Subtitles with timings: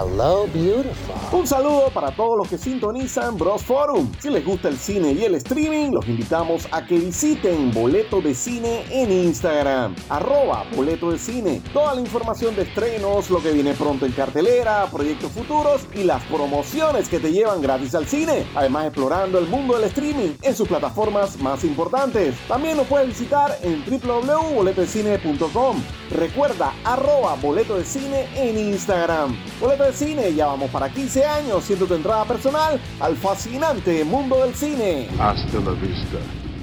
[0.00, 1.20] Hello, beautiful.
[1.30, 4.10] Un saludo para todos los que sintonizan Bros Forum.
[4.18, 8.34] Si les gusta el cine y el streaming, los invitamos a que visiten Boleto de
[8.34, 9.94] Cine en Instagram.
[10.08, 11.60] Arroba Boleto de Cine.
[11.74, 16.24] Toda la información de estrenos, lo que viene pronto en cartelera, proyectos futuros y las
[16.24, 18.46] promociones que te llevan gratis al cine.
[18.54, 22.34] Además, explorando el mundo del streaming en sus plataformas más importantes.
[22.48, 25.76] También nos puedes visitar en www.boletodecine.com.
[26.10, 29.36] Recuerda, arroba Boleto de Cine en Instagram.
[29.60, 34.44] Boleto de Cine, ya vamos para 15 años siendo tu entrada personal al fascinante mundo
[34.44, 35.08] del cine.
[35.18, 36.18] Hasta la vista,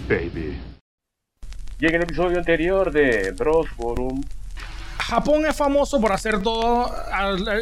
[0.08, 0.58] baby.
[1.80, 4.22] Y en el episodio anterior de Bros Forum,
[4.98, 6.92] Japón es famoso por hacer todo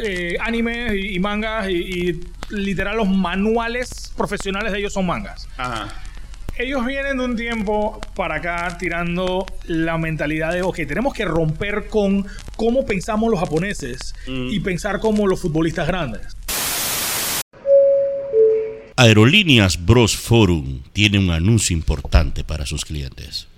[0.02, 2.20] eh, animes y, y mangas y, y
[2.50, 5.46] literal los manuales profesionales de ellos son mangas.
[5.56, 5.88] ajá,
[6.58, 11.88] Ellos vienen de un tiempo para acá tirando la mentalidad de, ok, tenemos que romper
[11.88, 16.34] con cómo pensamos los japoneses y pensar como los futbolistas grandes.
[18.96, 23.48] Aerolíneas Bros Forum tiene un anuncio importante para sus clientes.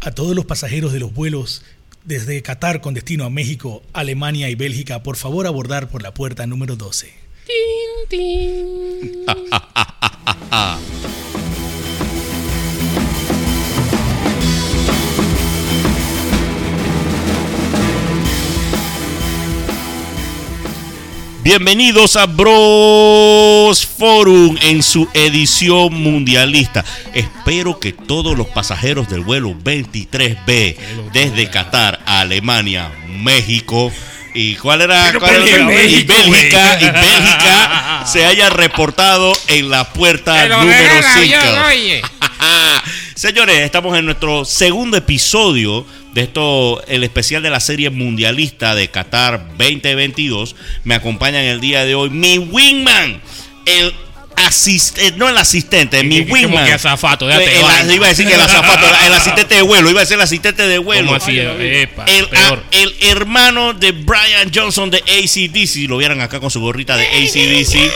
[0.00, 1.62] A todos los pasajeros de los vuelos
[2.04, 6.48] desde Qatar con destino a México, Alemania y Bélgica, por favor abordar por la puerta
[6.48, 7.12] número 12.
[21.42, 26.84] Bienvenidos a Bros Forum en su edición mundialista.
[27.14, 30.76] Espero que todos los pasajeros del vuelo 23B
[31.14, 33.90] desde Qatar a Alemania, México
[34.34, 40.78] y cuál era y Bélgica y Bélgica se haya reportado en la puerta Pero número
[40.78, 41.16] ven el 5.
[41.18, 42.02] avión, oye.
[43.14, 48.88] Señores, estamos en nuestro segundo episodio de esto, el especial de la serie mundialista de
[48.88, 50.56] Qatar 2022.
[50.84, 53.20] Me acompaña en el día de hoy mi wingman,
[53.66, 53.94] el
[54.46, 56.66] asistente, no el asistente, mi ¿Qué- qué- cómo wingman.
[56.66, 57.26] que azafato?
[57.26, 57.94] Déjate El- vaina.
[57.94, 60.66] iba a decir que el azafato, el asistente de vuelo, iba a ser el asistente
[60.66, 61.06] de vuelo.
[61.06, 61.38] ¿Cómo así?
[61.38, 62.58] Epa, El, peor.
[62.58, 66.96] a- el hermano de Brian Johnson de ACDC, si lo vieran acá con su gorrita
[66.96, 67.90] de ACDC,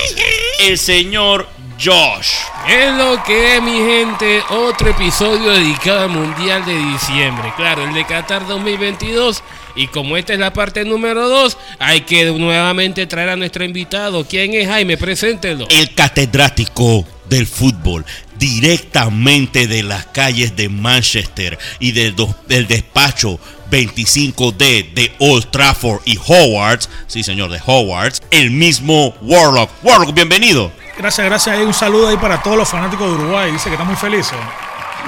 [0.61, 1.49] el señor
[1.83, 2.29] Josh.
[2.69, 4.43] Es lo que es, mi gente.
[4.51, 7.53] Otro episodio dedicado al Mundial de diciembre.
[7.57, 9.43] Claro, el de Qatar 2022.
[9.77, 14.25] Y como esta es la parte número 2, hay que nuevamente traer a nuestro invitado.
[14.27, 14.97] ¿Quién es Jaime?
[14.97, 15.67] Preséntelo.
[15.69, 18.05] el catedrático del fútbol,
[18.39, 23.39] directamente de las calles de Manchester y del, do- del despacho
[23.71, 29.71] 25D de Old Trafford y Hogwarts, sí señor, de Hogwarts, el mismo Warlock.
[29.83, 30.71] Warlock, bienvenido.
[30.97, 31.59] Gracias, gracias.
[31.59, 33.51] Un saludo ahí para todos los fanáticos de Uruguay.
[33.51, 34.35] Dice que están muy felices.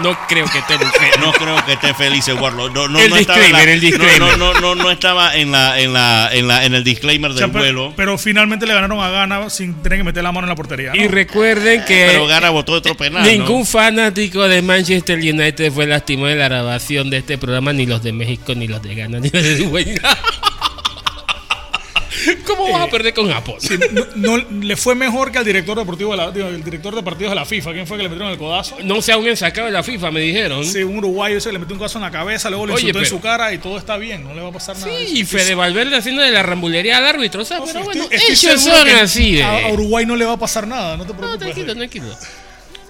[0.02, 0.74] No creo que esté.
[1.20, 2.72] No creo que esté feliz el Warlock.
[2.74, 4.18] No, no, El no estaba en la- disclaimer, el disclaimer.
[4.20, 7.30] No, no, no, no, no estaba en la, en la, en la, en el disclaimer
[7.30, 7.92] O del sea, vuelo.
[7.96, 10.92] pero, finalmente le ganaron a Ghana sin tener que meter la mano en la portería.
[10.94, 10.96] ¿no?
[11.02, 12.06] Y recuerden que.
[12.10, 13.22] Pero Gana votó otro penal.
[13.22, 13.28] ¿no?
[13.28, 18.02] Ningún fanático de Manchester United fue lastimado en la grabación de este programa, ni los
[18.02, 19.94] de México, ni los de Ghana, ni los de Uruguay.
[22.46, 23.56] ¿Cómo vas a perder con Japón?
[23.60, 26.94] Sí, no, no- le fue mejor que al director deportivo de la, digo, el director
[26.94, 27.72] de partidos de la FIFA.
[27.72, 28.76] ¿Quién fue que le metieron el codazo?
[28.82, 30.64] No se aún sacado de la FIFA, me dijeron.
[30.64, 32.98] Sí, un uruguayo ese le metió un codazo en la cabeza, luego le Oye, insultó
[33.00, 34.90] en su cara y todo está bien, no le va a pasar nada.
[34.98, 38.04] Sí, y Fede Valverde haciendo de la rambulería al árbitro, o sea, No, pero bueno,
[38.10, 39.42] estoy- ellos son así de...
[39.42, 41.40] A, Uruguay no le va a pasar nada, no te No, preocupes.
[41.54, 42.06] tranquilo, tranquilo.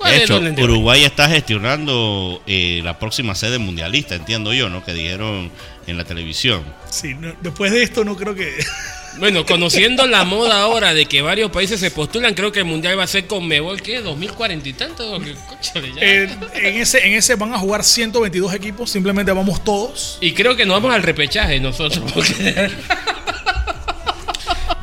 [0.04, 0.62] De hecho, no.
[0.62, 4.84] Uruguay está gestionando eh, la próxima sede mundialista, entiendo yo, ¿no?
[4.84, 5.50] Que dijeron
[5.86, 6.62] en la televisión.
[6.90, 8.52] Sí, no- después de esto no creo que...
[9.18, 12.98] Bueno, conociendo la moda ahora de que varios países se postulan, creo que el mundial
[12.98, 14.02] va a ser con Mebol, ¿qué?
[14.02, 15.18] ¿2040 y tanto?
[15.20, 16.02] ¿Qué cóchale, ya?
[16.02, 20.18] en, en ese, en ese van a jugar 122 equipos, simplemente vamos todos.
[20.20, 22.70] Y creo que nos vamos al repechaje nosotros, porque...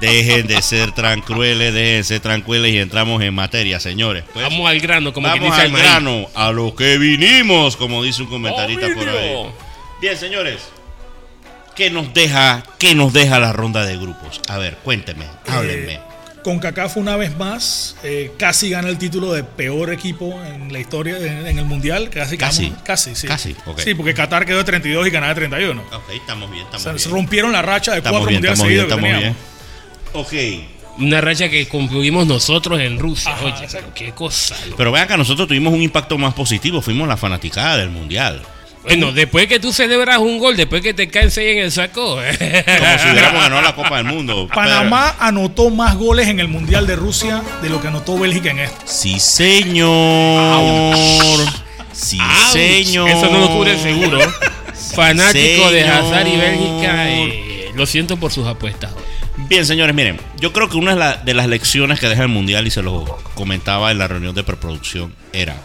[0.02, 4.26] Dejen de ser tan crueles, dejen de ser tranquilos y entramos en materia, señores.
[4.34, 5.86] Pues, Vamos al grano, como que vamos dice al el maíz.
[5.86, 9.46] grano, a lo que vinimos, como dice un comentarista por ahí.
[10.02, 10.73] Bien, señores.
[11.76, 14.42] ¿Qué nos deja, qué nos deja la ronda de grupos?
[14.48, 16.00] A ver, cuénteme, háblenme.
[16.44, 20.80] Con CACAF una vez más, eh, casi gana el título de peor equipo en la
[20.80, 22.10] historia, en, en el Mundial.
[22.10, 22.66] Casi, Casi.
[22.66, 23.28] quedamos- casi, sí.
[23.28, 23.80] Casi, ok.
[23.80, 25.82] Sí, porque Qatar quedó de 32 y Canadá de 31.
[25.82, 27.00] Ok, estamos bien, O estamos sea, bien.
[27.00, 30.66] se rompieron la racha de Estamos cuatro bien, mundiales estamos bien, seguidos que estamos bien.
[30.66, 31.00] Ok.
[31.00, 33.32] Una racha que concluimos nosotros en Rusia.
[33.34, 34.56] Ajá, Oye, pero qué cosa.
[34.66, 34.78] loco.
[34.78, 38.44] Pero vean que nosotros tuvimos un impacto más positivo, fuimos la fanaticada del mundial.
[38.84, 42.16] Bueno, después que tú celebras un gol, después que te caen seis en el saco.
[42.16, 44.48] Como si hubiéramos ganado la Copa del Mundo.
[44.54, 48.60] Panamá anotó más goles en el Mundial de Rusia de lo que anotó Bélgica en
[48.60, 48.76] este.
[48.86, 50.64] Sí, señor.
[51.94, 52.52] Sí, Ouch.
[52.52, 53.10] señor.
[53.10, 54.20] Eso no lo cubre seguro.
[54.96, 55.84] Fanático de.
[55.88, 58.92] Hazard y Bélgica, eh, lo siento por sus apuestas.
[59.50, 62.30] Bien, señores, miren, yo creo que una de, la- de las lecciones que deja el
[62.30, 63.04] Mundial, y se lo
[63.34, 65.56] comentaba en la reunión de preproducción, era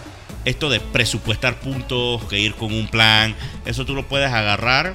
[0.48, 3.34] esto de presupuestar puntos, que ir con un plan,
[3.66, 4.94] eso tú lo puedes agarrar,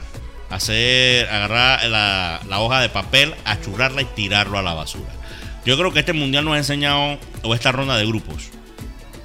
[0.50, 5.12] hacer, agarrar la, la hoja de papel, achurrarla y tirarlo a la basura.
[5.66, 8.50] Yo creo que este Mundial nos ha enseñado, o esta ronda de grupos,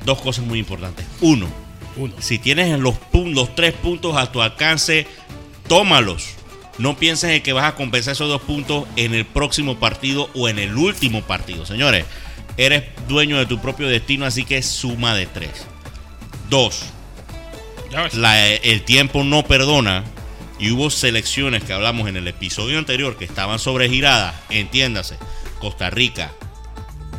[0.04, 1.04] dos cosas muy importantes.
[1.20, 1.48] Uno,
[1.96, 2.14] Uno.
[2.20, 5.06] si tienes los, los tres puntos a tu alcance,
[5.66, 6.34] tómalos.
[6.78, 10.48] No pienses en que vas a compensar esos dos puntos en el próximo partido o
[10.48, 11.66] en el último partido.
[11.66, 12.04] Señores,
[12.56, 15.66] eres dueño de tu propio destino, así que suma de tres.
[16.48, 16.82] Dos,
[18.14, 20.04] la- el tiempo no perdona
[20.58, 25.16] y hubo selecciones que hablamos en el episodio anterior que estaban sobregiradas, entiéndase,
[25.60, 26.32] Costa Rica,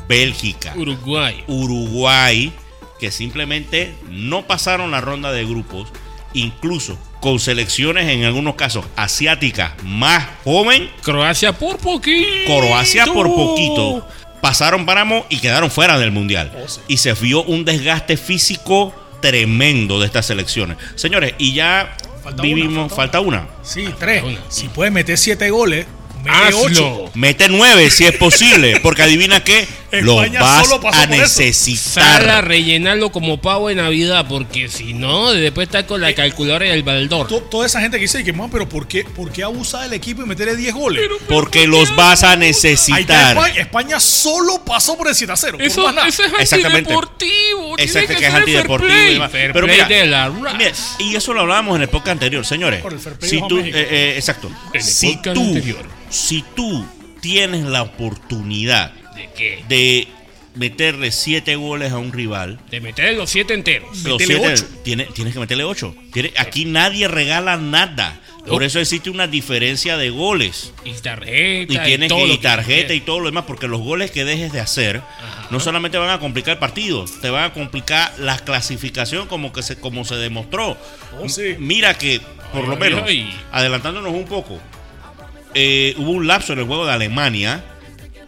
[0.08, 1.44] Bélgica, Uruguay.
[1.48, 2.52] Uruguay,
[3.00, 5.90] que simplemente no pasaron la ronda de grupos,
[6.34, 12.26] incluso con selecciones en algunos casos asiáticas más joven, Croacia por poquito.
[12.46, 14.08] Croacia por poquito,
[14.42, 16.52] pasaron páramo y quedaron fuera del mundial.
[16.64, 16.80] Oh, sí.
[16.88, 20.78] Y se vio un desgaste físico tremendo de estas selecciones.
[20.96, 23.48] Señores, y ya Falta vivimos, una, falta una.
[23.64, 24.24] Sí, tres.
[24.24, 24.40] Una.
[24.50, 25.86] Si puedes meter siete goles,
[26.24, 26.60] mete Hazlo.
[26.62, 27.12] ocho.
[27.14, 31.18] Mete nueve si es posible, porque adivina qué, lo España vas solo pasó a por
[31.18, 32.22] necesitar.
[32.22, 36.66] Sal a rellenarlo como pavo de Navidad, porque si no, después está con la calculadora
[36.68, 37.28] y el baldor.
[37.28, 39.94] To- Toda esa gente que dice que, "Man, pero ¿por qué, ¿por qué abusar del
[39.94, 41.04] equipo y meterle 10 goles?
[41.28, 43.36] Porque los vas a necesitar.
[43.38, 43.62] España.
[43.62, 45.58] España solo pasó por el 7 a 0.
[45.58, 46.08] por Eso, nada.
[46.08, 46.94] eso es Exactamente.
[46.94, 47.76] antideportivo.
[47.78, 48.92] tiene Exacto, que es antideportivo
[49.26, 49.30] y.
[49.30, 52.46] Fair Pero play mira, de la Mira, y eso lo hablábamos en el podcast anterior,
[52.46, 52.82] señores.
[52.82, 54.50] Por el fair play Si tú, eh, eh, exacto.
[54.74, 55.86] En el Si podcast tú, anterior.
[56.10, 56.86] si tú
[57.22, 59.64] tienes la oportunidad ¿De qué?
[59.68, 60.08] de
[60.56, 64.04] meterle siete goles a un rival, De meter los siete enteros.
[64.04, 64.66] los siete- ocho.
[64.84, 65.96] tiene- tienes que meterle ocho.
[66.12, 68.20] Tiene- aquí nadie regala nada.
[68.48, 68.66] Por No.
[68.66, 70.74] eso existe una diferencia de goles.
[70.84, 71.74] Y tarjeta.
[71.74, 74.52] Y tienes todo que y tarjeta y todo lo demás, porque los goles que dejes
[74.52, 75.02] de hacer
[75.52, 79.62] no solamente van a complicar el partido, te van a complicar la clasificación como que
[79.62, 80.78] se, como se demostró.
[81.22, 81.56] Oh, sí.
[81.60, 82.22] Mira que,
[82.52, 83.30] por lo menos, ay.
[83.52, 84.60] adelantándonos un poco,
[85.54, 87.64] eh, hubo un lapso en el juego de Alemania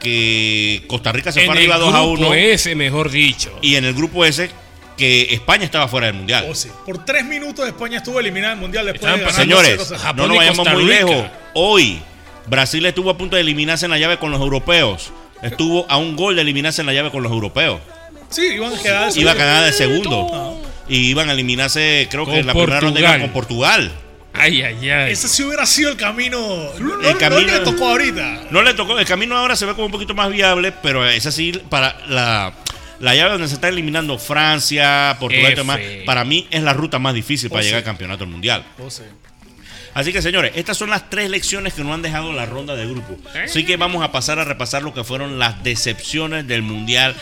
[0.01, 3.57] que Costa Rica se En fue el arriba 2 a 1 grupo ese, mejor dicho.
[3.61, 4.49] y en el grupo ese
[4.97, 6.45] que España estaba fuera del mundial.
[6.49, 6.69] Oh, sí.
[6.85, 9.97] Por 3 minutos España estuvo eliminada del Mundial después de ganar Señores, 2-0.
[9.97, 11.25] Japón no nos vayamos muy lejos.
[11.53, 11.99] Hoy,
[12.47, 15.11] Brasil estuvo a punto de eliminarse en la llave con los europeos.
[15.41, 17.79] Estuvo a un gol de eliminarse en la llave con los europeos.
[18.29, 19.35] Sí, iban a quedar Iba a segundo.
[19.35, 20.61] ganar de segundo.
[20.87, 23.91] Y iban a eliminarse, creo que en la primera ronda con Portugal.
[24.33, 25.11] Ay, ay, ay.
[25.11, 26.39] Ese sí hubiera sido el camino.
[26.79, 28.43] No, no- El no camino- le tocó ahorita.
[28.49, 28.97] No le tocó.
[28.97, 32.53] El camino ahora se ve como un poquito más viable, pero es así para la,
[32.99, 35.79] la llave donde se está eliminando Francia, Portugal y demás.
[36.05, 37.83] Para mí es la ruta más difícil para Oh, llegar sí.
[37.83, 38.63] al campeonato mundial.
[38.79, 39.03] Oh, sí.
[39.93, 42.85] Así que señores, estas son las tres lecciones que nos han dejado la ronda de
[42.87, 43.17] grupo.
[43.43, 47.13] Así que vamos a pasar a repasar lo que fueron las decepciones del mundial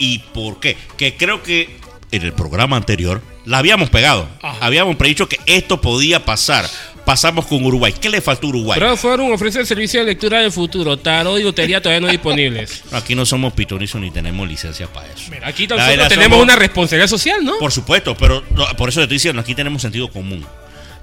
[0.00, 0.76] y por qué.
[0.98, 1.76] Que creo que
[2.10, 4.28] en el programa anterior la habíamos pegado.
[4.42, 4.58] Ajá.
[4.60, 6.68] Habíamos predicho que esto podía pasar.
[7.06, 7.94] Pasamos con Uruguay.
[7.98, 8.80] ¿Qué le faltó a Uruguay?
[8.80, 10.96] Pro Forum ofrece el servicio de lectura del futuro.
[10.98, 12.82] Tarot y lotería todavía no disponibles.
[12.92, 15.30] Aquí no somos pitonizos ni tenemos licencia para eso.
[15.44, 17.58] Aquí verdad tenemos somos- una responsabilidad social, ¿no?
[17.60, 20.44] Por supuesto, pero no, por eso le estoy diciendo, aquí tenemos sentido común.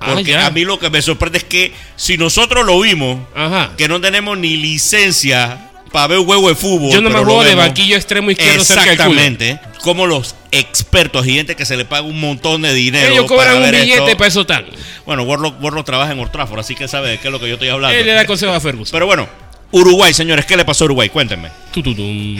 [0.01, 3.71] Ah, Porque a mí lo que me sorprende es que si nosotros lo vimos, Ajá.
[3.77, 6.91] que no tenemos ni licencia para ver un juego de fútbol.
[6.91, 9.11] Yo no me juego de banquillo extremo izquierdo cerca del culo.
[9.21, 9.59] Exactamente.
[9.81, 13.13] Como los expertos y gente que se le paga un montón de dinero.
[13.13, 14.17] Ellos cobran para un ver billete esto.
[14.17, 14.65] para eso están.
[15.05, 17.39] Bueno, Warlock, Warlock trabaja en Old Trafford, así que él sabe de qué es lo
[17.39, 17.95] que yo estoy hablando.
[17.97, 18.91] Él le da consejo a Ferguson.
[18.91, 19.29] Pero bueno,
[19.71, 21.09] Uruguay, señores, ¿qué le pasó a Uruguay?
[21.09, 21.49] Cuéntenme.
[21.71, 22.37] Tututum.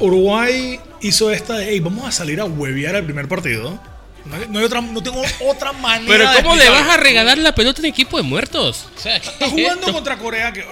[0.00, 3.78] Uruguay hizo esta de, hey, vamos a salir a huevear el primer partido.
[4.24, 6.96] No, hay- no hay otra, no tengo otra manera Pero de ¿cómo le vas a
[6.96, 8.86] regalar la pelota en equipo de muertos?
[8.96, 10.64] O sea, Está jugando contra Corea, que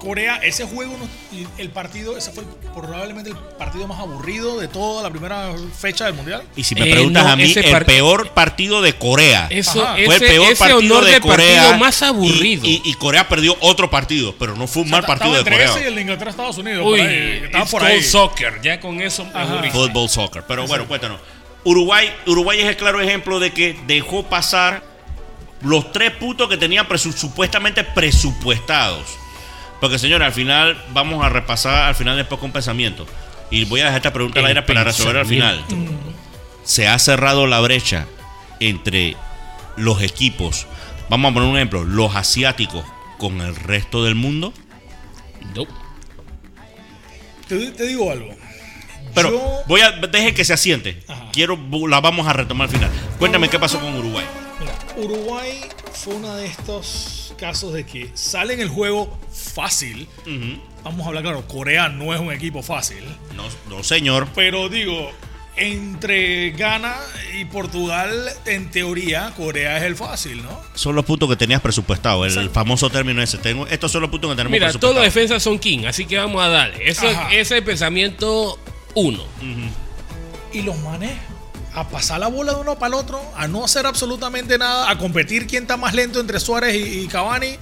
[0.00, 0.96] Corea, ese juego,
[1.58, 2.42] el partido, ese fue
[2.74, 6.42] probablemente el partido más aburrido de toda la primera fecha del Mundial.
[6.56, 9.46] Y si me Eh, preguntas no, a mí, el par- peor partido de Corea.
[9.50, 9.96] Eso, Ajá.
[9.98, 11.62] ese, fue el peor ese partido honor de Corea.
[11.62, 12.66] partido más y- aburrido.
[12.66, 15.70] Y, y Corea perdió otro partido, pero no fue un mal partido de entre Corea.
[15.70, 16.82] ese y el de Inglaterra Estados Unidos.
[16.86, 18.02] Uy, por ahí, estaba it's por called ahí.
[18.02, 18.60] soccer.
[18.62, 19.26] Ya con eso.
[19.72, 20.42] Football soccer.
[20.48, 21.20] Pero bueno, cuéntanos.
[21.62, 24.82] Uruguay, Uruguay es el claro ejemplo de que dejó pasar
[25.60, 29.04] los tres puntos que tenían presu- supuestamente presupuestados.
[29.80, 33.06] Porque, señores, al final vamos a repasar al final después con pensamiento.
[33.50, 35.64] Y voy a dejar esta pregunta al aire para resolver al final.
[36.64, 38.06] Se ha cerrado la brecha
[38.60, 39.16] entre
[39.76, 40.66] los equipos.
[41.08, 41.84] Vamos a poner un ejemplo.
[41.84, 42.84] Los asiáticos
[43.18, 44.52] con el resto del mundo.
[45.54, 45.72] Nope.
[47.48, 48.34] Te, te digo algo.
[49.14, 51.02] Pero Yo- voy a deje que se asiente.
[51.08, 51.30] Ajá.
[51.32, 51.58] Quiero
[51.88, 52.90] la vamos a retomar al final.
[53.18, 54.24] Cuéntame qué pasó con Uruguay.
[54.60, 55.60] Mira, Uruguay
[55.92, 60.06] fue una de estos casos de que sale en el juego fácil.
[60.84, 63.02] Vamos a hablar claro, Corea no es un equipo fácil.
[63.34, 64.28] No, no, señor.
[64.34, 65.10] Pero digo,
[65.56, 66.94] entre Ghana
[67.34, 70.60] y Portugal, en teoría, Corea es el fácil, ¿no?
[70.74, 73.38] Son los puntos que tenías presupuestado, el, famoso término ese.
[73.38, 74.92] Tengo, estos son los puntos que tenemos Mira, presupuestado.
[74.92, 76.88] todos los defensas son king, así que vamos a darle.
[76.88, 78.58] Eso, ese es el pensamiento
[78.94, 79.24] uno.
[80.52, 81.12] Y los manes
[81.74, 84.98] a pasar la bola de uno para el otro, a no hacer absolutamente nada, a
[84.98, 87.56] competir quién está más lento entre Suárez y, y Cavani,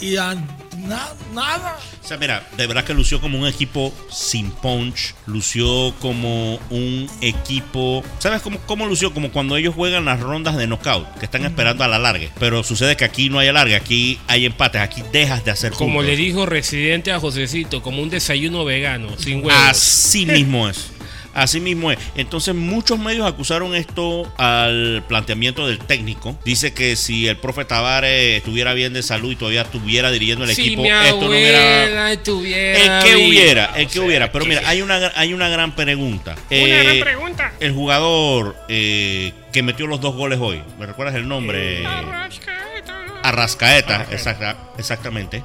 [0.00, 0.34] y a
[0.78, 1.78] na- nada.
[2.04, 7.08] O sea, mira, de verdad que lució como un equipo sin punch, lució como un
[7.20, 8.02] equipo...
[8.18, 9.14] ¿Sabes cómo, cómo lució?
[9.14, 12.26] Como cuando ellos juegan las rondas de knockout, que están esperando a la larga.
[12.40, 15.94] Pero sucede que aquí no hay alargue, aquí hay empates, aquí dejas de hacer Como
[15.98, 16.06] puntos.
[16.06, 19.62] le dijo Residente a Josecito, como un desayuno vegano, sin huevos.
[19.68, 20.90] Así mismo es.
[21.34, 21.98] Así mismo es.
[22.14, 26.36] Entonces muchos medios acusaron esto al planteamiento del técnico.
[26.44, 30.54] Dice que si el profe Tavares estuviera bien de salud y todavía estuviera dirigiendo el
[30.54, 32.12] si equipo, mi esto no hubiera...
[32.12, 34.32] estuviera El que hubiera, el O que sea, hubiera.
[34.32, 36.32] Pero que- mira, hay una, hay una gran pregunta.
[36.50, 37.52] Una Eh, gran pregunta.
[37.60, 41.84] El jugador eh, que metió los dos goles hoy, ¿me recuerdas el nombre?
[41.86, 42.94] Arrascaeta.
[43.22, 45.42] Arrascaeta, exacta- exactamente.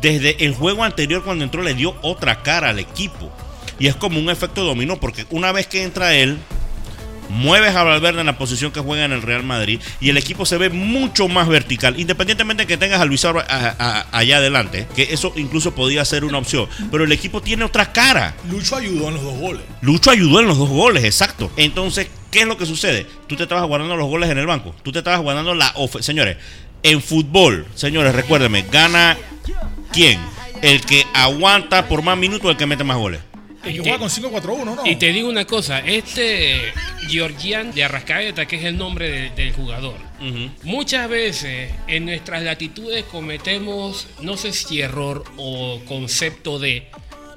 [0.00, 3.32] Desde el juego anterior cuando entró le dio otra cara al equipo.
[3.78, 6.38] Y es como un efecto dominó, porque una vez que entra él,
[7.28, 10.46] mueves a Valverde en la posición que juega en el Real Madrid y el equipo
[10.46, 15.08] se ve mucho más vertical, independientemente de que tengas a Luis Álvarez allá adelante, que
[15.10, 16.68] eso incluso podía ser una opción.
[16.90, 18.34] Pero el equipo tiene otra cara.
[18.48, 19.62] Lucho ayudó en los dos goles.
[19.80, 21.50] Lucho ayudó en los dos goles, exacto.
[21.56, 23.06] Entonces, ¿qué es lo que sucede?
[23.26, 24.74] Tú te estabas guardando los goles en el banco.
[24.82, 26.06] Tú te estabas guardando la ofensa.
[26.06, 26.36] Señores,
[26.82, 29.16] en fútbol, señores, recuérdenme, gana
[29.92, 30.20] quién?
[30.62, 33.20] El que aguanta por más minutos, el que mete más goles.
[33.72, 34.86] Que te- juega con 5-4-1, ¿no?
[34.86, 36.72] Y te digo una cosa, este
[37.08, 39.96] Georgian de Arrascaeta, que es el nombre de- del jugador,
[40.62, 46.86] muchas veces en nuestras latitudes cometemos, no sé si error o concepto de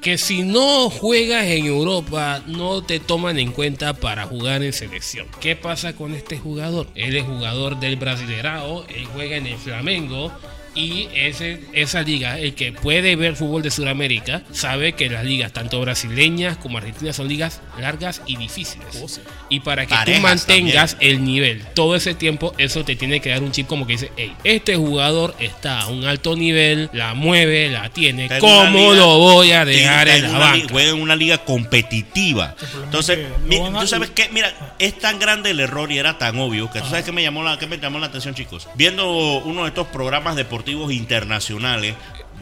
[0.02, 5.28] que si no juegas en Europa no te toman en cuenta para jugar en selección.
[5.42, 6.88] ¿Qué pasa con este jugador?
[6.96, 10.32] Él es jugador del Brasileirao, él juega en el Flamengo.
[10.78, 15.52] Y ese, esa liga, el que puede ver fútbol de Sudamérica, sabe que las ligas,
[15.52, 18.88] tanto brasileñas como argentinas, son ligas largas y difíciles.
[19.02, 19.22] Oh, sí.
[19.50, 23.30] Y para que Parejas tú mantengas el nivel todo ese tiempo, eso te tiene que
[23.32, 27.16] dar un chip como que dice, hey, este jugador está a un alto nivel, la
[27.16, 30.68] mueve, la tiene, Está ¿cómo liga- lo voy a dejar en la banca?
[30.70, 32.56] Juega en una liga competitiva.
[32.84, 36.70] Entonces, mi- tú sabes que, mira, es tan grande el error y era tan obvio
[36.70, 38.68] que tú sabes que me llamó la, que me llamó la atención, chicos.
[38.76, 41.96] Viendo uno de estos programas deportivos internacionales.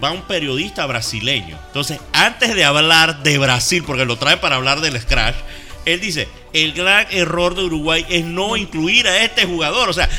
[0.03, 1.58] Va un periodista brasileño.
[1.67, 5.36] Entonces, antes de hablar de Brasil, porque lo trae para hablar del Scratch,
[5.86, 9.89] él dice: el gran error de Uruguay es no incluir a este jugador.
[9.89, 10.10] O sea,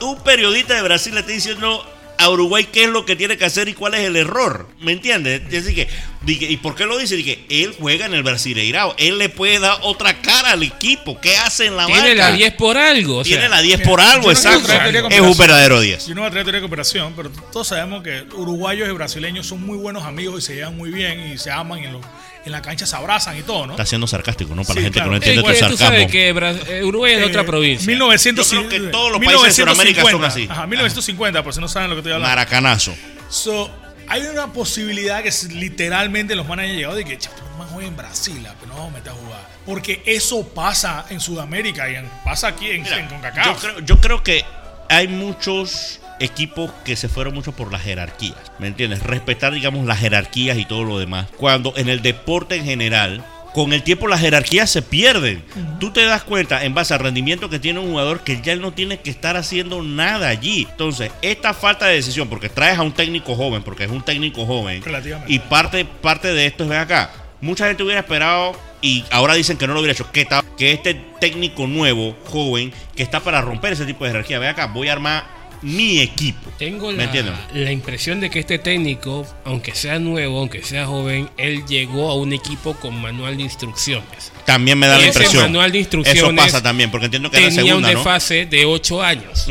[0.00, 1.84] un periodista de Brasil le está diciendo
[2.20, 4.68] a Uruguay qué es lo que tiene que hacer y cuál es el error.
[4.80, 5.42] ¿Me entiendes?
[5.44, 5.88] Es decir, que,
[6.22, 7.16] dije, ¿y por qué lo dice?
[7.16, 8.94] Dije, él juega en el Brasileirao.
[8.98, 11.20] Él le puede dar otra cara al equipo.
[11.20, 12.30] ¿Qué hace en la Tiene banca?
[12.30, 13.16] la 10 por algo.
[13.18, 14.72] o sea, Tiene la 10 Mira, por algo, no exacto.
[15.10, 16.06] Es un verdadero 10.
[16.06, 19.46] Yo no voy a traer teoría de cooperación, pero todos sabemos que uruguayos y brasileños
[19.46, 22.00] son muy buenos amigos y se llevan muy bien y se aman y en, lo-
[22.44, 23.72] en la cancha se abrazan y todo, ¿no?
[23.74, 24.62] Está siendo sarcástico, ¿no?
[24.62, 25.10] Para Sí, la gente claro.
[25.10, 25.86] que no eh, entiende tu que tú sarcasmo.
[25.86, 27.86] sabes que Bra- eh, Uruguay es de otra Eh, provincia.
[27.86, 30.48] 1900 Yo creo que todos los países de Sudamérica son así.
[30.50, 32.30] Ajá, 1950, por si no saben lo que estoy hablando.
[32.34, 32.94] Maracanazo.
[33.28, 33.70] So,
[34.08, 37.88] hay una posibilidad que literalmente los manes hayan llegado de que, "Che, pero más juega
[37.88, 39.48] en Brasil, ah, pero no vamos a meter a jugar.
[39.66, 43.46] Porque eso pasa en Sudamérica y en- pasa aquí en, Mira, en CONCACAF.
[43.46, 44.44] yo, creo, yo creo que
[44.88, 49.02] hay muchos equipos que se fueron mucho por las jerarquías, ¿me entiendes?
[49.02, 51.26] Respetar, digamos, las jerarquías y todo lo demás.
[51.36, 53.24] Cuando en el deporte en general,
[53.54, 55.42] con el tiempo las jerarquías se pierden.
[55.80, 58.60] Tú te das cuenta en base al rendimiento que tiene un jugador que ya él
[58.60, 60.68] no tiene que estar haciendo nada allí.
[60.70, 64.46] Entonces, esta falta de decisión, porque traes a un técnico joven, porque es un técnico
[64.46, 65.32] joven, Relativamente.
[65.32, 67.10] y parte, parte de esto es, ven acá,
[67.40, 70.70] mucha gente hubiera esperado y ahora dicen que no lo hubiera hecho, que, ta- que
[70.70, 74.88] este técnico nuevo, joven, que está para romper ese tipo de jerarquía, ven acá, voy
[74.88, 76.50] a armar mi equipo.
[76.58, 81.28] Tengo ¿Me la, la impresión de que este técnico, aunque sea nuevo, aunque sea joven,
[81.36, 84.32] él llegó a un equipo con manual de instrucciones.
[84.46, 85.42] También me da la Ese impresión.
[85.44, 87.94] manual de instrucciones Eso pasa también, porque entiendo que era Tenía un segunda, ¿no?
[87.98, 89.46] desfase de 8 años.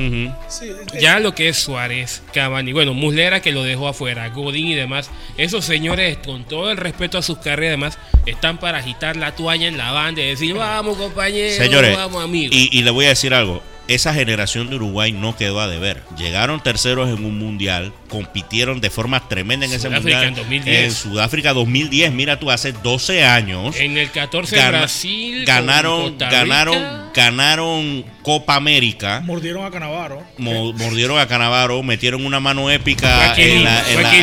[0.50, 4.76] Sí, Ya lo que es Suárez, Cavani, bueno, Muslera que lo dejó afuera, Godín y
[4.76, 9.16] demás, esos señores, con todo el respeto a sus carreras y demás, están para agitar
[9.16, 12.56] la toalla en la banda y decir, vamos compañeros, Señores, vamos amigos.
[12.56, 13.62] y, y le voy a decir algo.
[13.90, 16.04] Esa generación de Uruguay no quedó a deber.
[16.18, 20.24] Llegaron terceros en un mundial compitieron de forma tremenda en ese mundial.
[20.26, 20.84] en 2010.
[20.86, 23.76] En Sudáfrica 2010, mira tú, hace 12 años.
[23.78, 25.44] En el 14 gana- Brasil.
[25.46, 29.22] ganaron, ganaron, ganaron Copa América.
[29.26, 30.22] Mordieron a Canavaro.
[30.38, 34.16] mo- mordieron a Canavaro, metieron una mano épica en la, en la-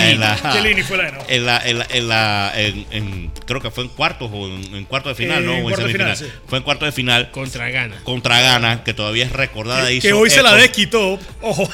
[1.91, 2.53] en la-
[3.47, 5.53] creo que fue en cuartos o en, en cuartos de final, Eh, ¿no?
[5.55, 6.17] en O en de semifinal.
[6.17, 6.39] final, sí.
[6.47, 7.97] Fue en cuartos de final Contra Ghana.
[8.05, 9.89] contra Ghana, que todavía es recordada.
[9.89, 11.19] que hizo hoy se la desquitó.
[11.43, 11.69] Ojo.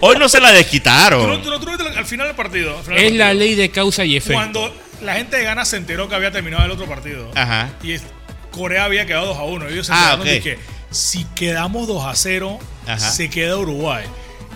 [0.00, 1.42] Hoy no se la Tú desquitaron.
[1.42, 2.76] tú tú viste al final del partido.
[2.78, 4.34] al final del Es la ley de causa y efecto.
[4.34, 7.30] Cuando la gente de Ghana se enteró que había terminado el otro partido.
[7.36, 7.70] Ajá.
[7.84, 8.02] Y es-
[8.50, 9.68] Corea había quedado 2 a 1.
[9.68, 10.42] Ellos se Ah, enteraron de ok.
[10.42, 10.58] que
[10.96, 12.98] si quedamos 2 a 0, Ajá.
[12.98, 14.04] se queda Uruguay.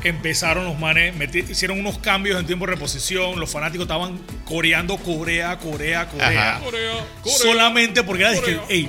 [0.03, 1.15] Empezaron los manes,
[1.51, 3.39] hicieron unos cambios en tiempo de reposición.
[3.39, 6.59] Los fanáticos estaban coreando Corea, Corea, Corea.
[7.27, 8.89] Solamente porque era de que, ey,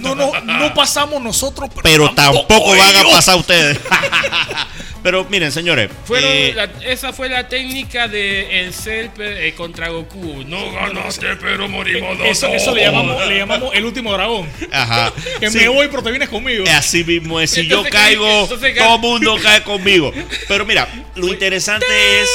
[0.00, 3.78] no, no, no pasamos nosotros, Pero tampoco van a pasar ustedes.
[5.02, 5.90] Pero miren, señores.
[6.04, 10.44] Fueron eh, la- esa fue la técnica de el Cell eh, contra Goku.
[10.46, 14.48] No ganaste, pero morimos los Eso, eso le, llamamos, le llamamos el último dragón.
[14.72, 15.12] Ajá.
[15.40, 15.58] Que Sí.
[15.58, 16.64] me voy, pero te vienes conmigo.
[16.74, 17.50] Así mismo es.
[17.50, 20.12] Si yo caigo, entonces, todo el mundo cae conmigo.
[20.48, 21.86] Pero mira, lo interesante
[22.20, 22.28] es.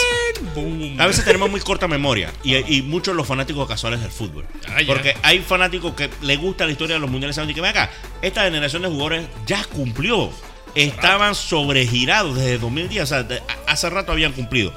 [0.99, 2.31] A veces tenemos muy corta memoria.
[2.43, 4.45] Y, y muchos los fanáticos casuales del fútbol.
[4.67, 4.77] Ah.
[4.85, 7.35] Porque hay fanáticos que le gusta la historia de los mundiales.
[7.35, 7.89] saben que ven acá,
[8.21, 10.31] esta generación de jugadores ya cumplió.
[10.75, 13.03] Estaban sobregirados desde 2010.
[13.03, 14.73] O sea, de- hace rato habían cumplido.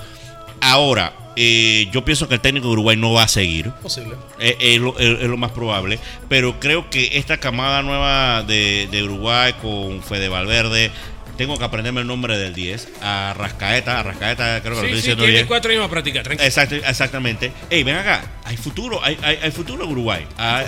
[0.60, 3.70] Ahora, eh, yo pienso que el técnico de Uruguay no va a seguir.
[3.82, 4.14] Posible.
[4.38, 5.98] Es, es lo, es- es lo más probable.
[6.28, 10.90] Pero creo que esta camada nueva de, de Uruguay con Fede Valverde.
[11.36, 12.88] Tengo que aprenderme el nombre del 10.
[13.02, 14.00] A Rascaeta.
[14.00, 15.46] A Rascaeta, creo que lo Sí, estoy sí, diciendo tiene bien.
[15.46, 16.48] cuatro años para practicar, tranquilo.
[16.88, 17.52] Exactamente.
[17.68, 18.24] Ey, ven acá.
[18.44, 19.04] Hay futuro.
[19.04, 20.26] Hay, hay, hay futuro en Uruguay.
[20.38, 20.64] Hay-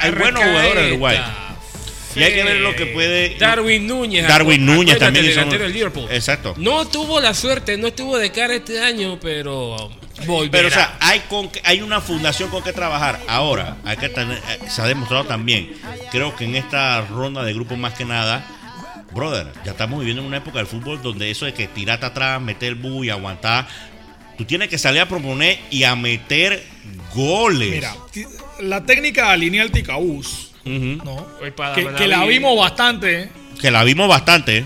[0.00, 1.18] hay buenos jugadores en Uruguay.
[2.18, 4.26] Y hay que ver lo que puede- Darwin Núñez.
[4.26, 6.06] Darwin Núñez también el hizo- delantero del Liverpool.
[6.10, 6.54] Exacto.
[6.56, 9.90] No tuvo la suerte, no estuvo de cara este año, pero
[10.26, 10.50] volverá.
[10.50, 13.20] Pero, o sea, hay, con, que- hay una fundación con que trabajar.
[13.28, 15.72] Ahora, hay que tener, eh, se ha demostrado también.
[16.10, 18.46] Creo que en esta ronda de grupos, más que nada,
[19.12, 22.40] brother, ya estamos viviendo en una época del fútbol donde eso de que tirate atrás,
[22.40, 23.66] meter el bu y aguantar.
[24.36, 26.64] Tú tienes que salir a proponer y a meter
[27.14, 27.70] goles.
[27.70, 27.94] Mira,
[28.60, 31.26] la técnica lineal Ticaús, ¿no?
[31.56, 33.30] Para Que, la vimos bastante.
[33.60, 34.64] Que la vimos bastante.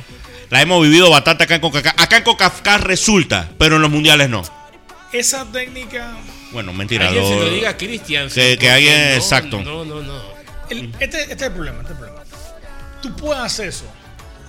[0.51, 1.95] La hemos vivido bastante acá en CONCACAF.
[1.99, 4.43] Acá en CONCACAF resulta, pero en los mundiales no.
[5.13, 6.13] Esa técnica.
[6.53, 7.09] Bueno, mentira.
[7.09, 8.29] Alguien se lo- diga a Cristian.
[8.29, 9.63] que- que alguien- no, exacto.
[9.63, 10.21] No, no, no.
[10.71, 12.25] el- este, este es el problema, este es el problema.
[13.03, 13.85] Tú puedes hacer eso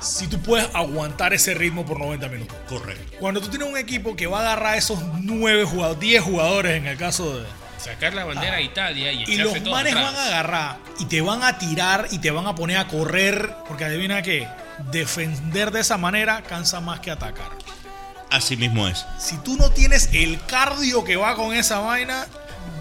[0.01, 2.55] si tú puedes aguantar ese ritmo por 90 minutos.
[2.67, 3.17] Correcto.
[3.19, 6.87] Cuando tú tienes un equipo que va a agarrar esos 9 jugadores, 10 jugadores en
[6.87, 7.45] el caso de.
[7.83, 10.13] Sacar la bandera a Italia y Y los todo manes atrás.
[10.13, 13.53] van a agarrar y te van a tirar y te van a poner a correr.
[13.67, 14.47] Porque adivina qué,
[14.91, 17.49] defender de esa manera cansa más que atacar.
[18.31, 19.05] Así mismo es.
[19.19, 22.25] Si tú no tienes el cardio que va con esa vaina,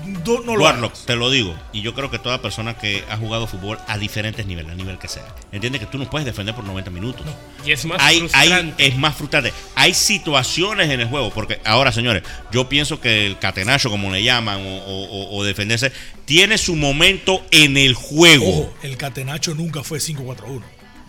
[0.06, 1.06] no lo Warlock, hagas.
[1.06, 1.54] te lo digo.
[1.72, 4.98] Y yo creo que toda persona que ha jugado fútbol a diferentes niveles, a nivel
[4.98, 7.24] que sea, entiende que tú no puedes defender por 90 minutos.
[7.64, 8.86] Y es más Hay, hay, frustrante.
[8.86, 9.52] es más frustrante.
[9.74, 14.22] Hay situaciones en el juego, porque ahora, señores, yo pienso que el catenacho, como le
[14.22, 15.92] llaman, o, o- o- o defenderse,
[16.24, 18.48] tiene su momento en el juego.
[18.48, 20.62] Ojo, el catenacho nunca fue 5-4-1.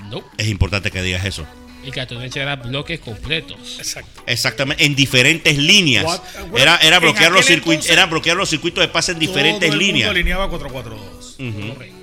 [0.10, 1.46] No, Es importante que digas eso.
[1.84, 3.76] El Catoneche era bloques completos.
[3.78, 4.24] Exacto.
[4.26, 6.06] Exactamente, en diferentes líneas.
[6.06, 9.12] What- bueno, Era, era, en bloquear los circuitos, entonces- era bloquear los circuitos de pase
[9.14, 10.10] en diferentes Todo el mundo líneas.
[10.10, 11.36] alineaba 4-4-2.
[11.40, 11.74] Ujú.
[11.74, 12.03] Correcto.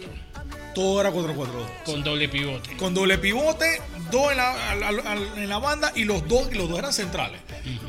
[0.74, 1.46] Todo era 4-4-2.
[1.84, 2.76] Con doble pivote.
[2.76, 3.80] Con doble pivote,
[4.10, 6.78] dos en la, al- al- al- en la banda y los dos, y los dos
[6.78, 7.40] eran centrales.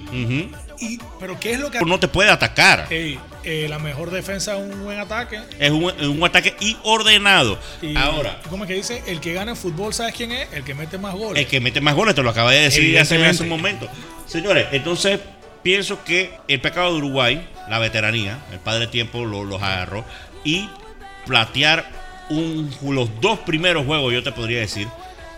[0.07, 0.49] Ujú.
[0.79, 2.87] Y, pero ¿qué es lo que No te puede atacar.
[2.89, 5.39] Ey, eh, la mejor defensa es un buen ataque.
[5.59, 7.59] Es un, es un ataque y ordenado.
[7.83, 9.03] Y, Ahora, ¿Cómo es que dice?
[9.05, 10.51] El que gana en fútbol, ¿sabes quién es?
[10.51, 11.43] El que mete más goles.
[11.43, 13.87] el que mete más goles, te lo acaba de decir hace, hace un momento.
[14.25, 15.19] Señores, entonces
[15.61, 20.03] pienso que el pecado de Uruguay, la veteranía, el padre tiempo lo- los agarró
[20.43, 20.67] y
[21.27, 24.87] platear un, los dos primeros juegos, yo te podría decir,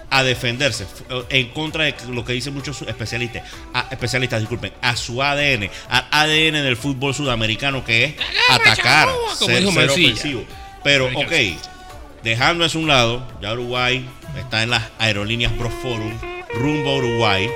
[0.10, 3.44] a defenderse f- en contra de lo que dicen muchos especialistas,
[3.74, 8.16] a- especialistas, disculpen, a su ADN, al ADN del fútbol sudamericano que es
[8.50, 9.64] atacar, ser,
[10.12, 10.46] ofensivo.
[10.84, 11.32] Pero, ok,
[12.24, 16.14] dejando eso a un lado, ya Uruguay está en las aerolíneas Proforum,
[16.54, 17.50] rumbo a Uruguay.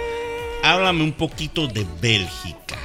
[0.63, 2.75] Háblame un poquito de Bélgica.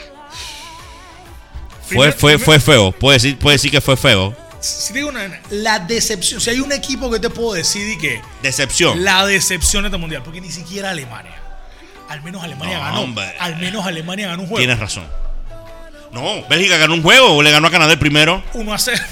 [1.87, 2.93] Fue, fue, fue feo.
[2.93, 4.35] Puede decir, puede decir que fue feo.
[4.63, 7.99] Si te digo una, la decepción, si hay un equipo que te puedo decir y
[7.99, 9.03] que Decepción.
[9.05, 11.35] la decepción de este mundial, porque ni siquiera Alemania.
[12.09, 13.01] Al menos Alemania No, ganó.
[13.03, 13.35] hombre.
[13.41, 14.59] Al menos Alemania ganó un juego.
[14.59, 15.07] Tienes razón.
[16.13, 18.43] No, Bélgica ganó un juego o le ganó a Canadá el primero.
[18.55, 19.03] 1 a 0.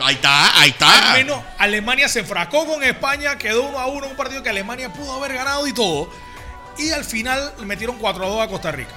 [0.00, 1.12] Ahí está, ahí está.
[1.12, 4.48] Al menos Alemania se enfrascó con España, quedó 1 a 1 en un partido que
[4.50, 6.10] Alemania pudo haber ganado y todo.
[6.78, 8.92] Y al final le metieron 4 a 2 a Costa Rica.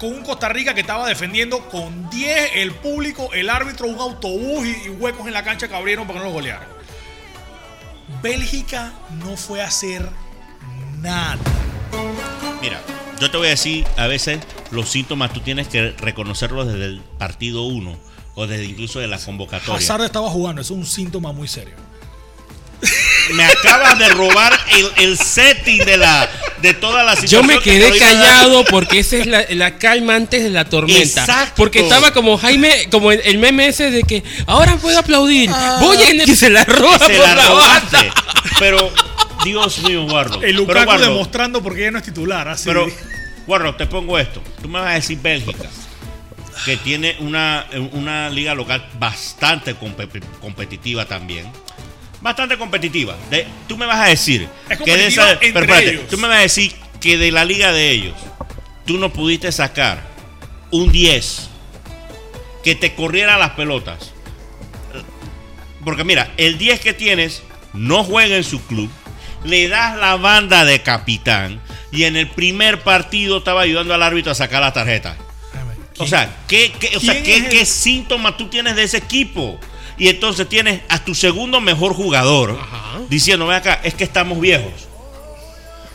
[0.00, 4.66] Con un Costa Rica que estaba defendiendo con 10, el público, el árbitro, un autobús
[4.66, 6.66] y, y huecos en la cancha que abrieron para que no lo golearan.
[8.22, 10.08] Bélgica no fue a hacer
[11.00, 11.38] nada.
[12.62, 12.80] Mira,
[13.20, 17.00] yo te voy a decir, a veces los síntomas tú tienes que reconocerlos desde el
[17.18, 17.96] partido 1
[18.34, 19.76] o desde incluso de la convocatoria.
[19.76, 21.74] Hazard estaba jugando, eso es un síntoma muy serio.
[23.34, 26.28] Me acabas de robar el, el setting de la
[26.62, 27.46] de toda la Yo situación.
[27.46, 30.64] me que te quedé a callado porque esa es la, la calma antes de la
[30.66, 31.00] tormenta.
[31.22, 31.54] Exacto.
[31.56, 35.50] Porque estaba como Jaime, como el, el meme ese de que ahora puedo aplaudir.
[35.80, 37.82] Voy en y se la roba Se por la la.
[38.58, 38.92] Pero,
[39.44, 40.34] Dios mío, Guardo.
[40.42, 42.46] El Pero, Lukaku demostrando porque ella no es titular.
[42.48, 42.64] Así.
[42.66, 42.86] Pero,
[43.46, 44.42] Guardo, te pongo esto.
[44.60, 45.68] Tú me vas a decir Bélgica,
[46.66, 51.50] que tiene una, una liga local bastante compe- competitiva también.
[52.20, 53.16] Bastante competitiva.
[53.30, 56.08] De- tú me vas a decir Es que de competitiva entre pero espérate, ellos.
[56.08, 58.14] tú me vas a decir que de la liga de ellos
[58.86, 60.02] tú no pudiste sacar
[60.70, 61.48] un 10
[62.62, 64.12] que te corriera las pelotas.
[65.84, 68.90] Porque mira, el 10 que tienes no juega en su club,
[69.44, 74.32] le das la banda de capitán y en el primer partido estaba ayudando al árbitro
[74.32, 75.16] a sacar la tarjeta.
[75.98, 79.58] O sea, ¿qué, qué- o sea, ¿qué, qué síntoma tú tienes de ese equipo?
[80.00, 83.00] Y entonces tienes a tu segundo mejor jugador Ajá.
[83.10, 84.72] diciendo, ven acá, es que estamos viejos.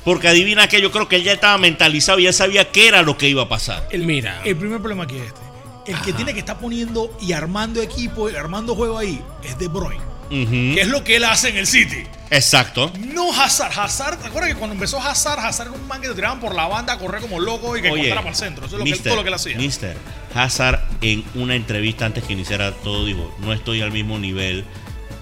[0.04, 3.02] Porque adivina que yo creo que él ya estaba mentalizado y ya sabía qué era
[3.02, 3.88] lo que iba a pasar.
[3.92, 4.44] el, Mira.
[4.46, 5.40] El primer problema aquí es este.
[5.88, 9.68] El que tiene que estar poniendo y armando equipo y armando juego ahí es De
[9.68, 10.04] Bruyne.
[10.30, 12.04] Ujú, Que es lo que él hace en el City.
[12.32, 12.92] Exacto.
[13.14, 13.72] No Hazard.
[13.78, 16.56] Hazard, ¿te acuerdas que cuando empezó Hazard, Hazard era un man que te tiraban por
[16.56, 18.66] la banda a correr como loco y que Oye, cortara para el centro?
[18.66, 19.58] Eso es lo que, mister, todo lo que él hacía.
[19.58, 19.96] mister,
[20.34, 24.66] Hazard en una entrevista antes que iniciara todo dijo, no estoy al mismo nivel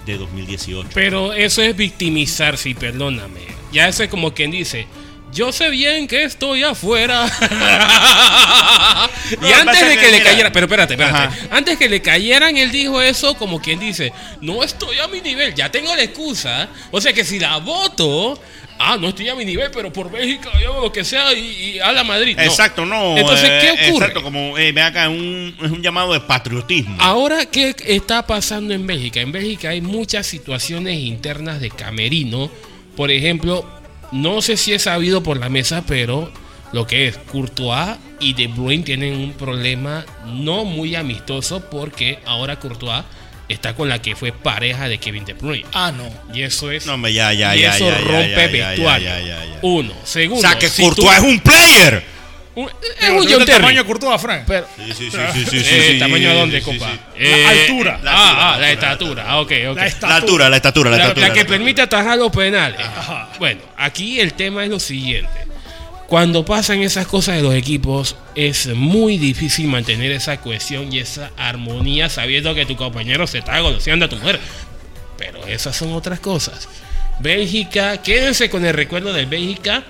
[0.06, 0.90] de 2018.
[0.94, 3.42] Pero eso es victimizarse y perdóname.
[3.72, 4.88] Ya eso es como quien dice.
[5.34, 7.26] Yo sé bien que estoy afuera.
[9.32, 11.18] y No, antes de que que, le cayera, pero espérate, espérate.
[11.18, 11.48] Ajá.
[11.52, 15.56] Antes que le cayeran, él dijo eso como quien dice, no estoy a mi nivel,
[15.56, 16.70] ya tengo la excusa.
[16.92, 18.40] O sea que si la voto,
[18.80, 21.40] ah, no estoy a mi nivel, pero por México, yo lo que sea, y,
[21.76, 22.36] y a la Madrid.
[22.38, 22.44] No.
[22.44, 23.18] Exacto, no.
[23.18, 24.06] Entonces, eh, ¿qué ocurre?
[24.08, 26.96] Exacto, como eh, ven acá, un, es un llamado de patriotismo.
[27.00, 29.22] Ahora, ¿qué está pasando en Bélgica?
[29.22, 32.52] En Bélgica hay muchas situaciones internas de camerino.
[32.96, 33.83] Por ejemplo,
[34.14, 36.32] no sé si es sabido por la mesa, pero
[36.72, 42.58] lo que es Courtois y De Bruyne tienen un problema no muy amistoso porque ahora
[42.60, 43.04] Courtois
[43.50, 45.66] está con la que fue pareja de Kevin De Bruyne.
[45.74, 46.10] Ah, no.
[46.34, 46.86] Y eso es.
[46.86, 49.08] No, hombre, ya, ya, y ya, eso ya, ya, rompe ya, ya, vestuario.
[49.10, 49.60] ya, ya, ya.
[49.62, 49.94] Uno.
[50.02, 50.42] O Segundo.
[50.42, 52.04] sea, que si Courtois tú- es un player.
[52.56, 53.60] Un- es un ¿no es John el Terry.
[53.60, 54.44] tamaño de Courtois, Frank?
[54.48, 56.92] Pero- Sí, sí, sí, sí, sí, sí, eh, sí, ¿Tamaño de dónde, compa?
[56.92, 57.00] sí.
[57.18, 58.00] Eh, La altura.
[58.04, 59.24] La ah, ah, la estatura.
[59.28, 59.76] Ah, ok, ok.
[59.78, 60.10] La estatura.
[60.10, 61.28] La altura, la estatura, la La, estatura.
[61.30, 62.80] la que permite atajar los penales.
[62.80, 63.30] Ajá.
[63.40, 65.30] Bueno, aquí el tema es lo siguiente.
[66.08, 71.32] Cuando pasan esas cosas de los equipos, es muy difícil mantener esa cohesión y esa
[71.38, 74.40] armonía sabiendo que tu compañero se está goloseando a tu mujer.
[75.18, 76.68] Pero esas son otras cosas.
[77.20, 79.84] Bélgica, quédense con el recuerdo del Bélgica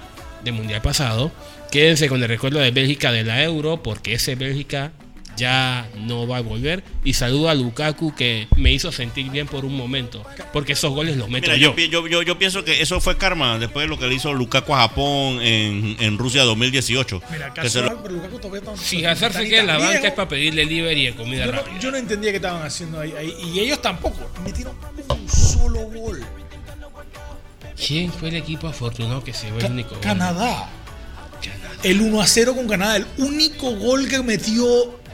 [0.44, 1.32] del Mundial pasado.
[1.74, 4.92] Quédense con el recuerdo de Bélgica de la Euro, porque ese Bélgica
[5.36, 6.84] ya no va a volver.
[7.04, 11.18] Y saludo a Lukaku que me hizo sentir bien por un momento, porque esos goles
[11.18, 11.76] los meto Mira, yo.
[11.76, 14.82] yo, yo, pienso que eso fue karma después de lo que le hizo Lukaku a
[14.82, 17.24] Japón en, en Rusia 2018.
[17.32, 20.06] Mira, Que se lo- Lukaku todavía está- Si Hazard se queda en la banca viejo.
[20.06, 21.80] es para pedirle delivery de comida Yo no, rápida.
[21.80, 23.34] yo no entendía qué estaban haciendo ahí, ahí.
[23.52, 24.30] Y ellos tampoco.
[24.46, 24.76] Metieron
[25.10, 26.24] un solo gol.
[27.88, 30.00] ¿Quién fue el equipo afortunado que se ve Ca- el único gol?
[30.02, 30.70] Canadá.
[31.84, 32.98] El 1 a 0 con Canadá.
[32.98, 34.66] El único gol que metió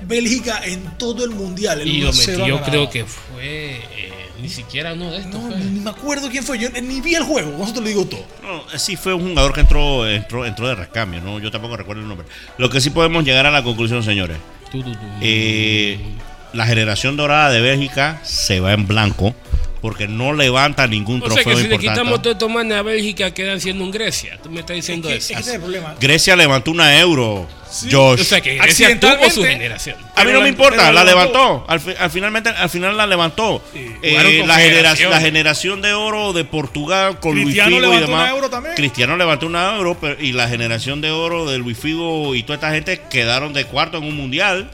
[0.03, 1.81] Bélgica en todo el mundial.
[1.81, 5.11] El Y 1 lo a 0 a metió, creo que fue eh, ni siquiera uno
[5.11, 5.33] de estos.
[5.33, 5.57] No, fue.
[5.57, 6.59] ni me acuerdo quién fue.
[6.59, 7.53] Yo ni vi el juego.
[7.53, 8.23] Con eso te lo digo todo.
[8.43, 11.39] No, sí fue un jugador que entró, entró, entró de recambio, ¿no?
[11.39, 12.27] Yo tampoco recuerdo el nombre.
[12.57, 14.37] Lo que sí podemos llegar a la conclusión, señores.
[15.21, 15.99] Eh,
[16.53, 19.35] la generación dorada de Bélgica se va en blanco
[19.81, 22.81] porque no levanta ningún o sea trofeo que si le quitamos todo estos manes a
[22.81, 24.37] Bélgica quedan siendo un Grecia.
[24.43, 25.33] Tú me estás diciendo Es que, es eso.
[25.35, 25.95] que ese es el problema.
[25.99, 27.47] Grecia levantó una euro,
[27.89, 28.19] Josh.
[28.21, 29.31] O sea que Grecia tuvo Accidentalmente.
[29.35, 29.95] su generación.
[30.15, 31.63] a mí no me importa, la levantó.
[31.67, 33.63] Al, fi- al finalmente, al final la levantó.
[33.73, 35.15] Eh, la, genera- generaciones.
[35.17, 38.21] la generación de oro de Portugal con Luis Cristiano Figo y levantó demás.
[38.23, 38.75] una euro también.
[38.75, 42.55] Cristiano levantó una euro pero- y la generación de oro de Luis Figo y toda
[42.55, 44.69] esta gente quedaron de cuarto en un mundial.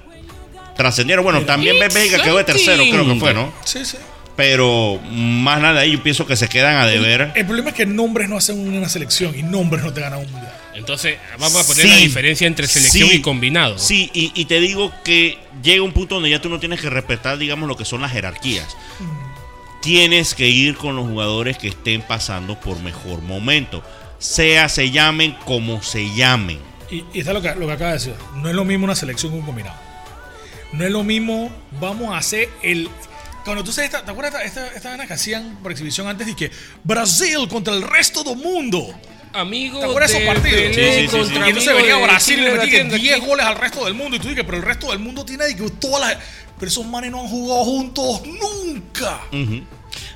[0.75, 1.23] Trascendieron.
[1.23, 3.53] Bueno, también Bélgica quedó de tercero, creo que fue, ¿no?
[3.63, 3.97] Sí, sí.
[4.35, 7.31] Pero más nada ahí, yo pienso que se quedan a deber.
[7.35, 10.29] El problema es que nombres no hacen una selección y nombres no te ganan un
[10.31, 10.53] mundial.
[10.73, 11.89] Entonces, vamos a poner Sí.
[11.89, 13.15] la diferencia entre selección Sí.
[13.15, 13.79] y combinado.
[13.79, 16.89] Sí, y, y te digo que llega un punto donde ya tú no tienes que
[16.89, 18.75] respetar, digamos, lo que son las jerarquías.
[19.81, 23.83] Tienes que ir con los jugadores que estén pasando por mejor momento.
[24.19, 26.57] Sea se llamen como se llamen.
[26.89, 28.13] Y, y está lo que, lo que acaba de decir.
[28.35, 29.77] No es lo mismo una selección que un combinado.
[30.73, 32.89] No es lo mismo, vamos a hacer el.
[33.45, 36.27] Cuando tú sabes, ¿te acuerdas esta, esta, que hacían por exhibición antes?
[36.27, 36.51] Y que
[36.83, 38.91] Brasil contra el resto del mundo.
[39.33, 40.59] Amigo ¿Te acuerdas de esos partidos?
[40.59, 41.41] Pelé Sí, sí, sí, contra sí.
[41.45, 43.25] Y entonces venía Brasil y le metía batiendo 10 aquí.
[43.25, 44.15] goles al resto del mundo.
[44.15, 46.23] Y tú dices, pero el resto del mundo tiene que todas las.
[46.57, 49.21] Pero esos manes no han jugado juntos nunca.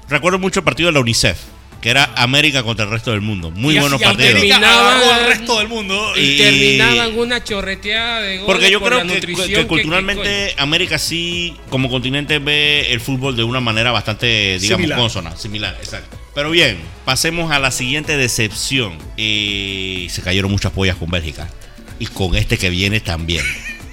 [0.07, 1.37] Recuerdo mucho el partido de la UNICEF,
[1.81, 3.51] que era América contra el resto del mundo.
[3.51, 4.33] Muy y buenos partidos.
[4.33, 6.11] Terminaban- al resto del mundo.
[6.15, 9.67] Y- Y terminaban una chorreteada de goles Porque yo por creo la que, nutrición que
[9.67, 14.99] culturalmente América sí, como continente, ve el fútbol de una manera bastante, digamos, Similar.
[14.99, 16.17] consona, similar, exacto.
[16.35, 18.97] Pero bien, pasemos a la siguiente decepción.
[19.17, 21.49] Eh, se cayeron muchas pollas con Bélgica.
[21.97, 23.43] Y con este que viene también.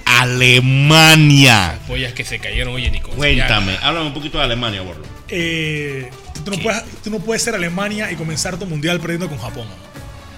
[0.05, 1.79] Alemania.
[1.87, 3.09] Pollas que se cayeron, oye, Nico.
[3.11, 5.05] Cuéntame, háblame un poquito de Alemania, Borlo.
[5.29, 6.09] Eh,
[6.43, 9.67] tú, no puedes, tú no puedes ser Alemania y comenzar tu mundial perdiendo con Japón.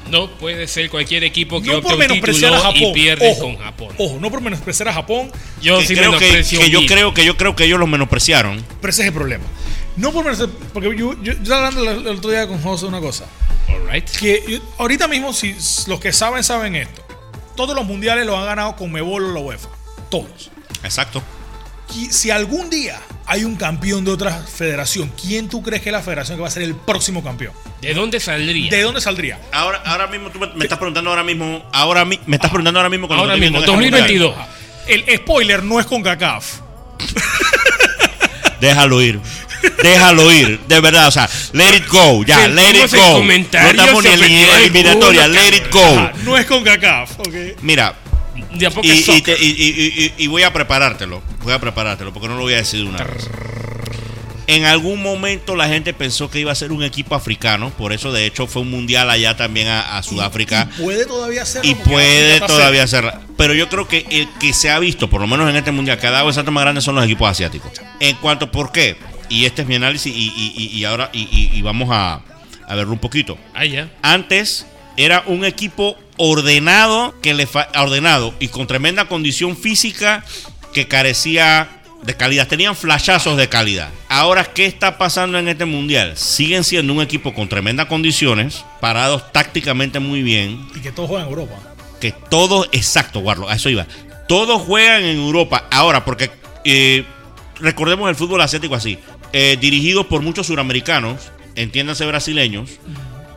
[0.09, 2.89] No puede ser cualquier equipo que No opte por un menospreciar a título Japón.
[2.89, 3.87] y pierde ojo, con Japón.
[3.99, 5.31] Ojo, no por menospreciar a Japón,
[5.61, 8.65] Yo Que sí creo que, yo creo que yo creo que ellos los menospreciaron.
[8.81, 9.43] pero ese es el problema.
[9.97, 12.85] No por menospreciar, porque yo, yo, yo estaba hablando el, el otro día con José
[12.87, 13.25] una cosa.
[13.67, 14.09] All right.
[14.09, 15.55] Que yo- ahorita mismo, si
[15.87, 17.03] los que saben, saben esto.
[17.55, 19.69] Todos los mundiales los han ganado con Mebol o la UEFA.
[20.09, 20.49] Todos.
[20.83, 21.21] Exacto.
[22.11, 26.01] Si algún día hay un campeón de otra federación, ¿quién tú crees que es la
[26.01, 27.53] federación que va a ser el próximo campeón?
[27.81, 28.69] ¿De dónde saldría?
[28.71, 29.39] ¿De dónde saldría?
[29.51, 32.79] Ahora, ahora mismo tú me, me estás preguntando ahora mismo, ahora mi- me estás preguntando
[32.79, 34.35] ahora mismo con Ahora mismo, viendo en este 2022.
[34.37, 34.55] mundial.
[34.87, 36.45] El spoiler no es con CACAF.
[38.61, 39.19] Déjalo ir.
[39.83, 43.21] Déjalo ir, de verdad, o sea, let it go, ya, let it go.
[43.21, 43.31] No
[43.69, 45.83] estamos ni en eliminatoria, let it go.
[45.83, 47.19] Ajá, no es con CACAF.
[47.19, 47.61] ok.
[47.61, 47.93] Mira,
[48.53, 49.37] De a poco y, es y, soccer.
[49.37, 52.53] te- y- y- y- y voy a preparártelo, voy a preparártelo, porque no lo voy
[52.53, 53.29] a decir de una vez.
[54.47, 58.11] En algún momento la gente pensó que iba a ser un equipo africano, por eso
[58.11, 60.67] de hecho fue un mundial allá también a, a Sudáfrica.
[60.79, 61.69] Y puede todavía hacerlo.
[61.69, 63.21] y puede todavía hacerla.
[63.37, 65.99] Pero yo creo que el que se ha visto, por lo menos en este mundial,
[65.99, 67.71] que ha dado el salto más grande son los equipos asiáticos.
[67.99, 68.97] En cuanto por qué,
[69.29, 72.21] y este es mi análisis, y, y- y- y ahora y, y- y vamos a,
[72.67, 73.37] a verlo un poquito.
[73.53, 73.91] Ah, ya.
[74.01, 74.65] Antes
[74.97, 80.25] era un equipo ordenado, que le ordenado y con tremenda condición física
[80.73, 82.47] que carecía de calidad.
[82.47, 83.89] Tenían flashazos de calidad.
[84.09, 86.17] Ahora, ¿qué está pasando en este mundial?
[86.17, 91.27] Siguen siendo un equipo con tremendas condiciones, parados tácticamente muy bien, Y que todos juegan
[91.27, 91.55] en Europa.
[92.01, 93.87] que todos, exacto, Warlo, a eso iba.
[94.27, 95.67] Todos juegan en Europa.
[95.71, 96.29] Ahora, porque
[96.65, 97.05] eh,
[97.59, 98.99] recordemos el fútbol asiático así,
[99.31, 102.71] eh, dirigidos por muchos suramericanos, entiéndanse brasileños,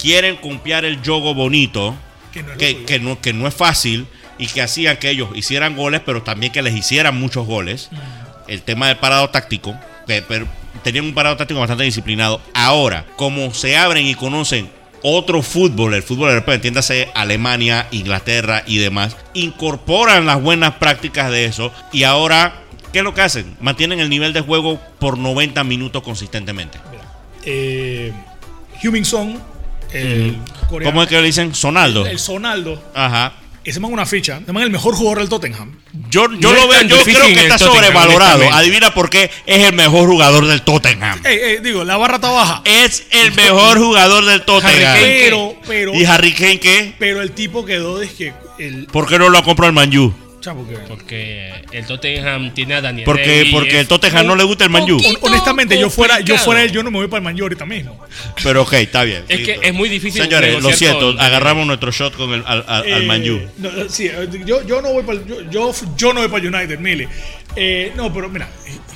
[0.01, 1.95] quieren copiar el juego bonito,
[2.33, 4.07] Que no que, no, que no es fácil
[4.39, 7.91] y que hacían que ellos hicieran goles, pero también que les hicieran muchos goles.
[8.49, 10.47] El tema del parado táctico, que pero
[10.83, 12.41] tenían un parado táctico bastante disciplinado.
[12.55, 14.69] Ahora, como se abren y conocen
[15.03, 21.45] otro fútbol, el fútbol europeo, entiéndase Alemania, Inglaterra y demás, incorporan las buenas prácticas de
[21.45, 23.57] eso y ahora, ¿qué es lo que hacen?
[23.61, 26.79] Mantienen el nivel de juego por 90 minutos consistentemente.
[26.91, 27.05] Mira,
[27.45, 28.13] eh,
[29.93, 30.37] el
[30.69, 31.55] coreano, ¿Cómo es que le dicen?
[31.55, 32.07] Sonaldo.
[32.07, 33.35] el Sonaldo, Ajá.
[33.65, 35.79] ese man una ficha, ese man es el mejor jugador del Tottenham.
[36.09, 38.51] Yo, yo No lo veo, yo creo que está Tottenham, sobrevalorado.
[38.53, 41.21] Adivina por qué es el mejor jugador del Tottenham.
[41.25, 42.63] Ey, ey, digo, la barra está baja.
[42.65, 44.75] Es el mejor jugador del Tottenham.
[44.75, 45.17] Harry Kane.
[45.25, 46.95] Pero, pero, ¿Y Harry Kane qué?
[46.99, 50.15] pero el tipo quedó de que el ¿Por qué no lo ha comprado el Manju?
[50.89, 54.99] Porque el Tottenham tiene a Daniel Porque, porque el Tottenham no le gusta el Manju.
[55.23, 57.65] honestamente yo fuera yo fuera él yo no me voy para el Man U ahorita
[57.67, 57.99] mismo.
[58.43, 59.25] Pero ok, está bien.
[59.29, 62.65] Es que es muy difícil Señores, lo siento, con- agarramos nuestro shot con el, al,
[62.67, 66.13] al, al Eh, no, eh, sí, eh, yo, yo no voy para yo, yo, yo
[66.13, 67.09] no voy para el United, Mili.
[67.55, 68.49] Eh, no, pero mira,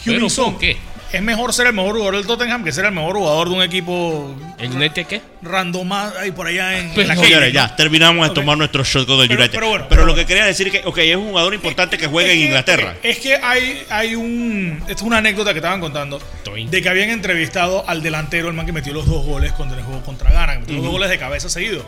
[0.04, 0.76] ¿Pero Heung-Min Son por qué?
[1.12, 3.62] Es mejor ser el mejor jugador del Tottenham que ser el mejor jugador de un
[3.62, 5.20] equipo ¿El United qué?
[5.42, 9.06] random ahí por allá en, Pues, en la Señores, ya, terminamos de tomar nuestro shot
[9.06, 9.54] con el Pero- United.
[9.54, 11.96] pero bueno, pero pero lo que quería decir es que, ok, es un jugador importante
[11.98, 12.94] que juega en que- Inglaterra.
[13.02, 14.78] Es que hay, hay un.
[14.82, 16.20] Esta es una anécdota que estaban contando.
[16.70, 19.82] De que habían entrevistado al delantero, el man que metió los dos goles cuando el
[19.82, 21.84] juego contra Ghana, que metió los dos goles de cabeza seguidos.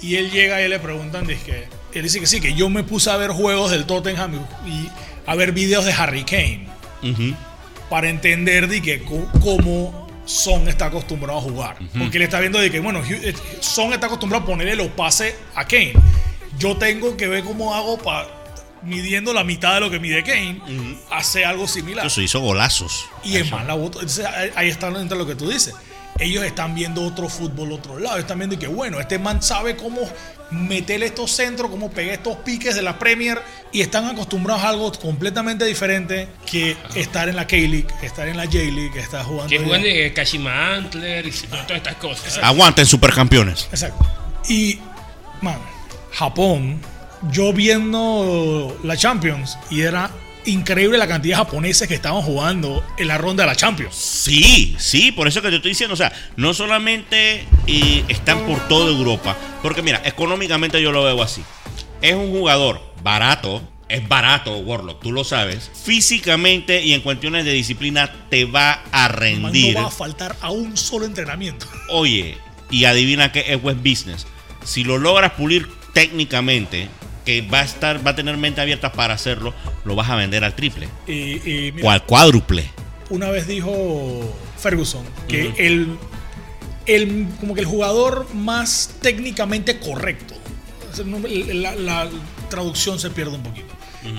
[0.00, 1.64] Y él llega y le preguntan, dice que.
[1.98, 4.90] Él dice que sí, que yo me puse a ver juegos del Tottenham y, y
[5.26, 6.66] a ver videos de Harry Kane
[7.02, 7.34] Ujú.
[7.90, 9.02] Para entender de que
[9.42, 11.76] cómo Son está acostumbrado a jugar.
[11.96, 15.34] Porque él está viendo de que, bueno, eh, Son está acostumbrado a ponerle los pases
[15.54, 15.92] a Kane.
[16.58, 18.26] Yo tengo que ver cómo hago para,
[18.82, 20.60] midiendo la mitad de lo que mide Kane,
[21.10, 22.06] hacer algo similar.
[22.06, 23.06] Eso hizo golazos.
[23.22, 24.00] Y es más, la voto.
[24.00, 25.74] Entonces, ahí- ahí está entre lo que tú dices.
[26.18, 28.16] Ellos están viendo otro fútbol otro lado.
[28.16, 30.00] Están viendo que, bueno, este man sabe cómo
[30.50, 33.40] meterle estos centros, cómo pegar estos piques de la Premier.
[33.72, 38.44] Y están acostumbrados a algo completamente diferente que estar en la K-League, estar en la
[38.44, 39.48] J-League, estar jugando.
[39.48, 42.38] Que juegan de Kashima Antler y todas estas cosas.
[42.42, 43.68] Aguanten, supercampeones.
[43.70, 44.06] Exacto.
[44.48, 44.78] Y,
[45.42, 45.58] man,
[46.12, 46.80] Japón,
[47.30, 50.10] yo viendo la Champions y era
[50.46, 53.94] increíble la cantidad de japoneses que estaban jugando en la ronda de la Champions.
[53.94, 58.66] Sí, sí, por eso que te estoy diciendo, o sea, no solamente eh, están por
[58.68, 61.42] toda Europa, porque mira, económicamente yo lo veo así.
[62.02, 65.70] Es un jugador barato, es barato, Warlock, tú lo sabes.
[65.84, 69.74] Físicamente y en cuestiones de disciplina te va a rendir.
[69.74, 71.66] No va a faltar a un solo entrenamiento.
[71.90, 72.36] Oye,
[72.70, 74.26] y adivina qué es web business.
[74.64, 76.88] Si lo logras pulir técnicamente,
[77.26, 79.52] que va a estar, va a tener mente abierta para hacerlo,
[79.84, 81.12] lo vas a vender al triple Y,
[81.66, 82.70] y mira, o al cuádruple.
[83.10, 85.98] una vez dijo Ferguson que el,
[86.86, 90.34] el- como que el jugador más técnicamente correcto,
[91.52, 92.08] la, la
[92.48, 93.74] traducción se pierde un poquito,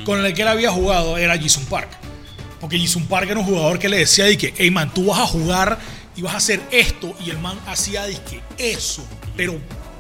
[0.06, 1.90] con el que él había jugado era Jason Park.
[2.60, 5.20] Porque Jason Park era un jugador que le decía de que, hey man, tú vas
[5.20, 5.78] a jugar
[6.16, 7.16] y vas a hacer esto.
[7.24, 9.60] Y el man hacía de que eso, pero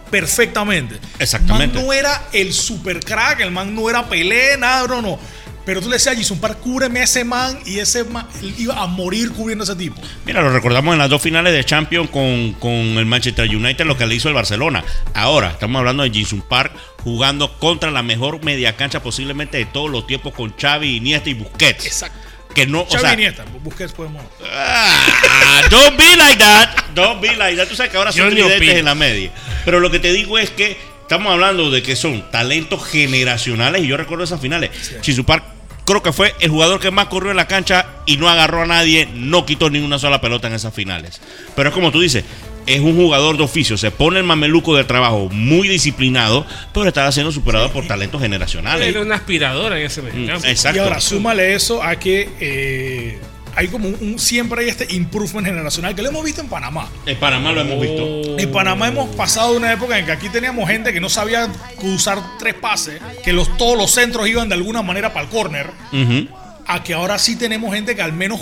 [0.09, 0.99] perfectamente.
[1.19, 1.77] Exactamente.
[1.77, 5.19] El man no era el super crack, el man no era Pelé, nada, no, no.
[5.67, 8.25] Pero tú le decías a Jason Park, cúbreme a ese man y ese man
[8.57, 10.01] iba a morir cubriendo a ese tipo.
[10.25, 13.97] Mira, lo recordamos en las dos finales de Champions con, con el Manchester United, lo
[13.97, 14.85] que le hizo el Barcelona.
[15.13, 16.71] Ahora, estamos hablando de Jinsun Park
[17.03, 21.33] jugando contra la mejor media cancha posiblemente de todos los tiempos con Xavi, Iniesta y
[21.33, 21.85] Busquets.
[21.85, 22.26] Exacto.
[22.57, 24.23] Que no, o Xavi sea, Iniesta, Busquets podemos.
[24.51, 26.69] Ah, don't be like that.
[26.95, 27.67] Don't be like that.
[27.67, 29.29] Tú sabes que ahora son tridentes en la media.
[29.63, 33.87] Pero lo que te digo es que estamos hablando de que son talentos generacionales y
[33.87, 34.71] yo recuerdo esas finales.
[35.01, 35.43] Chisu Park
[35.85, 38.65] creo que fue el jugador que más corrió en la cancha y no agarró a
[38.65, 41.21] nadie, no quitó ni una sola pelota en esas finales.
[41.55, 42.23] Pero es como tú dices,
[42.67, 47.11] es un jugador de oficio, se pone el mameluco de trabajo muy disciplinado, pero está
[47.11, 48.87] siendo superado por talentos generacionales.
[48.87, 50.47] Era una aspiradora en ese Mm, mediocampo.
[50.47, 50.77] Exacto.
[50.77, 53.19] Y ahora súmale eso a que eh,
[53.55, 56.89] hay como un, un- siempre hay este improvement generacional que lo hemos visto en Panamá.
[57.07, 58.37] En Panamá lo hemos visto.
[58.37, 61.47] En Panamá hemos pasado de una época en que aquí teníamos gente que no sabía
[61.81, 65.71] usar tres pases, que los, todos los centros iban de alguna manera para el corner,
[65.91, 66.27] Ujú.
[66.67, 68.41] a que ahora sí tenemos gente que al menos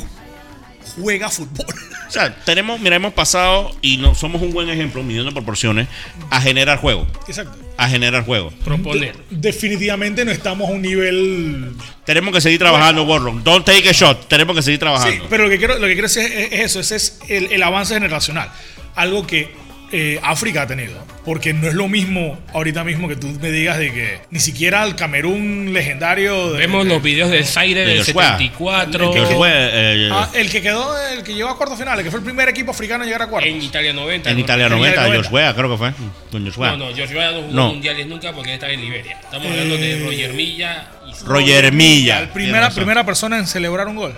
[0.96, 1.66] juega fútbol.
[2.08, 5.88] O sea, tenemos, mira, hemos pasado y no somos un buen ejemplo, midiendo proporciones,
[6.30, 7.06] a generar juego.
[7.28, 7.58] Exacto.
[7.78, 8.52] A generar juego.
[8.64, 9.16] Proponer.
[9.32, 11.72] Definitivamente no estamos a un nivel.
[12.06, 13.38] Tenemos que seguir trabajando, Warlock.
[13.42, 14.28] Don't take a shot.
[14.28, 15.26] Tenemos que seguir Sí, trabajando.
[15.30, 17.64] pero lo que quiero, lo que quiero decir es, es eso, ese es el, el
[17.64, 18.52] avance generacional.
[18.96, 19.54] Algo que
[19.98, 20.94] eh, África ha tenido.
[21.24, 24.84] Porque no es lo mismo ahorita mismo que tú me digas de que ni siquiera
[24.84, 26.52] el Camerún legendario.
[26.52, 28.24] de- Vemos de- los videos del Zaire De del Joshua.
[28.24, 29.12] 74.
[29.12, 32.20] Que fue, eh, Ah, el que quedó, el que llegó a cuartos finales, que fue
[32.20, 33.50] el primer equipo africano en llegar a cuartos.
[33.52, 34.30] En Italia 90.
[34.30, 34.42] en ¿no?
[34.44, 35.30] Italia en 90, Italia 90.
[35.30, 35.94] Joshua, creo que fue.
[36.32, 36.72] Con Joshua.
[36.72, 37.68] No, no, Joshua no jugó No.
[37.70, 39.18] mundiales nunca porque estaba en Liberia.
[39.24, 42.22] Estamos hablando de Roger Milla y Roger Milla.
[42.22, 44.14] La primera, primera persona en celebrar un gol.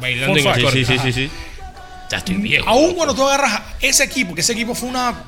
[0.00, 1.30] Bailando en el sí, sí, sí.
[2.12, 2.68] Ya estoy viejo.
[2.68, 5.24] Aún cuando tú agarras a ese equipo, que ese equipo fue una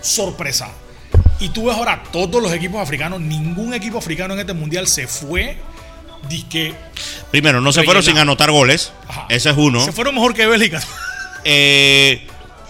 [0.00, 0.70] sorpresa,
[1.40, 5.08] y tú ves ahora todos los equipos africanos, ningún equipo africano en este mundial se
[5.08, 5.58] fue.
[6.28, 6.74] Disque
[7.32, 8.92] Primero, no se fueron sin anotar goles.
[9.08, 9.26] Ajá.
[9.28, 9.84] Ese es uno.
[9.84, 10.80] se fueron mejor que Bélgica.
[11.44, 12.24] Eh,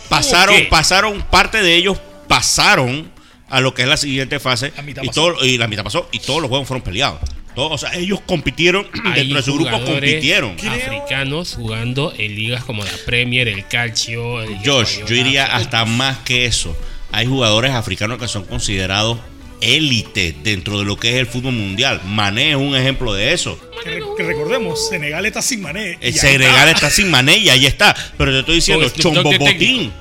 [0.08, 0.64] pasaron, ¿Qué?
[0.64, 3.10] pasaron, parte de ellos pasaron
[3.50, 4.72] a lo que es la siguiente fase.
[4.76, 5.32] La mitad y, pasó.
[5.32, 7.20] todo, y la mitad pasó y todos los juegos fueron peleados.
[7.58, 10.52] Todos, o sea, ellos compitieron, Hay dentro de su grupo jugadores compitieron.
[10.52, 14.42] Africanos jugando en ligas como la Premier, el Calcio.
[14.42, 15.20] el Josh, yo Española.
[15.28, 16.76] iría hasta más que eso.
[17.10, 19.18] Hay jugadores africanos que son considerados
[19.60, 22.00] élite dentro de lo que es el fútbol mundial.
[22.04, 23.58] Mané es un ejemplo de eso.
[23.82, 25.92] que, re- que recordemos, Senegal está sin mané.
[26.00, 26.86] El ahí Senegal está.
[26.86, 27.92] está sin Mané y ahí está.
[28.16, 29.92] Pero te estoy diciendo, de Chombobotín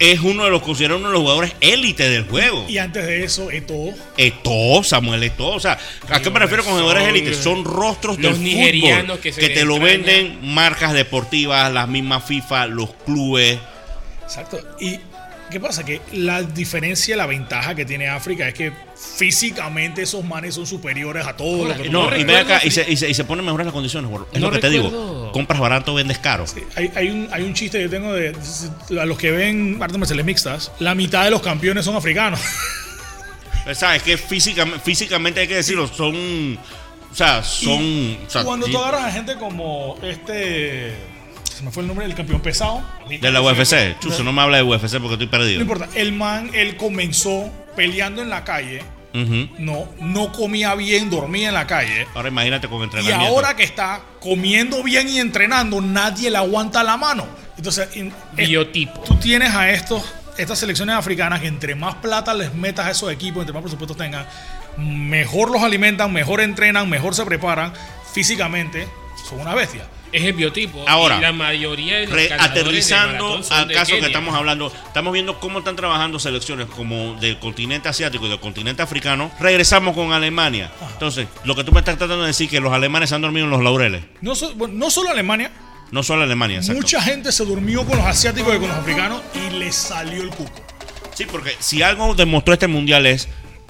[0.00, 2.64] es uno de los considerados uno de los jugadores élite del juego.
[2.68, 3.94] Y antes de eso, Eto'o.
[4.16, 7.36] Eto'o, Samuel Eto'o, o sea, ¿a qué me refiero con jugadores Son élites?
[7.36, 11.70] Son rostros los del nigerianos fútbol que se que les te lo venden marcas deportivas,
[11.72, 13.58] las mismas FIFA, los clubes.
[14.24, 14.58] Exacto.
[14.80, 14.98] Y
[15.50, 15.84] ¿qué pasa?
[15.84, 21.26] Que la diferencia, la ventaja que tiene África es que físicamente esos manes son superiores
[21.26, 23.44] a todos los que No, y ve acá, y se, y se, y se ponen
[23.44, 24.28] mejores las condiciones, gordo.
[24.32, 25.30] Es No lo que te digo.
[25.32, 26.44] Compras barato, vendes caro.
[26.76, 28.34] Hay, hay un, hay un chiste que yo tengo de,
[29.00, 32.40] a los que ven artes marciales mixtas, la mitad de los campeones son africanos.
[33.68, 36.58] O sea, es que físicamente, físicamente hay que decirlo, son.
[37.12, 37.82] O sea, son.
[37.82, 40.94] Y o sea, cuando sí, tú agarras a gente como este.
[41.60, 42.82] Se me fue el nombre del campeón pesado.
[43.06, 43.98] de la UFC.
[44.00, 45.60] Chuso, no me habla de UFC porque estoy No perdido.
[45.60, 45.88] importa.
[45.94, 48.82] El man, él comenzó peleando en la calle.
[49.58, 52.06] No, no comía bien, dormía en la calle.
[52.14, 53.26] Ahora imagínate con Y entrenamiento.
[53.26, 57.26] ahora que está comiendo bien y entrenando, nadie le aguanta la mano.
[57.58, 57.88] Entonces,
[58.32, 59.00] Biotipo.
[59.02, 60.02] tú tienes a estos,
[60.38, 63.98] estas selecciones africanas que entre más plata les metas a esos equipos, entre más presupuestos
[63.98, 64.24] tengan,
[64.78, 67.74] mejor los alimentan, mejor entrenan, mejor se preparan
[68.14, 68.88] físicamente,
[69.28, 69.82] son una bestia.
[70.12, 70.84] Es el biotipo.
[70.88, 74.34] Ahora, y la mayoría de los Re- de aterrizando son al de caso que estamos
[74.34, 79.30] hablando, estamos viendo cómo están trabajando selecciones como del continente asiático y del continente africano.
[79.38, 80.70] Regresamos con Alemania.
[80.92, 83.44] Entonces, lo que tú me estás tratando de decir que los alemanes se han dormido
[83.44, 84.02] en los laureles.
[84.20, 85.50] No, so- bueno, no solo Alemania,
[85.92, 86.80] No solo Alemania, exacto.
[86.82, 90.30] mucha gente se durmió con los asiáticos y con los africanos y les salió el
[90.30, 90.60] cuco.
[91.14, 93.28] Sí, porque si algo demostró este mundial es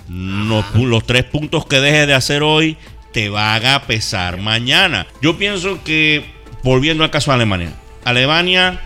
[0.08, 2.76] los, los tres puntos que dejes de hacer hoy
[3.12, 5.06] te van a pesar mañana.
[5.20, 6.24] Yo pienso que,
[6.62, 7.72] volviendo al caso de Alemania,
[8.04, 8.80] Alemania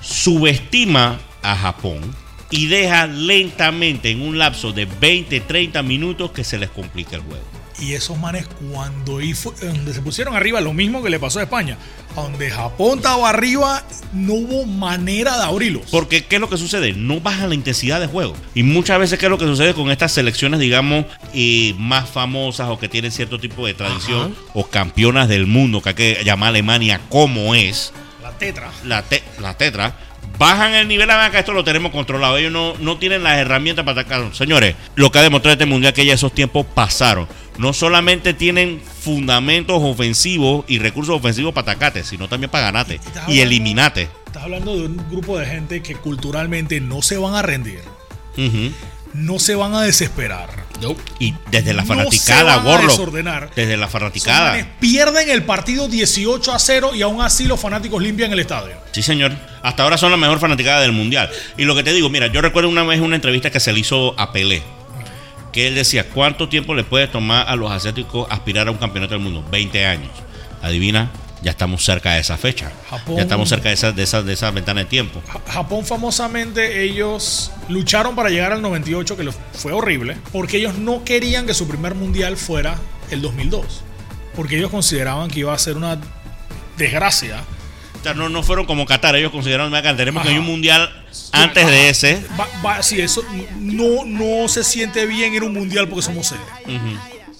[0.00, 2.00] subestima a Japón
[2.50, 7.51] y deja lentamente en un lapso de 20-30 minutos que se les complique el juego.
[7.80, 9.18] Y esos manes cuando
[9.60, 11.76] donde se pusieron arriba, lo mismo que le pasó a España,
[12.14, 15.84] donde Japón estaba arriba, no hubo manera de abrirlos.
[15.90, 16.92] Porque, ¿qué es lo que sucede?
[16.92, 18.34] No baja la intensidad de juego.
[18.54, 22.68] Y muchas veces, ¿qué es lo que sucede con estas selecciones, digamos, eh, más famosas
[22.68, 26.48] o que tienen cierto tipo de tradición o campeonas del mundo, que hay que llamar
[26.48, 27.92] a Alemania como es,
[28.22, 28.70] La tetra.
[28.84, 29.96] la, te- la tetra?
[30.42, 32.36] Bajan el nivel, acá esto lo tenemos controlado.
[32.36, 34.34] Ellos no, no tienen las herramientas para atacar.
[34.34, 37.28] Señores, lo que ha demostrado este mundial que ya esos tiempos pasaron.
[37.58, 43.18] No solamente tienen fundamentos ofensivos y recursos ofensivos para atacarte, sino también para ganarte y
[43.18, 44.08] hablando- eliminarte.
[44.26, 47.80] Estás hablando de un grupo de gente que culturalmente no se van a rendir,
[48.36, 48.72] Ujú.
[49.14, 50.62] No se van a desesperar.
[51.18, 52.90] Y desde la No fanaticada, Warlock.
[52.90, 53.50] desordenar.
[53.54, 54.66] Desde la fanaticada.
[54.80, 58.74] pierden el partido 18 a 0 y aún así los fanáticos limpian el estadio.
[58.90, 59.32] Sí, señor.
[59.62, 61.30] Hasta ahora son la mejor fanaticada del mundial.
[61.56, 63.80] Y lo que te digo, mira, yo recuerdo una vez una entrevista que se le
[63.80, 64.62] hizo a Pelé.
[65.52, 69.14] Que él decía, ¿cuánto tiempo le puede tomar a los asiáticos aspirar a un campeonato
[69.14, 69.44] del mundo?
[69.50, 70.10] 20 años.
[70.62, 71.10] Adivina,
[71.42, 72.70] ya estamos cerca de esa fecha.
[72.88, 75.20] Japón- Ya estamos cerca de esa, de esa, de esa ventana de tiempo.
[75.26, 81.04] Ja- Japón famosamente ellos lucharon para llegar al 98, que fue horrible, porque ellos no
[81.04, 82.76] querían que su primer mundial fuera
[83.10, 83.82] el 2002,
[84.36, 85.98] porque ellos consideraban que iba a ser una
[86.76, 87.42] desgracia.
[88.00, 89.14] O sea, no, no fueron como Qatar.
[89.14, 90.36] Ellos consideraron que tenemos que Ajá.
[90.36, 90.90] hay un mundial
[91.30, 92.24] antes de ese.
[92.38, 93.22] Va, va- sí, eso
[93.60, 96.40] no, no se siente bien ir a un mundial porque somos sede.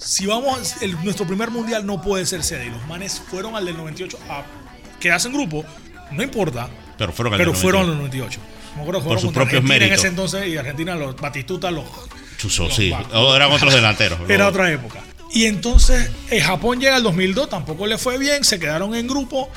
[0.03, 2.67] Si vamos, el- nuestro primer mundial no puede ser sede.
[2.67, 4.43] Y los manes fueron al del 98 a
[4.99, 5.63] quedarse en grupo,
[6.11, 8.39] no importa, Pero fueron al pero del fueron al 98.
[8.39, 8.73] 98.
[8.75, 9.99] Me acuerdo Por sus propios Argentina en méritos.
[9.99, 11.85] ese entonces y Argentina, los Batistuta, los
[12.37, 12.91] Chuzo, Los sí.
[13.13, 14.19] O eran otros delanteros.
[14.29, 14.99] Era otra época.
[15.31, 19.49] Y entonces eh, Japón llega al 2002, tampoco le fue bien, se quedaron en grupo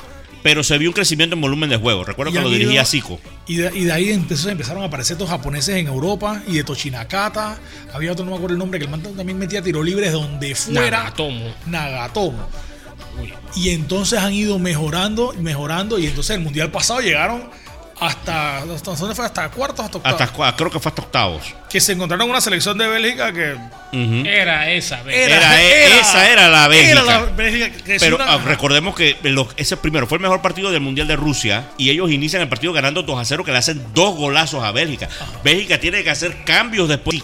[0.43, 2.03] Pero se vio un crecimiento en volumen de juego.
[2.05, 3.19] Recuerdo Y que lo dirigía Zico.
[3.47, 6.63] y de, y de ahí empezó- empezaron a aparecer estos japoneses en Europa y de
[6.63, 7.57] Tochinakata.
[7.93, 10.55] Había otro, no me acuerdo el nombre, que el man también metía tiro libres donde
[10.55, 10.99] fuera.
[10.99, 11.53] Nagatomo.
[11.65, 12.47] Nagatomo.
[13.55, 15.97] Y entonces han ido mejorando, mejorando.
[15.97, 17.49] Y entonces el mundial pasado llegaron
[17.99, 18.59] hasta.
[18.59, 19.25] ¿Hasta dónde fue?
[19.25, 20.21] Hasta cuartos, hasta octavos.
[20.21, 21.41] Hasta, creo que fue hasta octavos.
[21.69, 23.55] Que se encontraron una selección de Bélgica que.
[24.25, 25.15] Era esa, vez.
[25.29, 26.91] Era- esa era la Bélgica.
[26.91, 27.83] Era la Bélgica.
[27.83, 30.81] que es Pero una- ah, recordemos que los- ese primero fue el mejor partido del
[30.81, 33.81] Mundial de Rusia y ellos inician el partido ganando 2 a 0 que le hacen
[33.93, 35.09] dos golazos a Bélgica.
[35.43, 37.17] Bélgica tiene que hacer cambios después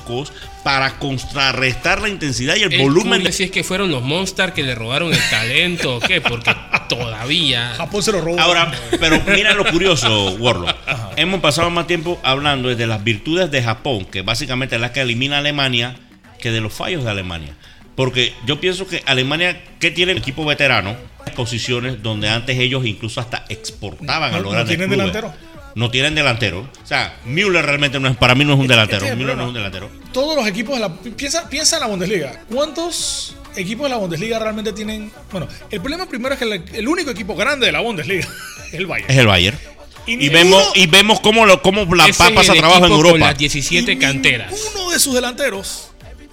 [0.64, 3.20] para contrarrestar la intensidad y el, El volumen.
[3.22, 6.56] culo, si es que fueron los Monsters que le robaron el talento o qué, porque
[6.88, 7.74] todavía.
[7.76, 8.40] Japón se lo robó.
[8.40, 10.76] Ahora, pero mira lo curioso, Warlock.
[11.18, 15.02] Hemos pasado más tiempo hablando de las virtudes de Japón, que básicamente es la que
[15.02, 15.96] elimina a Alemania,
[16.40, 17.54] que de los fallos de Alemania.
[17.96, 20.96] Porque yo pienso que Alemania, que tiene el equipo veterano,
[21.36, 25.14] posiciones donde antes ellos incluso hasta exportaban No- a los no grandes tienen clubes.
[25.14, 25.53] delantero.
[25.76, 26.70] No tienen delantero.
[26.84, 29.00] O sea, Müller realmente no es, para mí no es un delantero.
[29.00, 29.90] Este es Müller no es un delantero.
[30.12, 30.94] todos los equipos de la.
[30.94, 32.44] Piensa, piensa en la Bundesliga.
[32.52, 35.12] ¿Cuántos equipos de la Bundesliga realmente tienen.
[35.32, 38.28] Bueno, el problema primero es que el, el único equipo grande de la Bundesliga
[38.68, 39.12] es el Bayern.
[39.12, 39.58] Es el Bayern.
[40.06, 43.12] Y vemos, y vemos cómo, lo, cómo la Ese papa pasa trabajo en Europa.
[43.12, 44.54] Con las 17 Y canteras.
[44.76, 45.92] Uno de sus delanteros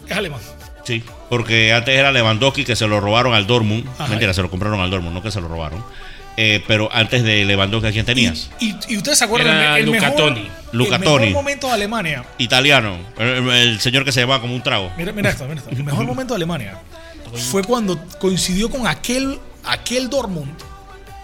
[0.09, 0.41] es alemán.
[0.85, 3.87] Sí, porque antes era Lewandowski que se lo robaron al Dortmund.
[3.97, 4.09] Ajá.
[4.09, 5.85] Mentira, se lo compraron al Dortmund, no que se lo robaron.
[6.37, 8.51] Eh, pero antes de Lewandowski, ¿a quién tenías?
[8.61, 10.49] Y, y ustedes se acuerdan Era el, Luca mejor, Toni.
[10.73, 12.25] Luca el mejor momento de Alemania.
[12.39, 14.91] Italiano, el, el señor que se llamaba como un trago.
[14.97, 15.71] Mira, mira esto, mira esto.
[15.71, 16.79] El mejor momento de Alemania
[17.51, 20.53] fue cuando coincidió con aquel, aquel Dortmund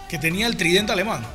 [0.09, 1.25] que tenía el tridente alemán.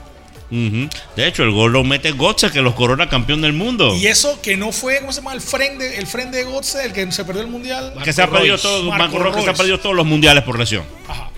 [0.51, 3.97] De hecho, el gol lo mete Götze, que los corona campeón del mundo.
[3.97, 5.33] Y eso que no fue, ¿cómo se llama?
[5.33, 7.95] El friend de, el friend de Götze, el que se perdió el mundial.
[8.05, 10.05] que se ha Marco perdido todo, Marco Marco Reus, que se ha perdido todos los
[10.05, 10.85] mundiales por lesión.
[11.09, 11.31] Ajá.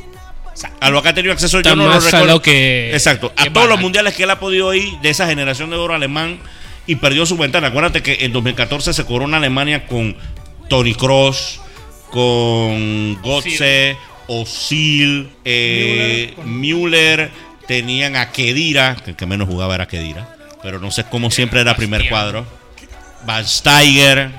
[0.54, 2.40] O sea, A lo que ha tenido acceso Está yo no lo recuerdo.
[2.40, 3.32] que- Exacto.
[3.36, 6.38] A todos los mundiales que él ha podido ir de esa generación de oro alemán
[6.86, 7.68] y perdió su ventana.
[7.68, 10.16] Acuérdate que en 2014 se corona Alemania con
[10.68, 11.60] Tony Cross,
[12.10, 13.96] con Götze,
[14.28, 17.30] Osil, eh, Müller,
[17.66, 20.28] tenían a Kedira, que el que menos jugaba era Kedira,
[20.62, 22.46] pero no sé cómo siempre era primer cuadro.
[23.26, 24.30] Van Steiger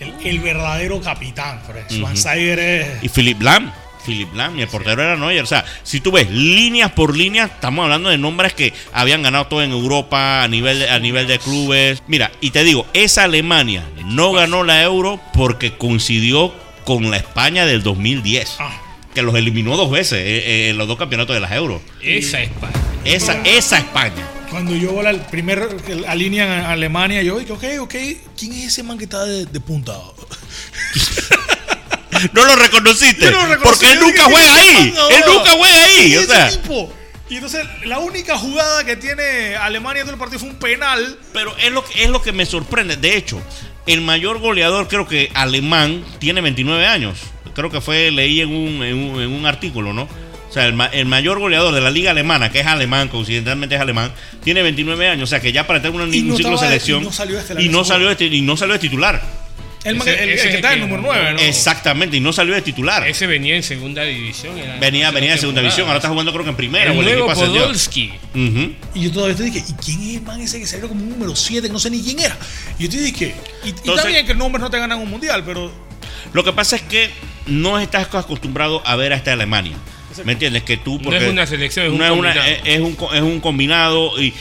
[0.00, 2.00] el, el verdadero capitán, Fred.
[2.02, 3.04] Van Steiger es.
[3.04, 3.72] y Philip Lam.
[4.04, 5.42] Philip Lam y el portero era Neuer.
[5.42, 9.46] O sea, si tú ves líneas por líneas, estamos hablando de nombres que habían ganado
[9.46, 12.02] todo en Europa a nivel de, a nivel de clubes.
[12.06, 16.52] Mira, y te digo, esa Alemania no ganó la Euro porque coincidió
[16.84, 18.56] con la España del 2010.
[18.58, 18.78] Ah.
[19.14, 21.82] Que los eliminó dos veces eh, eh, en los dos campeonatos de las Euro.
[22.02, 22.72] Esa es España.
[23.04, 24.26] Esa, esa España.
[24.50, 25.66] Cuando yo la, el primer
[26.06, 27.94] alinean a Alemania, yo dije, ok, ok,
[28.38, 29.94] ¿quién es ese man que está de, de punta?
[32.32, 33.30] No lo reconociste.
[33.30, 34.94] No lo porque él nunca juega ¿quién ahí.
[35.10, 35.94] Él nunca juega ahí.
[36.10, 36.92] ¿Quién O sea, tipo?
[37.30, 41.18] Y entonces la única jugada que tiene Alemania en todo el partido fue un penal.
[41.32, 42.96] Pero es lo, que, es lo que me sorprende.
[42.96, 43.40] De hecho,
[43.86, 47.18] el mayor goleador, creo que alemán, tiene 29 años.
[47.54, 50.02] Creo que fue, leí en un, en un, en un artículo, ¿no?
[50.48, 53.74] O sea, el, ma- el mayor goleador de la liga alemana, que es alemán, coincidentalmente
[53.76, 54.12] es alemán,
[54.44, 55.24] tiene 29 años.
[55.24, 57.00] O sea, que ya para tener un no ciclo de selección.
[57.02, 59.22] y no salió este y no salió de, y no salió de titular.
[59.84, 61.38] El, Ese- que- el- el ese que es está en el número 9, ¿no?
[61.40, 63.06] Exactamente, y no salió de titular.
[63.08, 64.56] Ese venía en segunda división.
[64.58, 66.92] era- venía, venía de dos segunda división, ahora está jugando creo que en primera.
[66.92, 67.32] El o el nuevo.
[67.32, 68.12] Podolski.
[68.34, 68.72] Ujú.
[68.94, 71.10] Y yo todavía te dije, ¿y quién es el man ese que salió como un
[71.10, 72.36] número 7 que no sé ni quién era?
[72.78, 75.10] Y yo te dije, y, y Entonces- está bien que nombres no te ganan un
[75.10, 75.72] mundial, pero
[76.32, 77.10] Lo que pasa es que
[77.46, 79.76] no estás acostumbrado a ver a esta Alemania.
[80.24, 80.62] ¿Me entiendes?
[80.62, 80.98] Que tú.
[80.98, 83.40] No Porque es una selección, es un no es, una- es- es un, es un
[83.40, 84.32] combinado y,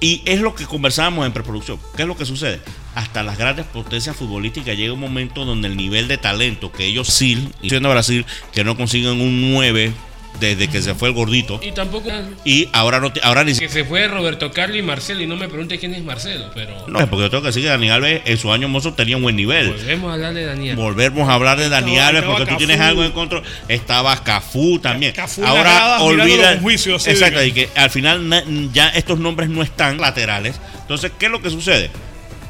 [0.00, 1.78] y es lo que conversábamos en preproducción.
[1.96, 2.60] ¿Qué es lo que sucede?
[2.94, 7.08] Hasta las grandes potencias futbolísticas llega un momento donde el nivel de talento que ellos
[7.08, 9.92] sí, siendo Brasil, que no consiguen un 9
[10.40, 11.60] desde que se fue el gordito.
[11.62, 12.10] Y tampoco.
[12.44, 15.22] Y ahora no te- ahora ni Que se fue Roberto Carlos y Marcelo.
[15.22, 16.86] Y no me pregunte quién es Marcelo, pero.
[16.88, 19.22] No, porque yo tengo que decir que Dani Alves en su año mozo tenía un
[19.22, 19.70] buen nivel.
[19.70, 20.76] Volvemos a hablar de Daniel.
[20.76, 22.58] Volvemos a hablar de Dani Alves porque tú Cafú.
[22.58, 23.42] tienes algo en contra.
[23.68, 25.12] Estaba Cafú también.
[25.14, 26.58] Cafú Ahora olvida.
[26.60, 27.44] juicio, exacto, diga.
[27.44, 30.60] y que al final na- ya estos nombres no están laterales.
[30.82, 31.90] Entonces, ¿qué es lo que sucede?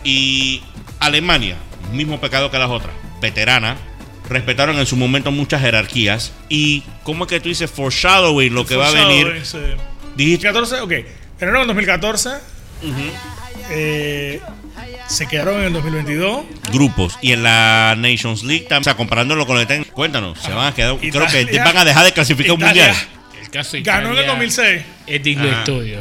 [0.03, 0.63] Y
[1.01, 1.57] Alemania,
[1.93, 3.77] mismo pecado que las otras, veterana,
[4.29, 6.33] respetaron en su momento muchas jerarquías.
[6.49, 9.41] Y, ¿cómo es que tú dices foreshadowing lo que va a venir?
[9.45, 9.59] Sí.
[10.17, 10.93] Dijiste, 14, ok.
[11.41, 12.31] Ganaron en 2014.
[13.71, 14.41] eh,
[15.09, 16.45] se quedaron en el 2022.
[16.73, 17.19] grupos.
[17.21, 20.69] Y en la Nations League, tam- o sea, comparándolo con el ten, cuéntanos, se van
[20.69, 23.09] a quedar, creo que Italia- van a dejar de clasificar un Italia mundial.
[23.43, 24.83] El caso de Ganó en el Italia 2006.
[25.07, 26.01] Es digno de estudio.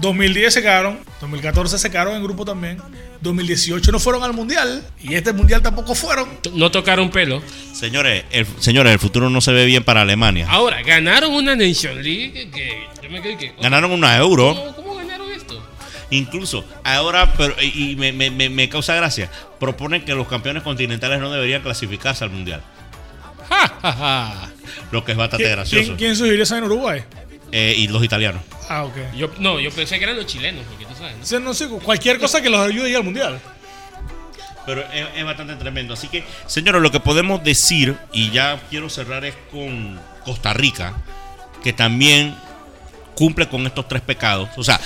[0.00, 0.98] 2010 se quedaron.
[1.20, 2.78] 2014 se quedaron en grupo también.
[3.20, 4.84] 2018 no fueron al mundial.
[5.00, 6.28] Y este mundial tampoco fueron.
[6.54, 7.42] No tocaron pelo.
[7.72, 10.46] Señores, el, señores, el futuro no se ve bien para Alemania.
[10.50, 13.54] Ahora, ganaron una Nation League que yo me quedé que.
[13.60, 15.62] Ganaron una euro, ¿Cómo, cómo ganaron esto?
[16.10, 19.30] incluso ahora, pero y me, me- me- me causa gracia,
[19.60, 22.60] proponen que los campeones continentales no deberían clasificarse al mundial,
[23.48, 24.50] Ja, ja, ja.
[24.90, 25.84] lo que es bastante ¿Quién, gracioso.
[25.84, 27.02] quién, quién sugirió eso en Uruguay?
[27.52, 28.42] Eh, y los italianos.
[28.68, 28.96] Ah, ok.
[29.14, 31.16] Yo, no, yo pensé que eran los chilenos, porque tú sabes.
[31.16, 31.22] ¿no?
[31.22, 33.38] O sea, no sé, cualquier cosa que los ayude a ir al mundial.
[34.64, 35.92] Pero es, es bastante tremendo.
[35.92, 40.94] Así que, señores, lo que podemos decir, y ya quiero cerrar, es con Costa Rica,
[41.62, 42.34] que también
[43.14, 44.48] cumple con estos tres pecados.
[44.56, 44.80] O sea,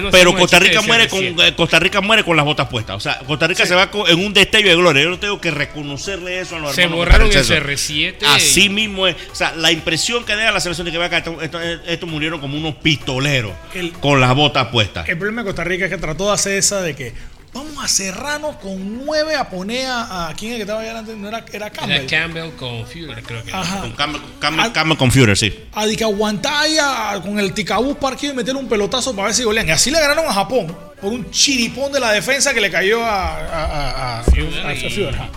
[0.00, 1.48] no pero Costa Rica muere con CR7.
[1.48, 2.96] eh, Costa Rica muere con las botas puestas.
[2.96, 5.02] O sea, Costa Rica se va en un destello de gloria.
[5.02, 8.20] Yo no tengo que reconocerle eso a los Se hermanos borraron el costarricenses.
[8.22, 8.26] CR7.
[8.26, 9.16] Así mismo es.
[9.30, 12.40] O sea, la impresión que deja la selección de que acá, estos esto, esto murieron
[12.40, 15.08] como unos pistoleros El- con las botas puestas.
[15.08, 17.12] El problema de Costa Rica es que trató de hacer esa de que
[17.52, 20.98] vamos a cerrarnos con nueve a poner a, a quién es el que estaba allá
[20.98, 21.96] antes, no era, era Campbell.
[21.98, 23.52] Era Campbell con Fuller, creo que.
[23.52, 23.80] Ajá.
[23.80, 25.52] Con Campbell, Campbell- Campbell Computer, sí.
[25.72, 29.26] A de que aguantar ahí a- con el ticabús partido y meter un pelotazo para
[29.28, 29.68] ver si golean.
[29.68, 33.02] Y así le ganaron a Japón por un chiripón de la defensa que le cayó
[33.04, 35.28] a, a, a, a- Fuller a- a y- Fuller, ajá.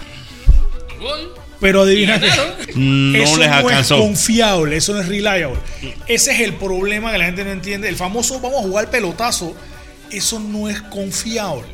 [1.00, 1.34] Gol.
[1.60, 2.20] Pero adivina.
[2.76, 3.96] No eso les no alcanzó.
[3.96, 5.58] es confiable, eso no es reliable.
[6.08, 7.88] Ese es el problema que la gente no entiende.
[7.88, 9.56] El famoso vamos a jugar pelotazo,
[10.12, 11.66] eso no es confiable.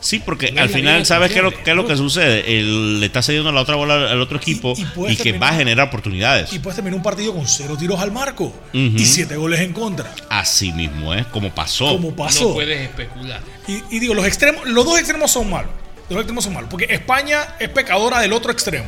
[0.00, 1.64] Sí, porque No al final, ¿sabes qué es, lo, confiable.
[1.64, 2.58] qué es lo que sucede?
[2.58, 5.54] El- le está cediendo la otra bola al otro equipo y que terminar- va a
[5.58, 6.52] generar oportunidades.
[6.52, 10.14] Y puedes terminar un partido con cero tiros al marco y siete goles en contra.
[10.30, 11.88] Así mismo es, como pasó.
[11.88, 12.48] Como pasó.
[12.48, 13.40] No puedes especular.
[13.66, 15.70] Y, y digo, los extremos, los dos extremos son malos.
[16.02, 16.70] Los dos extremos son malos.
[16.70, 18.86] Porque España es pecadora del otro extremo.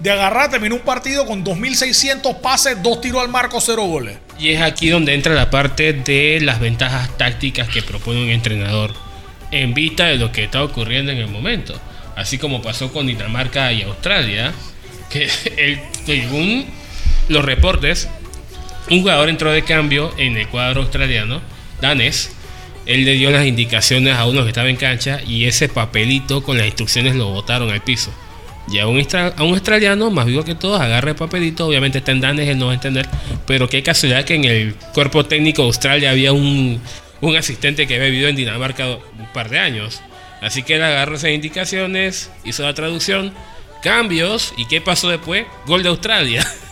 [0.00, 4.16] De agarrar, terminó un partido con 2.600 pases, dos tiros al marco, cero goles.
[4.38, 8.94] Y es aquí donde entra la parte de las ventajas tácticas que propone un entrenador
[9.50, 11.74] en vista de lo que está ocurriendo en el momento.
[12.16, 14.52] Así como pasó con Dinamarca y Australia,
[15.10, 16.66] que el- según
[17.28, 18.08] los reportes,
[18.90, 21.40] un jugador entró de cambio en el cuadro australiano,
[21.80, 22.32] danés.
[22.86, 26.56] Él le dio las indicaciones a uno que estaba en cancha y ese papelito con
[26.56, 28.10] las instrucciones lo botaron al piso.
[28.72, 29.04] Y a un,
[29.38, 31.66] australiano, más vivo que todos, agarra el papelito.
[31.66, 33.08] Obviamente está en danés, él no va a entender.
[33.46, 36.80] Pero qué casualidad que en el cuerpo técnico de Australia había un,
[37.20, 40.00] un asistente que había vivido en Dinamarca un par de años.
[40.40, 43.34] Así que él agarró esas indicaciones, hizo la traducción,
[43.82, 44.54] cambios.
[44.56, 45.46] ¿Y qué pasó después?
[45.66, 46.46] Gol de Australia.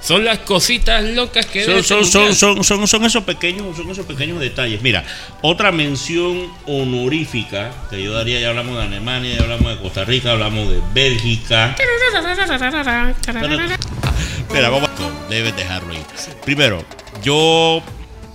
[0.00, 2.36] Son las cositas locas que debe Son, son, son, mundial.
[2.36, 4.80] son, son, son esos pequeños, son esos pequeños detalles.
[4.80, 5.04] Mira,
[5.42, 10.30] otra mención honorífica que yo daría, ya hablamos de Alemania, ya hablamos de Costa Rica,
[10.30, 11.74] hablamos de Bélgica.
[14.38, 15.28] Espera, vamos a...
[15.28, 16.04] Debes dejarlo ahí.
[16.44, 16.84] Primero,
[17.24, 17.82] yo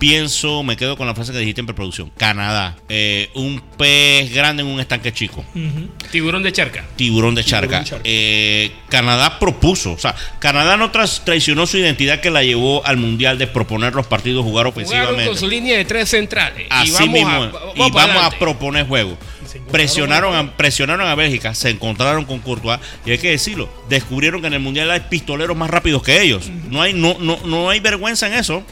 [0.02, 2.10] pienso, me quedo con la frase que dijiste en preproducción.
[2.16, 5.44] Canadá, eh, un pez grande en un estanque chico.
[6.10, 6.84] Tiburón de charca.
[6.96, 7.84] Tiburón de charca.
[8.02, 13.38] Eh, Canadá propuso, o sea, Canadá no traicionó su identidad que la llevó al mundial
[13.38, 15.26] de proponer los partidos, jugar Jugaron ofensivamente.
[15.26, 16.64] con su línea de tres centrales.
[16.64, 19.16] y Así vamos mismo, a, vamos y vamos a proponer juego.
[19.70, 24.48] Presionaron a, presionaron a Bélgica, se encontraron con Courtois y hay que decirlo, descubrieron que
[24.48, 26.50] en el mundial hay pistoleros más rápidos que ellos.
[26.68, 28.64] No hay no, no, no hay vergüenza en eso.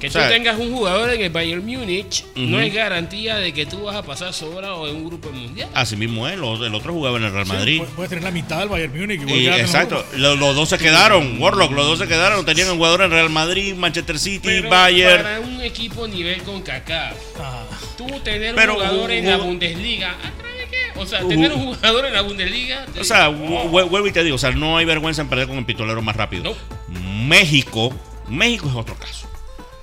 [0.00, 3.52] Que O sea, tú tengas un jugador en el Bayern Múnich no es garantía de
[3.52, 5.68] que tú vas a pasar sobrado en un grupo mundial.
[5.74, 7.78] Así mismo es, los- el otro jugaba en el Real Sí, Madrid.
[7.78, 9.20] puedes- Puedes tener la mitad del Bayern Múnich.
[9.20, 12.76] igual Y- exacto, los, los dos se quedaron, Warlock, los dos se quedaron, tenían un
[12.78, 15.22] jugador en Real Madrid, Manchester City, Pero Bayern.
[15.22, 17.66] para un equipo nivel con Kaká, Ajá.
[17.98, 20.98] tú tener Pero un jugador en la Bundesliga, ¿a través de qué?
[20.98, 22.86] O sea, tener un jugador en la Bundesliga.
[22.98, 25.46] O sea, vu- vu- vuelvo y te digo, o sea, no hay vergüenza en perder
[25.46, 26.56] con el pistolero más rápido.
[26.88, 27.00] No.
[27.26, 27.92] México,
[28.28, 29.29] México es otro caso.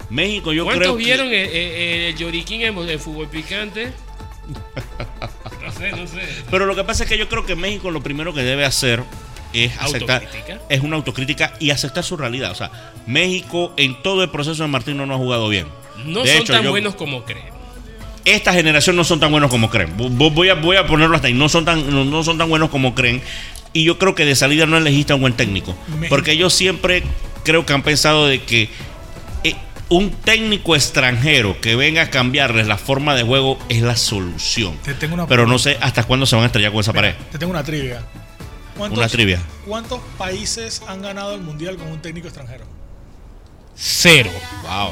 [0.10, 1.72] México yo ¿Cuántos creo que- vieron el, el,
[2.06, 3.92] el lloriquín en el fútbol picante?
[5.66, 6.22] No sé, no sé.
[6.50, 9.04] Pero lo que pasa es que yo creo que México lo primero que debe hacer
[9.54, 10.62] es aceptar Autocrítica.
[10.70, 12.52] es una autocrítica y aceptar su realidad.
[12.52, 12.72] O sea,
[13.06, 15.68] México en todo el proceso de Martino no ha jugado bien.
[16.06, 17.48] No De son hecho, tan yo- buenos como creen.
[18.24, 19.98] esta generación no son tan buenos como creen.
[19.98, 21.34] Vo- Voy a, voy a ponerlo hasta ahí.
[21.34, 23.22] No son, tan, no, no son tan buenos como creen.
[23.74, 25.76] Y yo creo que de salida no elegiste a un buen técnico.
[26.00, 27.04] Me- Porque ellos siempre
[27.44, 28.70] creo que han pensado de que eh,
[29.90, 34.78] un técnico extranjero que venga a cambiarles la forma de juego es la solución.
[34.84, 37.16] Te tengo una Pero no sé hasta cuándo se van a estrellar con esa pared.
[37.32, 38.02] Te tengo una trivia.
[38.78, 39.42] ¿Cuántos- Una trivia.
[39.66, 42.66] ¿Cuántos países han ganado el mundial con un técnico extranjero?
[43.76, 44.30] Cero.
[44.64, 44.92] Wow.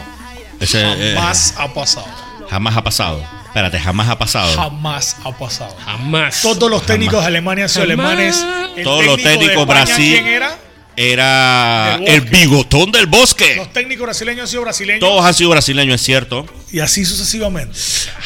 [0.60, 2.08] Ese, eh, Jamás ha pasado.
[2.50, 3.24] jamás ha pasado.
[3.48, 4.56] Espérate, jamás ha pasado.
[4.56, 5.76] Jamás ha pasado.
[5.86, 6.42] Jamás.
[6.42, 8.06] Todos los técnicos de Alemania han sido Jamás.
[8.06, 8.46] alemanes.
[8.78, 10.14] El Todos los técnico de técnicos España, Brasil.
[10.22, 10.58] ¿Quién era?
[10.98, 13.56] Era el bigotón del bosque.
[13.56, 15.00] Los técnicos brasileños han sido brasileños.
[15.02, 16.46] Todos han sido brasileños, es cierto.
[16.72, 17.78] Y así sucesivamente.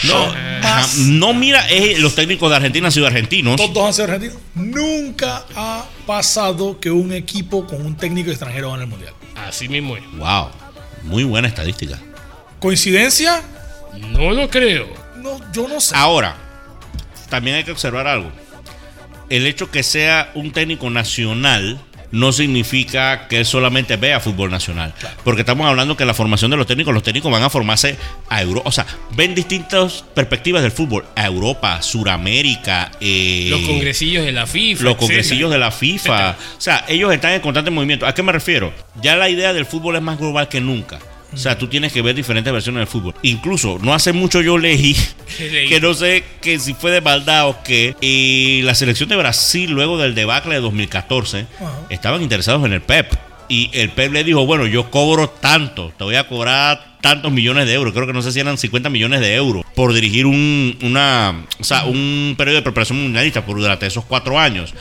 [0.04, 0.66] No, Jamás.
[0.66, 3.56] ajá, no mira, eh, los técnicos de Argentina han sido argentinos.
[3.56, 4.38] Todos han sido argentinos.
[4.56, 9.14] Nunca ha pasado que un equipo con un técnico extranjero gane el mundial.
[9.36, 10.04] Así mismo es.
[10.14, 10.50] Wow,
[11.04, 12.00] muy buena estadística.
[12.60, 13.42] ¿Coincidencia?
[14.10, 14.88] No lo creo.
[15.18, 15.96] No, yo no sé.
[15.96, 16.36] Ahora,
[17.30, 18.32] también hay que observar algo.
[19.30, 21.80] El hecho que sea un técnico nacional
[22.12, 24.94] no significa que él solamente vea fútbol nacional.
[25.24, 27.98] Porque estamos hablando que la formación de los técnicos, los técnicos van a formarse
[28.30, 28.68] a Europa.
[28.70, 28.86] O sea,
[29.16, 31.06] ven distintas perspectivas del fútbol.
[31.16, 34.84] A Europa, Suramérica, eh, Los congresillos de la FIFA.
[34.84, 34.98] los etcétera.
[34.98, 36.32] congresillos de la FIFA.
[36.58, 38.06] O sea, ellos están en constante movimiento.
[38.06, 38.74] ¿A qué me refiero?
[39.02, 41.00] Ya la idea del fútbol es más global que nunca.
[41.34, 43.14] O sea, tú tienes que ver diferentes versiones del fútbol.
[43.22, 44.96] Incluso, no hace mucho yo leí
[45.38, 47.96] que no sé que si fue de maldad o qué.
[48.02, 51.72] Y la selección de Brasil, luego del debacle de 2014, Ajá.
[51.90, 53.14] estaban interesados en el Pep.
[53.48, 57.66] Y el Pep le dijo, bueno, yo cobro tanto, te voy a cobrar tantos millones
[57.66, 60.78] de euros, creo que no sé si eran 50 millones de euros, por dirigir un,
[60.82, 64.74] una, o sea, un periodo de preparación mundialista por durante esos cuatro años.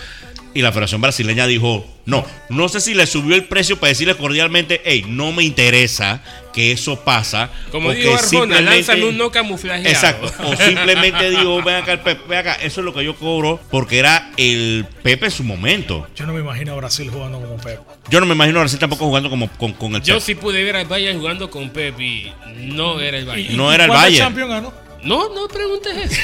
[0.55, 4.15] Y la Federación Brasileña dijo, no, no sé si le subió el precio para decirle
[4.17, 6.23] cordialmente, hey, no me interesa
[6.55, 7.51] que eso pasa.
[7.71, 9.89] Como o dijo que Arjona, simplemente- lánzame un no camuflajeado.
[9.89, 10.33] Exacto.
[10.45, 13.99] O simplemente digo, ven acá, Pepe, ven acá, eso es lo que yo cobro porque
[13.99, 16.09] era el Pepe en su momento.
[16.17, 17.81] Yo no me imagino a Brasil jugando como Pep.
[18.11, 20.27] Yo no me imagino a Brasil tampoco jugando como con, con el Yo Pepe.
[20.27, 23.57] sí pude ver al Bayern jugando con Pep y no era el Bayern.
[23.57, 24.25] No era el ¿Cuántos Bayern.
[24.27, 24.73] Champions ganó?
[25.05, 26.21] No, no preguntes eso.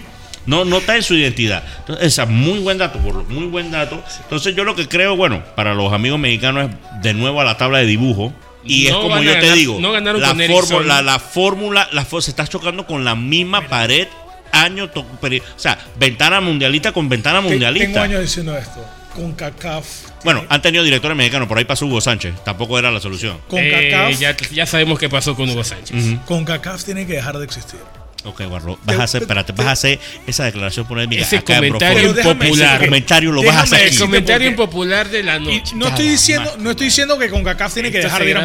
[0.46, 1.62] No, no está en su identidad.
[1.80, 4.02] Entonces, esa, muy buen dato, Borlo, muy buen dato.
[4.22, 7.56] Entonces yo lo que creo, bueno, para los amigos mexicanos es de nuevo a la
[7.56, 8.32] tabla de dibujo.
[8.64, 12.30] Y es como yo te digo, no ganaron la, fórmula, la fórmula, la fó- se
[12.30, 14.06] está chocando con la misma pared
[14.52, 17.86] año, to- peri- o sea, ventana mundialista con ventana mundialista.
[17.92, 18.84] Tengo años diciendo esto.
[19.14, 19.86] Con CACAF.
[20.24, 23.38] Bueno, han tenido directores mexicanos, por ahí pasó Hugo Sánchez, tampoco era la solución.
[23.48, 24.18] Con Eh, CACAF.
[24.18, 26.18] ya, ya sabemos qué pasó con Hugo Sánchez.
[26.26, 27.80] Con CACAF tiene que dejar de existir.
[28.24, 32.10] Ok, Guarro, vas a hacer, espérate, vas a hacer esa declaración mira, Ese acá comentario
[32.10, 32.84] impopular.
[32.84, 33.88] comentario lo vas a hacer.
[33.88, 35.72] El comentario impopular de la Y noche.
[35.76, 38.36] no estoy diciendo, no estoy diciendo que con CACAF tiene que Esto dejar de ir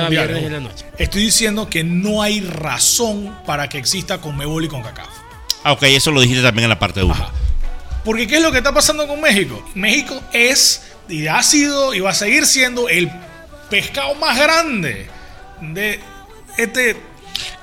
[0.55, 0.86] a noche.
[0.97, 5.09] Estoy diciendo que no hay razón para que exista con Mebol y con CACAF.
[5.63, 7.13] Ah, ok, eso lo dijiste también en la parte 1.
[7.13, 7.32] Ajá.
[8.05, 9.67] Porque ¿qué es lo que está pasando con México?
[9.73, 13.09] México es y ha sido y va a seguir siendo el
[13.69, 15.07] pescado más grande
[15.59, 15.99] de
[16.57, 16.95] este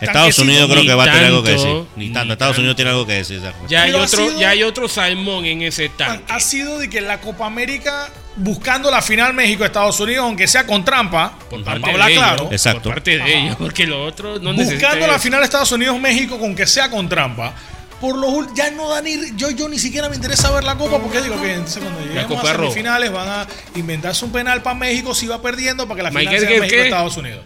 [0.01, 0.39] Estados.
[0.39, 1.85] Unidos creo Ni que va a tener algo que decir.
[1.97, 2.33] Ni ni tanto.
[2.33, 2.61] Estados tanto.
[2.61, 3.41] Unidos tiene algo que decir.
[3.69, 6.25] Ya hay, otro, sido- ya hay otro salmón en ese tanque.
[6.33, 10.85] ha sido de que la Copa América buscando la final México-Estados Unidos, aunque sea con
[10.85, 12.53] trampa, Por parte hablar de claro, ellos.
[12.53, 12.83] Exacto.
[12.85, 15.23] Por parte de ellos, porque lo otro no buscando la eso.
[15.23, 17.53] final Estados Unidos-México, con que sea con trampa.
[18.01, 20.75] Por lo ul- ya no dan ir, yo, yo ni siquiera me interesa ver la
[20.77, 23.47] copa porque digo que entonces cuando lleguemos a semifinales van a
[23.77, 26.61] inventarse un penal para México si va perdiendo para que la final Michael sea Gale,
[26.63, 26.85] México ¿qué?
[26.89, 27.45] Estados Unidos.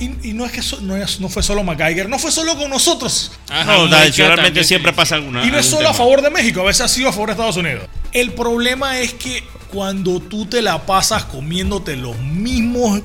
[0.00, 2.56] Y, y no es que so- no, es- no fue solo McGeiger, no fue solo
[2.56, 3.32] con nosotros.
[3.50, 5.44] Ajá, No, tradicionalmente siempre pasa alguna.
[5.46, 7.32] Y no es solo a favor de México, a veces ha sido a favor de
[7.34, 7.84] Estados Unidos.
[8.12, 13.02] El problema es que cuando tú te la pasas comiéndote los mismos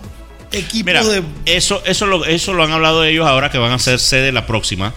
[0.51, 1.21] equipos Mira, de.
[1.45, 4.47] eso, eso, lo, eso lo han hablado ellos ahora que van a ser sede la
[4.47, 4.93] próxima.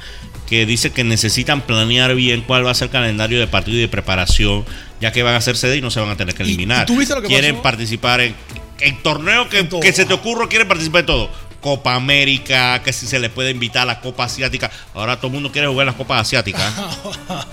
[0.47, 3.81] Que dice que necesitan planear bien cuál va a ser el calendario de partido y
[3.83, 4.65] de preparación,
[4.99, 6.85] ya que van a ser sede y no se van a tener que ¿Y- eliminar.
[6.85, 7.63] y tú viste lo que quieren pasó?
[7.65, 8.35] participar en,
[8.81, 9.81] en torneos que, En todo.
[9.81, 11.31] que se te ocurra, quieren participar en todo.
[11.61, 14.71] Copa América, que si se le puede invitar a la Copa Asiática.
[14.95, 16.73] Ahora todo el mundo quiere jugar las Copas Asiáticas.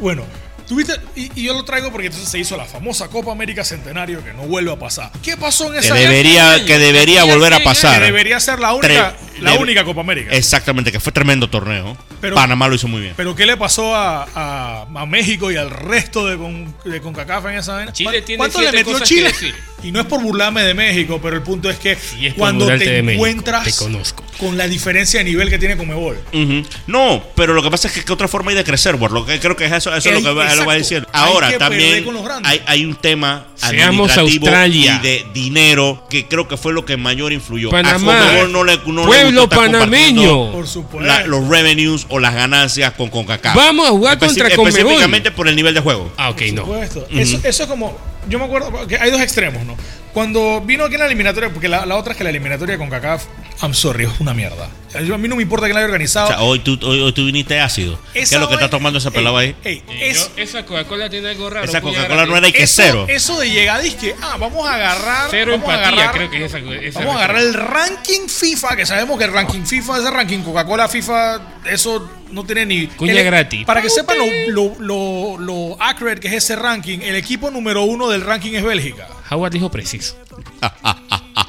[0.00, 0.24] Bueno,
[0.68, 0.92] tuviste.
[1.14, 4.32] Y, y yo lo traigo porque entonces se hizo la famosa Copa América Centenario que
[4.32, 5.10] no vuelve a pasar.
[5.22, 8.00] ¿Qué pasó en que esa debería, que debería volver a pasar.
[8.00, 10.34] Que debería ser la única, Tre- la única Copa América.
[10.34, 11.96] Exactamente, que fue tremendo torneo.
[12.20, 13.14] Pero- Panamá lo hizo muy bien.
[13.16, 17.46] Pero ¿qué le pasó a, a- a México y al resto de, con, de CONCACAF
[17.46, 17.92] en esa vaina?
[17.92, 19.22] Chile ¿Cuán- tiene ¿Cuánto le metió cosas Chile?
[19.28, 19.54] que decir.
[19.84, 21.98] Y no es por burlarme de México, pero el punto es que es
[22.30, 24.24] por cuando te México, encuentras te conozco.
[24.38, 26.18] con la diferencia de nivel que tiene Comebol.
[26.32, 26.62] Ujú.
[26.86, 29.26] No, pero lo que pasa es que, que otra forma hay de crecer, Warlock.
[29.28, 31.08] que Creo que es eso, eso es lo que va, lo va diciendo.
[31.12, 32.50] Hay Ahora que también con los grandes.
[32.50, 35.00] hay, hay un tema Seamos administrativo Australia.
[35.02, 37.70] y de dinero que creo que fue lo que mayor influyó.
[37.70, 38.18] Panamá.
[38.18, 39.78] A Conmebol no le, no le Pueblo panameño.
[39.80, 41.06] compartiendo Por supuesto.
[41.06, 43.54] la- los revenues o las ganancias con CONCACAF.
[43.54, 44.68] Vamos a jugar contra Conmebol.
[44.78, 46.10] Específicamente por el nivel de juego.
[46.16, 46.62] Ah, ok, no.
[46.62, 47.06] supuesto.
[47.10, 48.13] eso, eso es como.
[48.28, 49.76] Yo me acuerdo que hay dos extremos, ¿no?
[50.12, 53.24] Cuando vino aquí en la eliminatoria, porque la, otra es que la eliminatoria con CACAF,
[53.62, 54.68] I'm sorry, es una mierda.
[54.94, 56.26] A mí no me importa que la haya organizado.
[56.26, 57.98] O sea, hoy tú, hoy, hoy tú viniste ácido.
[58.12, 59.56] ¿Qué es Esa lo que está tomando ese Ey, pelado ahí?
[59.64, 61.64] ey, Eh, es- yo- esa Coca-Cola tiene algo raro.
[61.66, 63.06] Esa Coca-Cola no era y que eso, cero.
[63.08, 65.28] eso de llegar y que, ah, vamos a agarrar.
[65.30, 66.58] Cero vamos a empatía, agarrar- creo que es esa.
[66.74, 70.38] esa Vamos a agarrar el ranking FIFA, que sabemos que el ranking FIFA, ese ranking
[70.40, 72.86] Coca-Cola FIFA, eso no tiene ni.
[72.88, 73.64] Cuña el- gratis.
[73.64, 77.82] Para que sepan lo, lo, lo, lo accurate que es ese ranking, el equipo número
[77.82, 79.08] uno del ranking es Bélgica.
[79.30, 80.16] Howard dijo preciso.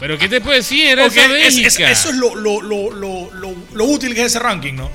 [0.00, 0.86] Pero ¿qué te puedo decir?
[0.86, 1.90] Era Porque esa es- es- Bélgica.
[1.90, 4.90] eso es lo, lo, lo, lo, lo- lo útil que es ese ranking, ¿no?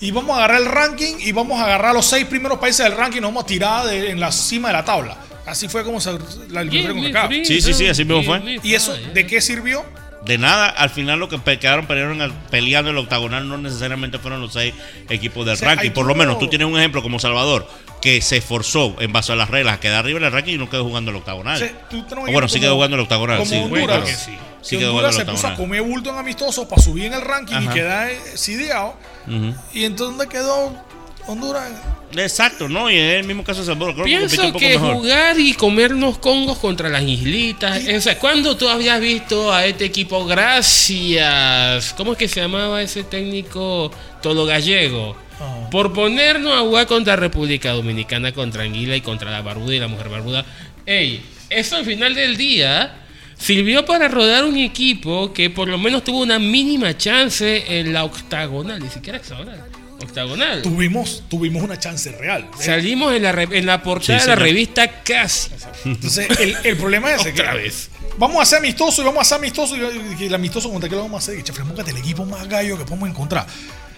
[0.00, 2.96] Y vamos a agarrar el ranking y vamos a agarrar los seis primeros países del
[2.96, 5.16] ranking y nos vamos a tirar de- en la cima de la tabla.
[5.46, 6.10] Así fue como se
[6.50, 7.44] la eliminatoria con.
[7.44, 8.58] Sí, sí, sí, así mismo fue.
[8.62, 9.84] ¿Y eso de qué sirvió?
[10.24, 14.54] De nada, al final lo que quedaron pelearon peleando el octagonal no necesariamente fueron los
[14.54, 14.72] seis
[15.10, 15.90] equipos del O sea, ranking.
[15.90, 17.68] Por lo menos tú tienes un ejemplo como Salvador,
[18.00, 20.58] que se esforzó en base a las reglas a quedar arriba en el ranking y
[20.58, 21.56] no quedó jugando el octagonal.
[21.56, 23.38] O sea, tú un O bueno, sí quedó jugando el octagonal.
[23.38, 24.04] como sí, Honduras, claro.
[24.06, 24.32] que sí.
[24.62, 27.56] Sí que Honduras se puso a comer bulto en amistosos para subir en el ranking
[27.56, 27.74] y Ajá.
[27.74, 28.96] quedar eh, sideado.
[29.26, 29.54] Ujú.
[29.74, 30.72] Y entonces ¿dónde quedó
[31.26, 31.72] Honduras?
[32.16, 32.90] Exacto, ¿no?
[32.90, 33.94] Y es el mismo caso de Salvador.
[33.94, 34.94] Creo que compitió un Pienso poco que mejor.
[34.94, 37.82] jugar y comernos congos contra las islitas.
[37.88, 40.24] O sea, ¿cuándo tú habías visto a este equipo?
[40.26, 41.94] Gracias.
[41.96, 43.90] ¿Cómo es que se llamaba ese técnico
[44.22, 45.16] todo gallego?
[45.40, 45.68] Ah.
[45.70, 49.88] Por ponernos a jugar contra República Dominicana, contra Anguila y contra la Barbuda y la
[49.88, 50.44] Mujer Barbuda.
[50.86, 51.20] Ey,
[51.50, 53.00] eso al final del día
[53.36, 58.04] sirvió para rodar un equipo que por lo menos tuvo una mínima chance en la
[58.04, 59.60] octagonal, ni siquiera hexagonal.
[60.02, 60.62] Octagonal.
[60.62, 62.48] Tuvimos, tuvimos una chance real.
[62.58, 65.50] Salimos en la, re- en la portada Sí, de la revista casi.
[65.84, 67.20] Entonces, el, el problema es.
[67.20, 67.90] Otra que vez.
[68.18, 69.78] Vamos a ser amistosos y vamos a ser amistosos.
[70.20, 71.38] Y, el amistoso contra qué lo vamos a hacer.
[71.38, 73.46] Y chafre, mócate el equipo más gallo que podemos encontrar.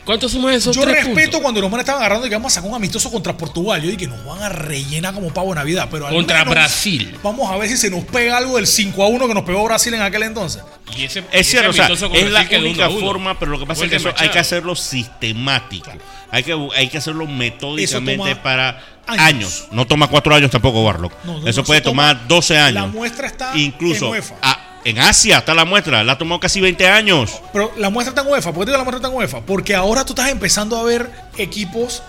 [0.06, 1.40] ¿Cuántos somos esos Yo tres respeto puntos?
[1.42, 3.80] cuando los manes estaban agarrando y que vamos a sacar un amistoso contra Portugal.
[3.82, 5.88] Yo dije que nos van a rellenar como pavo de Navidad.
[5.90, 7.18] Pero al Contra menos Brasil.
[7.22, 9.64] Vamos a ver si se nos pega algo del 5 a 1 que nos pegó
[9.64, 10.62] Brasil en aquel entonces.
[10.96, 12.00] Y ese- y Es ese cierto, o sea, es
[12.30, 15.90] la Brasil única forma, pero lo que pasa es que eso hay que hacerlo sistemático.
[16.30, 19.20] Hay que, hay que hacerlo metódicamente para años.
[19.24, 19.64] años.
[19.70, 21.12] No toma cuatro años tampoco, Warlock.
[21.24, 22.74] No, no, eso no, puede eso toma- tomar 12 años.
[22.82, 24.34] La muestra está Incluso en UEFA.
[24.42, 26.02] a- en Asia está la muestra.
[26.04, 27.40] La ha tomado casi 20 años.
[27.52, 28.52] Pero la muestra está en UEFA.
[28.52, 29.40] ¿Por qué digo la muestra está en UEFA?
[29.42, 32.02] Porque ahora tú estás empezando a ver equipos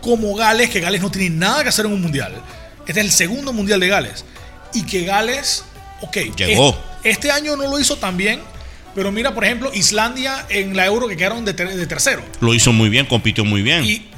[0.00, 2.32] como Gales, que Gales no tiene nada que hacer en un mundial.
[2.86, 4.24] Este es el segundo mundial de Gales.
[4.72, 5.64] Y que Gales,
[6.00, 6.70] ok, Llegó.
[6.70, 6.76] es-
[7.16, 8.40] Este, año no lo hizo tan bien.
[8.94, 12.22] Pero mira, por ejemplo, Islandia en la Euro que quedaron de, ter- de tercero.
[12.40, 13.84] Lo hizo muy bien, compitió muy bien.
[13.84, 14.08] Y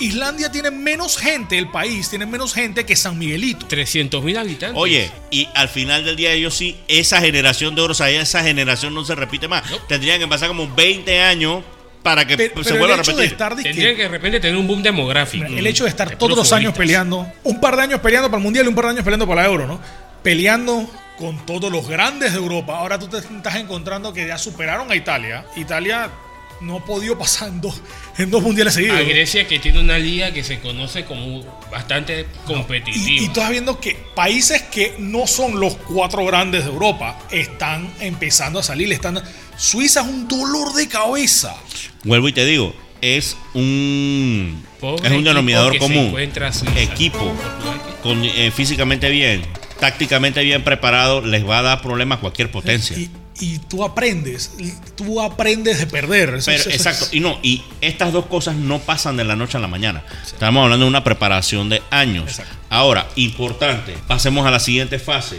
[0.00, 3.66] Islandia tiene menos gente, el país tiene menos gente que San Miguelito.
[3.66, 4.78] 300 mil habitantes.
[4.80, 8.42] Oye, y al final del día ellos sí, esa generación de oro, o sea, esa
[8.42, 9.68] generación no se repite más.
[9.70, 9.78] No.
[9.78, 11.62] Tendrían que pasar como 20 años
[12.02, 13.32] para que Pero, se pero vuelva el a de repetir.
[13.32, 15.46] estar dizque- Tendrían que de repente tener un boom demográfico.
[15.46, 18.38] El hecho de estar De todos los años peleando, un par de años peleando para
[18.38, 19.80] el Mundial y un par de años peleando para la Euro, ¿no?
[20.22, 22.78] Peleando con todos los grandes de Europa.
[22.78, 25.44] Ahora tú te estás encontrando que ya superaron a Italia.
[25.56, 26.10] Italia
[26.60, 27.80] no ha podido pasar en dos,
[28.18, 28.98] en dos mundiales seguidos.
[28.98, 33.10] A Grecia que tiene una liga que se conoce como bastante Y, competitiva.
[33.10, 37.92] y tú estás viendo que países que no son los cuatro grandes de Europa están
[38.00, 38.92] empezando a salir.
[38.92, 39.22] Están,
[39.56, 41.56] Suiza es un dolor de cabeza.
[42.04, 46.14] Vuelvo y te digo, es un Pobre es un equipo denominador común.
[46.76, 47.34] Equipo
[48.02, 49.42] con, eh, físicamente bien,
[49.78, 52.96] tácticamente bien preparado, les va a dar problemas a cualquier potencia.
[52.98, 53.10] Y,
[53.40, 54.52] y tú aprendes,
[54.96, 56.34] tú aprendes de perder.
[56.34, 59.34] Eso- Pero, eso- eso- exacto, y no, y estas dos cosas no pasan de la
[59.36, 60.04] noche a la mañana.
[60.24, 62.28] Estamos hablando de una preparación de años.
[62.28, 62.54] Exacto.
[62.68, 65.38] Ahora, importante, pasemos a la siguiente fase.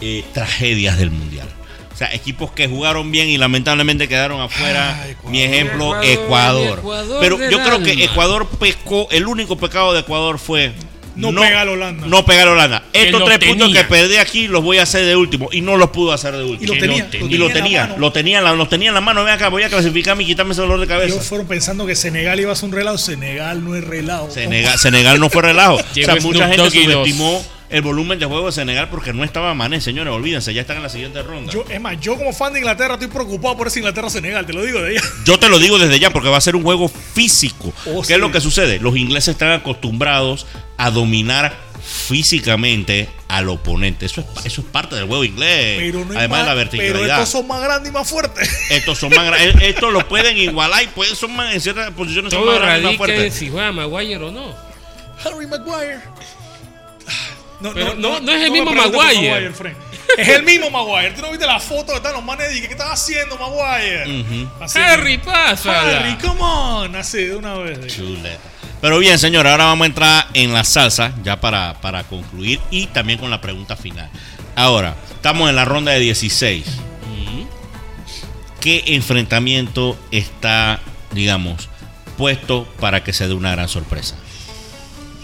[0.00, 1.48] Eh, tragedias del mundial.
[1.92, 4.98] O sea, equipos que jugaron bien y lamentablemente quedaron afuera.
[5.00, 5.30] Ah, Ecuador.
[5.30, 6.78] Mi ejemplo, Ecuador, Ecuador.
[6.80, 8.04] Ecuador Pero yo creo que.
[8.04, 10.72] Ecuador pecó, el único pecado de Ecuador fue
[11.16, 12.06] No pegar a Holanda.
[12.06, 12.82] No pegar a Holanda.
[12.92, 15.48] Estos tres puntos que perdí aquí los voy a hacer de último.
[15.52, 16.72] Y no los pudo hacer de último.
[16.72, 17.04] Y lo tenía.
[17.04, 17.28] no tenía.
[17.34, 19.24] Y lo tenía, lo tenía, en la- los tenía en la mano.
[19.24, 21.14] Ven acá, voy a clasificarme y quitarme ese dolor de cabeza.
[21.14, 22.98] Ellos fueron pensando que Senegal iba a ser un relajo.
[22.98, 24.30] Senegal no es relajo.
[24.30, 25.74] Senegal, Senegal no fue relajo.
[25.90, 27.44] o sea, mucha gente subestimó
[27.74, 30.12] el volumen de juego de Senegal porque no estaba Mané, señores.
[30.12, 31.52] Olvídense, ya están en la siguiente ronda.
[31.52, 34.62] Yo, es más, yo como fan de Inglaterra estoy preocupado por ese Inglaterra-Senegal, te lo
[34.62, 35.00] digo de ella.
[35.24, 37.72] Yo te lo digo desde ya porque va a ser un juego físico.
[37.86, 38.12] Oh, ¿Qué sí.
[38.14, 38.78] es lo que sucede?
[38.78, 40.46] Los ingleses están acostumbrados
[40.76, 41.54] a dominar
[41.84, 44.06] físicamente al oponente.
[44.06, 45.78] Eso es, eso es parte del juego inglés.
[45.80, 47.18] Pero no hay Además de la más- Pero verticalidad.
[47.22, 48.50] estos son más grandes y más fuertes.
[48.70, 51.90] Estos son más gra- eh, Estos los pueden igualar y pueden, son más, en ciertas
[51.90, 53.34] posiciones son Todo más grandes y más radica en fuertes.
[53.34, 54.54] si juega Maguire o no.
[55.24, 55.98] Harry Maguire.
[57.60, 59.52] No, Pero no- no es el mismo Maguire.
[60.18, 61.12] Es el mismo Maguire.
[61.12, 64.46] ¿Tú no viste la foto que están los manes y que, ¿qué estás haciendo, Maguire?
[64.60, 65.98] Así, Harry, pásala.
[66.00, 66.96] Harry, come on.
[66.96, 67.94] Así, de una vez.
[67.96, 68.38] Chuleta.
[68.80, 72.86] Pero bien, señor, ahora vamos a entrar en la salsa ya para, para concluir y
[72.88, 74.10] también con la pregunta final.
[74.56, 76.64] Ahora, estamos en la ronda de 16.
[78.60, 80.80] ¿Qué enfrentamiento está,
[81.12, 81.68] digamos,
[82.16, 84.16] puesto para que se dé una gran sorpresa?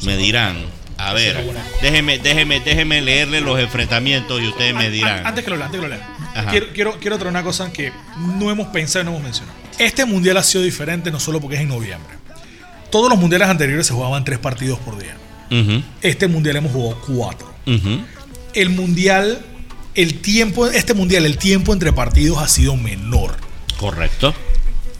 [0.03, 0.57] Me dirán,
[1.03, 1.36] a ver,
[1.80, 5.26] déjeme, déjeme, déjeme leerle los enfrentamientos y ustedes me dirán.
[5.26, 6.07] Antes que lo lea, antes que lo lea.
[6.51, 7.92] Quiero, quiero, quiero traer una cosa que
[8.38, 9.59] no hemos pensado y no hemos mencionado.
[9.78, 12.14] Este mundial ha sido diferente no solo porque es en noviembre.
[12.90, 15.16] Todos los mundiales anteriores se jugaban tres partidos por día.
[16.03, 17.55] Este mundial hemos jugado cuatro.
[18.53, 19.44] El mundial,
[19.94, 23.36] el tiempo, este mundial, el tiempo entre partidos ha sido menor.
[23.78, 24.34] Correcto.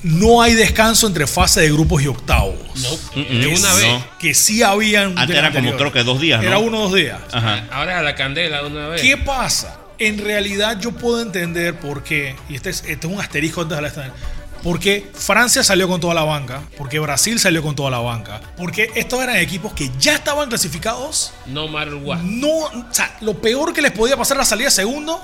[0.03, 2.55] No hay descanso entre fase de grupos y octavos.
[2.77, 3.77] No, Mm, de mm, una no.
[3.77, 4.05] vez.
[4.19, 5.19] Que sí habían.
[5.19, 6.47] Antes era como creo que dos días, ¿no?
[6.49, 7.19] Era uno o dos días.
[7.33, 7.67] Ajá.
[7.71, 9.03] Ahora es a la candela de una vez.
[9.03, 9.79] ¿Qué pasa?
[9.99, 13.77] En realidad yo puedo entender por qué, y este es, este es un asterisco antes
[13.77, 14.15] de la esta-
[14.63, 18.91] porque Francia salió con toda la banca, porque Brasil salió con toda la banca, porque
[18.95, 22.19] estos eran equipos que ya estaban clasificados, No matter what.
[22.21, 25.23] no, o sea, lo peor que les podía pasar era salir a segundo,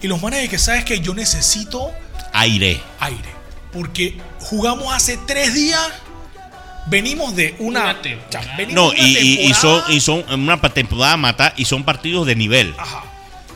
[0.00, 1.90] y los manes de que sabes que yo necesito
[2.32, 2.80] Aire.
[3.00, 3.28] aire,
[3.74, 5.80] porque jugamos hace tres días,
[6.86, 8.40] venimos de una, Una temporada.
[8.40, 11.84] o sea, venimos No, de una y, son, y son una temporada mata y son
[11.84, 12.74] partidos de nivel.
[12.78, 13.04] Ajá.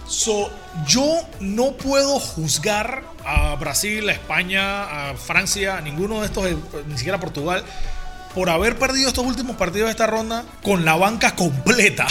[0.07, 0.51] So,
[0.87, 1.05] yo
[1.41, 6.45] no puedo juzgar a Brasil, a España, a Francia, a ninguno de estos,
[6.87, 7.63] ni siquiera a Portugal,
[8.35, 12.07] por haber perdido estos últimos partidos de esta ronda con la banca completa.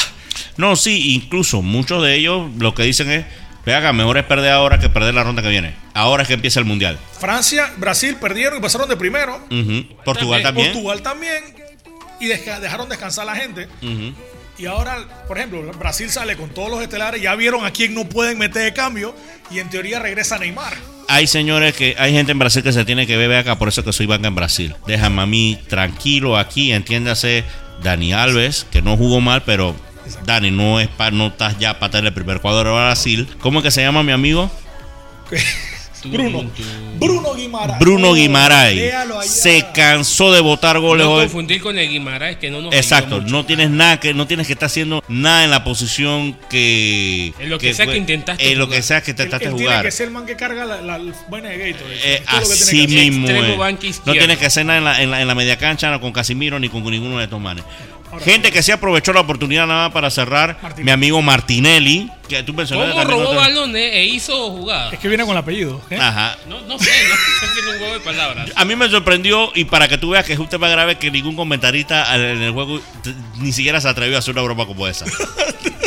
[0.57, 3.25] No, sí, incluso muchos de ellos lo que dicen es,
[3.67, 5.75] vea mejor es perder ahora que perder la ronda que viene.
[5.93, 6.97] Ahora es que empieza el mundial.
[7.19, 9.39] Francia, Brasil perdieron y pasaron de primero.
[10.05, 10.71] Portugal también.
[10.71, 11.43] Portugal también.
[12.19, 13.67] Y deja- dejaron descansar a la gente.
[14.57, 14.97] Y ahora,
[15.27, 17.21] por ejemplo, Brasil sale con todos los estelares.
[17.21, 19.13] Ya vieron a quién no pueden meter de cambio.
[19.51, 20.73] Y en teoría regresa Neymar.
[21.09, 23.83] Hay señores que, hay gente en Brasil que se tiene que beber acá, por eso
[23.83, 24.75] que soy banca en Brasil.
[24.87, 27.43] Déjame a mí tranquilo aquí, entiéndase,
[27.83, 29.73] Dani Alves, que no jugó mal, pero
[30.25, 33.27] Dani, no es pa- no estás ya para tener el primer cuadro de Brasil.
[33.39, 34.49] ¿Cómo es que se llama mi amigo?
[36.05, 36.49] Bruno.
[36.99, 37.79] Bruno Guimaraes.
[37.79, 38.93] Bruno Guimaraes.
[39.25, 41.23] Se cansó de votar goles No hoy.
[41.23, 44.53] confundir con el Guimaraes que no nos Exacto, no tienes nada que no tienes que
[44.53, 48.65] estar haciendo nada en la posición que En lo que sea que intentaste en lo
[48.67, 48.77] jugar.
[48.77, 49.83] que sea que intentaste él tiene jugar.
[49.85, 51.99] que ser el man que carga la, la, de Gatorade.
[52.05, 53.27] Eh, lo así tiene mismo
[54.05, 56.13] No tienes que hacer nada en la, en la- en la media cancha no con
[56.13, 57.65] Casimiro ni con ninguno de estos manes.
[58.23, 60.83] Gente que se aprovechó la oportunidad nada más para cerrar, Martinelli.
[60.85, 64.93] mi amigo Martinelli, que tú mencionaste ¿Cómo robó otra- balones e hizo jugadas?
[64.93, 65.81] Es que viene con el apellido.
[65.89, 65.97] ¿eh?
[65.99, 66.37] Ajá.
[66.47, 67.15] No, no sé, no
[67.53, 68.49] sé un juego de palabras.
[68.55, 71.11] A mí me sorprendió y para que tú veas que es un tema grave que
[71.11, 72.79] ningún comentarista en el juego
[73.39, 75.05] ni siquiera se atrevió a hacer una broma como esa.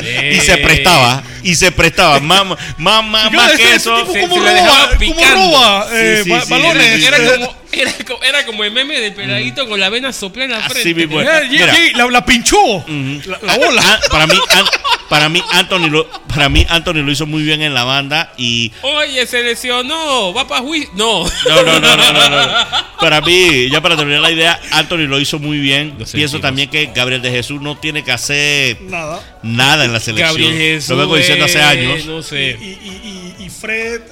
[0.03, 2.21] Eh, Y se prestaba, y se prestaba.
[2.21, 2.43] Más,
[2.79, 3.95] más, más, más que eso.
[4.07, 7.05] ¿Cómo roba, ¿Cómo roba eh, Sí, sí, sí, balones?
[7.07, 7.93] Era Eh, como, Era,
[8.27, 10.95] era como el meme del peladito con la vena soplada en la Así frente.
[10.95, 11.45] mismo Mira.
[11.45, 12.57] y la, la pinchó.
[12.89, 13.83] la, la bola.
[13.85, 14.67] Ah, para mí, An-
[15.09, 18.73] para mí Anthony lo, para mí Anthony lo hizo muy bien en la banda y
[18.83, 20.91] Oye, se lesionó, va para juicio.
[20.95, 21.25] No.
[21.25, 22.67] no, no, no, no, no, no.
[23.01, 25.93] Para mí, ya para terminar la idea, Anthony lo hizo muy bien.
[25.93, 26.41] Pienso sentimos.
[26.43, 29.39] también que Gabriel de Jesús no tiene que hacer Nada.
[29.43, 30.29] nada en la selección.
[30.29, 30.91] Gabriel Jesús.
[30.91, 32.05] lo vengo diciendo hace eh, años.
[32.07, 34.03] No Y, y, y, y Fred.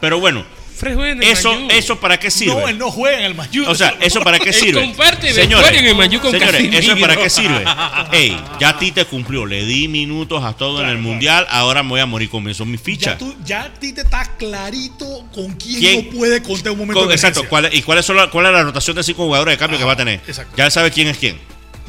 [0.00, 0.44] Pero bueno,
[0.82, 2.54] Fred juega en el eso, eso para qué sirve.
[2.60, 3.64] No, él no juega en el Mayú.
[3.68, 4.80] O sea, ¿eso para qué Él sirve?
[4.80, 7.64] comparte vestuario en el Manju con señores, ¿eso para qué sirve?
[8.10, 11.08] Ey, ya Tite cumplió, le di minutos a todo en el claro.
[11.08, 13.12] Mundial, ahora me voy a morir, comenzó mi ficha.
[13.12, 16.04] Ya, tú, ya a ti te está clarito con quién, ¿Quién?
[16.06, 17.44] no puede contar un momento Con- de exacto.
[17.48, 19.84] ¿cuál, ¿y cuál es, la, cuál es la rotación de cinco jugadores de cambio que
[19.84, 20.20] va a tener?
[20.26, 20.52] exacto.
[20.56, 21.38] Ya sabe quién es quién.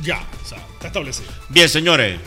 [0.03, 1.25] Ya, o sea, está establecido.
[1.49, 2.19] Bien, señores,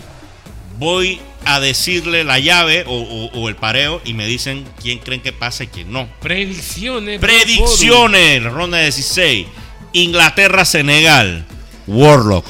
[0.78, 5.20] voy a decirle la llave o, o- o el pareo y me dicen quién creen
[5.22, 6.08] que pasa y quién no.
[6.20, 7.20] Predicciones.
[7.20, 9.46] Predicciones, ronda 16.
[9.92, 11.44] Inglaterra-Senegal.
[11.86, 12.44] Warlock.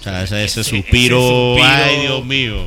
[0.00, 1.64] O sea, ese, ese suspiro, suspiro.
[1.64, 2.64] Ay, Dios mío.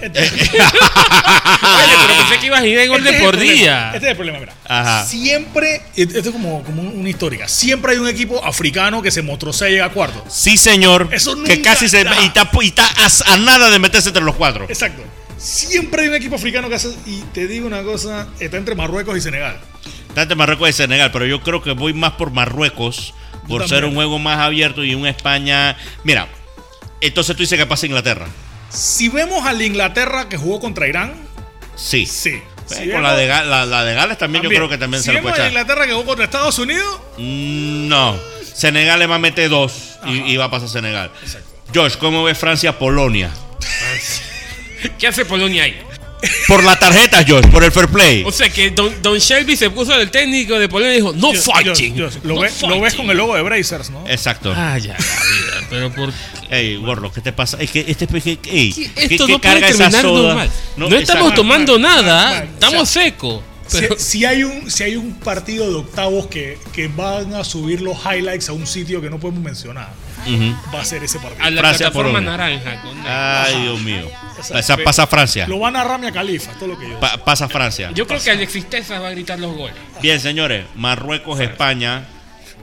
[0.00, 3.30] Este, este Oye, pero pensé que ibas a ir de gol es de el por
[3.30, 3.90] problema, día.
[3.94, 4.54] Este es el problema, mira.
[4.66, 5.04] Ajá.
[5.06, 7.48] Siempre, esto es como, como una histórica.
[7.48, 10.24] Siempre hay un equipo africano que se mostró y llega a cuarto.
[10.28, 11.08] Sí, señor.
[11.12, 12.02] Eso que nunca casi se.
[12.02, 14.66] Y está, y está a, a nada de meterse entre los cuatro.
[14.68, 15.02] Exacto.
[15.38, 16.94] Siempre hay un equipo africano que hace.
[17.06, 19.58] Y te digo una cosa: está entre Marruecos y Senegal.
[20.08, 23.14] Está entre Marruecos y Senegal, pero yo creo que voy más por Marruecos.
[23.48, 25.76] Por ser un juego más abierto y un España.
[26.02, 26.26] Mira,
[27.00, 28.26] entonces tú dices que pasa Inglaterra.
[28.70, 31.14] Si vemos a la Inglaterra que jugó contra Irán,
[31.76, 32.06] Sí.
[32.06, 32.30] sí.
[32.30, 34.78] Eh, Si con vemos- la de, Ga- la, la de Gales también, yo creo que
[34.78, 35.52] también si se lo puede a la echar.
[35.52, 38.18] Inglaterra que jugó contra Estados Unidos, Mm, No.
[38.54, 41.10] Senegal le va a meter dos y, y va a pasar Senegal.
[41.74, 43.30] Josh, ¿cómo ves Francia-Polonia?
[44.98, 45.78] ¿Qué hace Polonia ahí?
[46.48, 48.22] Por la tarjeta, Josh, por el fair play.
[48.24, 51.32] O sea que Don, Don Shelby se puso del técnico de Polonia y dijo, no
[51.32, 51.94] Yo- fighting.
[51.94, 52.96] yo- yo- lo, no ves, lo ves fighting".
[52.98, 54.04] con el logo de Brazers, ¿no?
[54.08, 54.52] Exacto.
[54.56, 55.66] Ah, ya, la vida.
[55.70, 56.12] Pero por
[56.50, 57.58] Ey, Warlock, ¿qué te pasa?
[57.60, 60.28] Es que este es que, ey, ¿qué- Esto qué no puede carga esa terminar soda?
[60.28, 60.50] normal.
[60.76, 61.34] No, estamos exacto.
[61.34, 62.44] tomando nada, mal.
[62.54, 63.40] estamos O sea, secos.
[63.66, 67.42] Si, Pero si hay un, si hay un partido de octavos que, que van a
[67.42, 69.92] subir los highlights a un sitio que no podemos mencionar,
[70.74, 71.44] Va a ser ese partido.
[71.44, 72.82] a la Francia, plataforma naranja.
[72.82, 74.08] con- Ay, Dios mío.
[74.36, 74.58] Exacto.
[74.58, 75.46] Esa pasa Francia.
[75.48, 77.00] Lo van a Ramia Califa, todo lo que yo.
[77.00, 77.90] Pa- pasa Francia.
[77.94, 79.76] Yo creo que Alexis Tesa va a gritar los goles.
[80.02, 82.06] Bien, señores, Marruecos, España.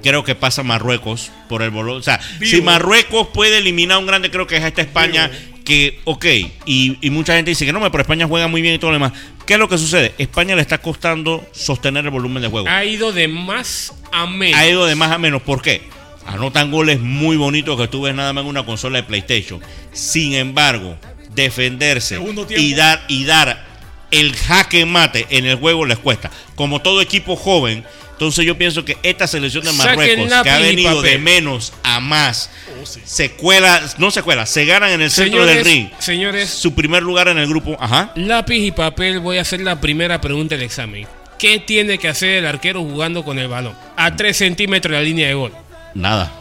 [0.03, 1.93] Creo que pasa Marruecos por el bolo.
[1.93, 2.51] O sea, Vivo.
[2.51, 5.31] si Marruecos puede eliminar a un grande, creo que es esta España
[5.63, 6.25] que, ok,
[6.65, 8.95] y, y mucha gente dice que no, pero España juega muy bien y todo lo
[8.95, 9.13] demás.
[9.45, 10.13] ¿Qué es lo que sucede?
[10.17, 12.67] España le está costando sostener el volumen de juego.
[12.67, 14.59] Ha ido de más a menos.
[14.59, 15.41] Ha ido de más a menos.
[15.41, 15.81] ¿Por qué?
[16.25, 19.61] Anotan goles muy bonitos que tú ves nada más en una consola de PlayStation.
[19.91, 20.97] Sin embargo,
[21.35, 22.19] defenderse
[22.57, 23.65] y dar, y dar
[24.11, 26.31] el jaque mate en el juego les cuesta.
[26.55, 31.01] Como todo equipo joven, entonces yo pienso que esta selección de Marruecos, que ha venido
[31.01, 32.49] de menos a más,
[32.81, 33.01] Oh, sí.
[33.03, 35.89] se cuela, no se cuela, se ganan en el centro del ring.
[35.99, 38.11] señores, Su primer lugar en el grupo, ajá.
[38.15, 41.07] lápiz y papel, voy a hacer la primera pregunta del examen.
[41.39, 43.73] ¿Qué tiene que hacer el arquero jugando con el balón?
[43.97, 45.51] A 3 centímetros de la línea de gol.
[45.95, 46.31] Nada.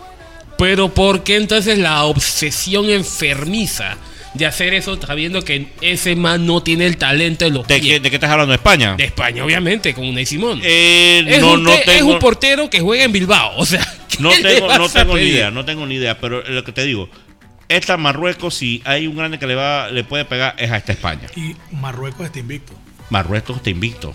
[0.58, 3.96] Pero ¿por qué entonces la obsesión enfermiza
[4.34, 7.94] de hacer eso sabiendo que ese man no tiene el talento de los ¿De pies?
[7.94, 8.52] qué, de qué estás hablando?
[8.52, 8.94] ¿De España?
[8.96, 10.60] De España, obviamente, con Unai Simón.
[10.62, 12.12] Eh, es, no, un no te- es tengo.
[12.12, 13.52] un portero que juega en Bilbao.
[13.56, 15.96] O sea, ¿qué No le tengo, vas no a tengo ni idea, no tengo ni
[15.96, 17.08] idea, pero lo que te digo,
[17.68, 20.92] esta Marruecos, si hay un grande que le va, le puede pegar, es a esta
[20.92, 21.28] España.
[21.36, 22.72] Y Marruecos está invicto.
[23.10, 24.14] Marruecos te invicto.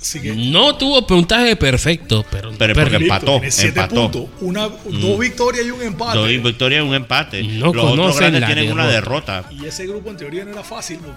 [0.00, 0.32] Así que.
[0.32, 3.94] No tuvo puntaje perfecto, pero, Pero porque empató, empató.
[4.10, 4.26] puntos.
[4.40, 6.16] Una, Dos victorias y un empate.
[6.18, 7.42] Dos victorias y un empate.
[7.42, 9.44] No Los otros grandes tienen una derrota.
[9.50, 10.98] Y ese grupo en teoría no era fácil.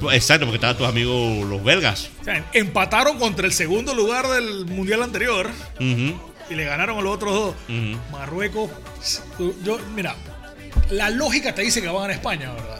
[0.00, 2.10] Por, exacto, porque estaban tus amigos los belgas.
[2.20, 5.48] o sea, empataron contra el segundo lugar del mundial anterior
[5.78, 7.54] y le ganaron a los otros dos.
[8.10, 8.70] Marruecos,
[9.62, 10.16] yo, mira,
[10.90, 12.79] la lógica te dice que van a España, ¿verdad?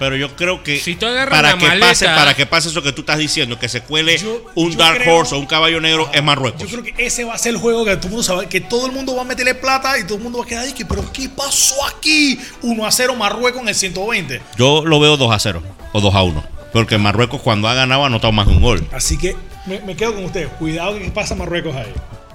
[0.00, 2.82] Pero yo creo que Si tú agarras para que maleta- pase, para que pase eso
[2.82, 5.46] que tú estás diciendo, que se cuele Yo- un yo Dark creo- Horse o un
[5.46, 6.60] caballo negro, es Marruecos.
[6.62, 8.62] Yo creo que ese va a ser el juego que todo el mundo sabe, que
[8.62, 10.72] todo el mundo va a meterle plata y todo el mundo va a quedar ahí,
[10.72, 12.40] que, pero ¿qué pasó aquí?
[12.62, 14.40] 1 a 0 Marruecos en el 120.
[14.56, 16.42] Yo lo veo 2 a 0 o 2 a 1.
[16.72, 18.88] Porque Marruecos cuando ha ganado ha anotado más de un gol.
[18.92, 19.36] Así que
[19.66, 20.48] me, me quedo con ustedes.
[20.58, 21.92] Cuidado que pasa Marruecos ahí.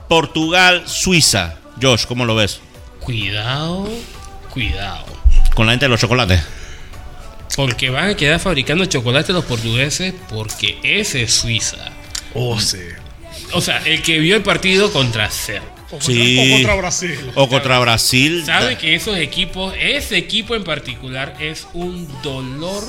[0.07, 1.55] Portugal, Suiza.
[1.81, 2.59] Josh, ¿cómo lo ves?
[2.99, 3.89] Cuidado,
[4.53, 5.05] cuidado.
[5.55, 6.41] Con la gente de los chocolates.
[7.55, 11.77] Porque van a quedar fabricando chocolate los portugueses porque ese es Suiza.
[12.33, 12.79] Oh, sí.
[13.53, 15.69] O sea, el que vio el partido contra Serbia.
[15.87, 16.37] O contra, Sí.
[16.49, 17.31] o contra Brasil.
[17.35, 18.43] O contra Brasil.
[18.45, 22.83] Sabe que esos equipos, ese equipo en particular es un dolor.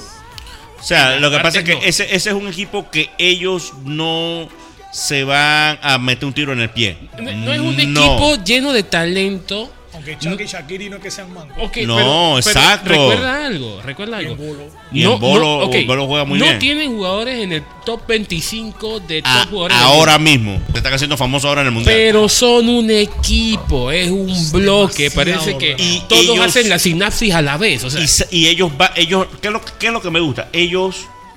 [0.80, 1.82] O sea, lo que pasa es que no.
[1.82, 4.48] ese, ese es un equipo que ellos no.
[4.92, 6.96] se van a meter un tiro en el pie.
[7.20, 8.00] No, no es un No.
[8.00, 9.70] equipo lleno de talento.
[9.97, 11.57] Aunque Chuck y Shakiri no es que sean mancos.
[11.59, 12.88] Ok, No, pero- pero exacto.
[12.90, 14.42] Recuerda algo, recuerda Y algo.
[14.42, 14.70] en bolo.
[14.92, 16.59] Y en bolo- ok, Bolo juega muy no bien.
[16.59, 19.76] tienen jugadores en el top 25 de top A- jugadores.
[19.78, 20.61] ahora mismo.
[20.72, 21.94] Se están haciendo famosos ahora en el mundial.
[21.97, 25.11] Pero son un equipo, es un bloque.
[25.11, 25.76] demasiado, Parece que.
[25.82, 27.82] Y todos ellos- hacen la sinapsis a la vez.
[27.84, 30.20] O sea, y, y ellos va, ellos ¿qué es, lo, qué es lo que me
[30.20, 30.49] gusta?
[30.53, 30.97] Ellos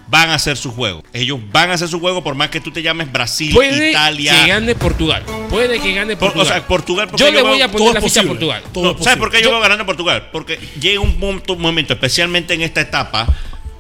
[0.10, 1.04] van a hacer su juego.
[1.14, 4.34] Ellos van a hacer su juego por más que tú te llames Brasil, puede Italia.
[4.44, 5.24] que gane Portugal.
[5.50, 6.48] Puede que gane Por- Portugal.
[6.48, 7.08] o sea, Portugal.
[7.10, 8.24] porque Yo le yo voy veo- a poner la ficha a.
[8.24, 8.64] Portugal.
[8.74, 10.30] Todo No, es ¿Sabes por qué yo veo ganando Portugal?
[10.32, 13.28] Porque llega un momento, un momento, especialmente en esta etapa,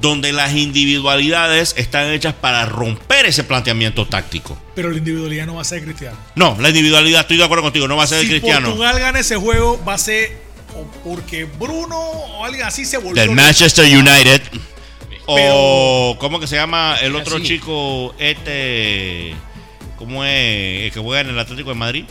[0.01, 4.57] donde las individualidades están hechas para romper ese planteamiento táctico.
[4.75, 6.17] Pero la individualidad no va a ser cristiano.
[6.35, 8.67] No, la individualidad, estoy de acuerdo contigo, no va a ser el si cristiano.
[8.67, 10.37] Portugal gana ese juego, va a ser
[10.75, 13.15] o porque Bruno o alguien así se volvió.
[13.21, 13.31] Del.
[13.31, 14.41] Manchester United.
[15.31, 17.45] O, Pero- ¿cómo que se llama el otro Así.
[17.45, 18.15] chico?
[18.17, 19.35] Este.
[19.97, 20.85] ¿Cómo es?
[20.85, 22.05] El que juega en el Atlético de Madrid.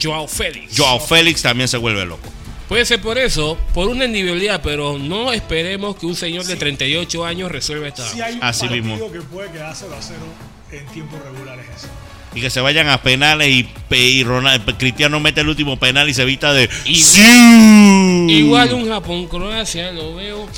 [0.00, 0.76] Joao Félix.
[0.76, 2.28] Joao Félix también se vuelve loco.
[2.68, 7.24] Puede ser por eso, por una individualidad, pero no esperemos que un señor de 38
[7.24, 8.06] años resuelva esta.
[8.06, 9.10] Si hay un Así mismo.
[9.12, 10.18] que puede quedar 0 a 0
[10.72, 11.88] en tiempos regulares eso.
[12.34, 14.24] Y que se vayan a penales y, y
[14.76, 16.68] Cristiano mete el último penal y se evita de.
[16.84, 18.26] ¡Sí!
[18.28, 20.48] Igual un Japón-Croacia, lo veo.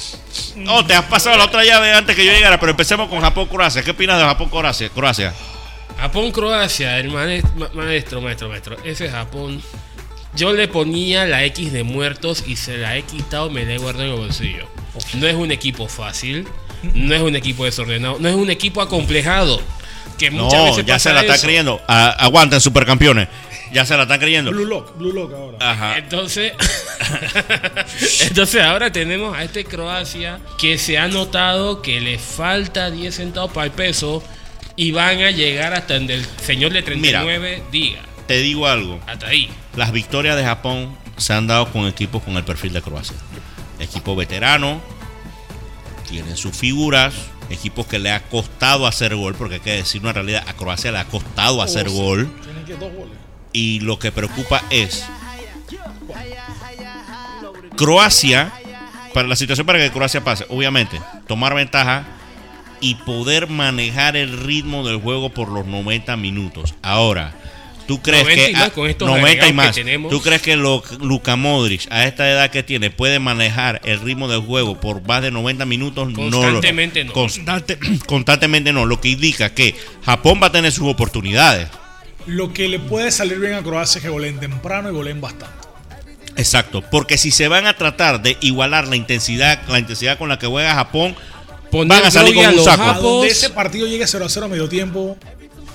[0.68, 3.82] Oh, te has pasado la otra llave antes que yo llegara, pero empecemos con Japón-Croacia.
[3.82, 4.88] ¿Qué opinas de Japón-Croacia?
[4.88, 5.34] Croacia.
[5.98, 8.76] Japón-Croacia, el maestro, maestro, maestro, maestro.
[8.84, 9.62] Ese Japón.
[10.34, 13.78] Yo le ponía la X de muertos y se la he quitado, me la he
[13.78, 14.66] guardado en el bolsillo.
[15.14, 16.46] No es un equipo fácil,
[16.94, 19.60] no es un equipo desordenado, no es un equipo acomplejado.
[20.18, 21.80] Que muchas No, veces ya pasa se la están creyendo.
[21.86, 23.28] A- aguanten, supercampeones.
[23.72, 24.52] Ya se la están creyendo.
[24.52, 25.58] Blue Lock, Blue Lock ahora.
[25.72, 25.98] Ajá.
[25.98, 26.52] Entonces,
[28.22, 33.52] entonces ahora tenemos a este Croacia que se ha notado que le falta 10 centavos
[33.52, 34.22] para el peso
[34.76, 38.00] y van a llegar hasta donde el señor de 39 diga.
[38.26, 39.00] Te digo algo.
[39.06, 39.50] Hasta ahí.
[39.76, 43.16] Las victorias de Japón se han dado con equipos con el perfil de Croacia.
[43.78, 44.80] Equipo veterano,
[46.08, 47.14] tienen sus figuras,
[47.50, 50.92] equipos que le ha costado hacer gol, porque hay que decir una realidad, a Croacia
[50.92, 52.30] le ha costado hacer gol.
[53.52, 55.04] Y lo que preocupa es
[57.76, 58.52] Croacia,
[59.14, 62.04] para la situación para que Croacia pase, obviamente, tomar ventaja
[62.80, 66.74] y poder manejar el ritmo del juego por los 90 minutos.
[66.82, 67.34] Ahora,
[67.86, 69.74] ¿tú crees 90 que y más a- con estos 90 y agregados que más?
[69.74, 70.10] tenemos.
[70.10, 74.28] ¿Tú crees que lo, Luka Modric a esta edad que tiene puede manejar el ritmo
[74.28, 76.12] del juego por más de 90 minutos?
[76.14, 77.12] Constantemente no.
[77.12, 79.74] Constante- constantemente no, lo que indica que
[80.04, 81.68] Japón va a tener sus oportunidades.
[82.26, 85.54] Lo que le puede salir bien a Croacia es que goleen temprano y goleen bastante.
[86.36, 90.38] Exacto, porque si se van a tratar de igualar la intensidad, la intensidad con la
[90.38, 91.14] que juega Japón,
[91.70, 92.82] Poner Van a salir con un los saco.
[92.82, 95.16] A japos, donde ese partido llegue 0 a 0 a medio tiempo,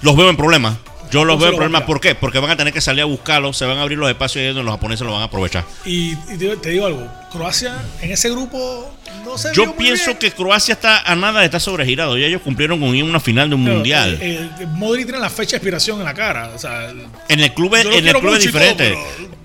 [0.01, 0.77] los veo en problemas.
[1.11, 1.81] Yo los veo se en lo va a problemas.
[1.81, 1.85] tirar.
[1.87, 2.15] ¿Por qué?
[2.15, 4.47] Porque van a tener que salir a buscarlos, se van a abrir los espacios y
[4.47, 5.63] ellos los japoneses lo van a aprovechar.
[5.85, 8.93] y, y te, te digo algo, Croacia en ese grupo
[9.25, 10.17] no se vio Yo muy pienso bien.
[10.17, 12.17] que Croacia está a nada de estar sobregirado.
[12.17, 14.17] Ya ellos cumplieron con una final de un Pero, mundial.
[14.21, 16.51] eh, eh, Modric tiene la fecha de expiración en la cara.
[16.55, 16.89] O sea,
[17.27, 18.97] en el club, en el club es todo, diferente.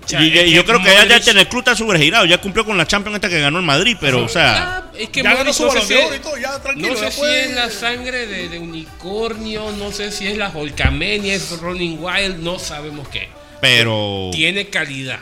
[0.07, 2.25] O sea, y, yo creo que ya, ya en el club está sobregirado.
[2.25, 5.09] Ya cumplió con la Champions esta que ganó el Madrid, pero, o sea, Ah, es
[5.09, 6.95] que Ya ganó Modric su no sé si es- Oro y todo, ya tranquilo, No
[6.95, 11.33] sé ya si es la sangre de, de unicornio, no sé si es la Holcamenia,
[11.35, 13.27] es Running Wild, no sabemos qué.
[13.61, 15.19] pero Tiene calidad.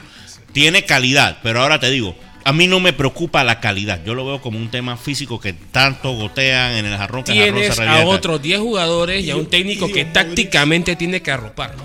[0.54, 1.40] tiene calidad.
[1.44, 2.16] Pero ahora te digo,
[2.48, 4.00] a mí no me preocupa la calidad.
[4.06, 7.39] Yo lo veo como un tema físico que tanto gotean en el jarrón que el
[7.39, 10.96] jarrón Tienes se a otros 10 jugadores y a un técnico y que Modric- tácticamente
[10.96, 11.76] tiene que arropar.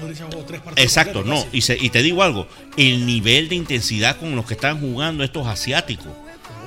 [0.76, 1.46] Exacto, no.
[1.52, 2.46] Y, se- y te digo algo,
[2.76, 6.08] el nivel de intensidad con los que están jugando estos asiáticos,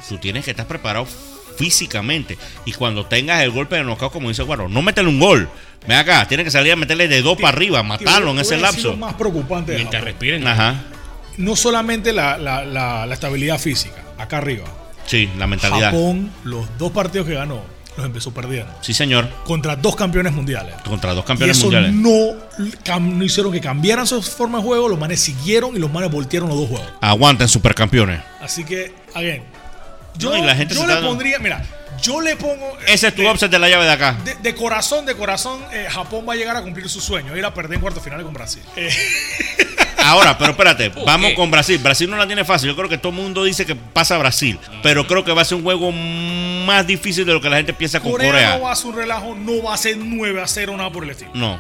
[0.09, 1.07] tú tienes que estar preparado
[1.57, 2.37] físicamente.
[2.65, 5.49] Y cuando tengas el golpe de knockout, como dice Guaro, no métele un gol.
[5.87, 8.91] Ven acá, tienes que salir a meterle de dos para arriba, matarlo en ese lapso.
[8.91, 10.47] Lo más preocupante Mientras respiren.
[10.47, 10.83] Ajá.
[11.37, 14.65] No solamente la, la- la- la estabilidad física, acá arriba.
[15.05, 15.91] Sí, la mentalidad.
[15.91, 17.61] Japón, los dos partidos que ganó,
[17.97, 18.73] los empezó perdiendo.
[18.81, 19.29] Sí, señor.
[19.45, 20.73] Contra dos campeones mundiales.
[20.85, 21.93] Contra dos Y campeones eso mundiales.
[21.93, 26.09] no, no hicieron que cambiaran su forma de juego, los manes siguieron y los manes
[26.09, 26.87] voltearon los dos juegos.
[27.01, 28.21] Aguanten supercampeones.
[28.41, 29.43] Así que, again,
[30.17, 31.63] yo, No, y la gente yo le pondría, mira,
[32.01, 32.77] yo le pongo...
[32.87, 34.17] Ese es tu offset de la llave de acá.
[34.23, 37.43] De, de corazón, de corazón, eh, Japón va a llegar a cumplir su sueño, ir
[37.45, 38.61] a perder en cuartos finales con Brasil.
[38.75, 38.89] Eh,
[40.03, 41.35] Ahora, pero espérate, vamos qué?
[41.35, 41.77] con Brasil.
[41.79, 42.69] Brasil no la tiene fácil.
[42.69, 44.59] Yo creo que todo el mundo dice que pasa a Brasil.
[44.81, 47.73] Pero creo que va a ser un juego más difícil de lo que la gente
[47.73, 48.57] piensa con Corea, Corea.
[48.57, 51.03] no va a ser un relajo, no va a ser 9 a 0, nada por
[51.03, 51.31] el estilo.
[51.33, 51.59] No.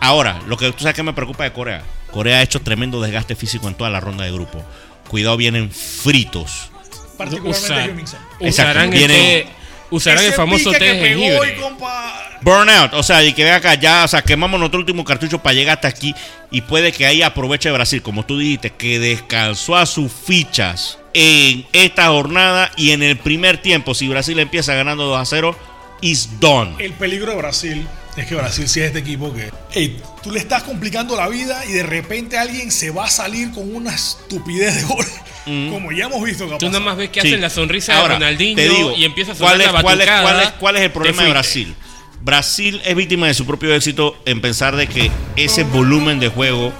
[0.00, 1.82] Ahora, lo que tú sabes que me preocupa de Corea.
[2.10, 4.62] Corea ha hecho tremendo desgaste físico en toda la ronda de grupo.
[5.08, 6.70] Cuidado, vienen fritos.
[7.16, 8.02] Particularmente.
[8.02, 9.46] Exacto, usarán el, viene- té-
[9.94, 11.56] usarán el famoso jengibre.
[12.42, 15.54] Burnout, o sea, y que venga acá, ya, o sea, quemamos nuestro último cartucho para
[15.54, 16.14] llegar hasta aquí
[16.50, 21.64] y puede que ahí aproveche Brasil, como tú dijiste, que descansó a sus fichas en
[21.72, 25.56] esta jornada y en el primer tiempo, si Brasil empieza ganando 2 a 0,
[26.02, 26.74] is done.
[26.78, 29.50] El peligro de Brasil es que Brasil sí es este equipo que.
[29.72, 33.50] Ey, tú le estás complicando la vida y de repente alguien se va a salir
[33.52, 35.06] con una estupidez de gol.
[35.44, 37.28] Como ya hemos visto que Tú nada más ves que Sí.
[37.28, 39.82] hacen la sonrisa Ahora, de Ronaldinho te digo, y empieza a sonar ¿cuál es, la
[39.82, 41.30] cuál es- cuál es- cuál es el problema de.
[41.30, 41.74] Brasil?
[42.22, 46.72] Brasil es víctima de su propio éxito en pensar de que ese volumen de juego,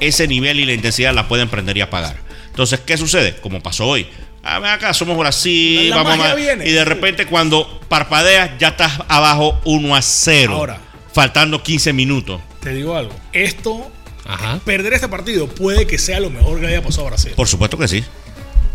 [0.00, 2.16] ese nivel y la intensidad la pueden prender y apagar.
[2.50, 3.36] Entonces, ¿qué sucede?
[3.36, 4.08] Como pasó hoy.
[4.42, 6.66] Ah, ven acá, somos Brasil, La vamos a- viene.
[6.66, 10.54] y de repente cuando parpadeas ya estás abajo 1 a 0.
[10.54, 10.78] Ahora.
[11.12, 12.40] faltando 15 minutos.
[12.60, 13.12] Te digo algo.
[13.32, 13.90] Esto,
[14.24, 14.60] Ajá.
[14.64, 17.32] perder este partido puede que sea lo mejor que le haya pasado a Brasil.
[17.34, 18.04] Por supuesto que sí.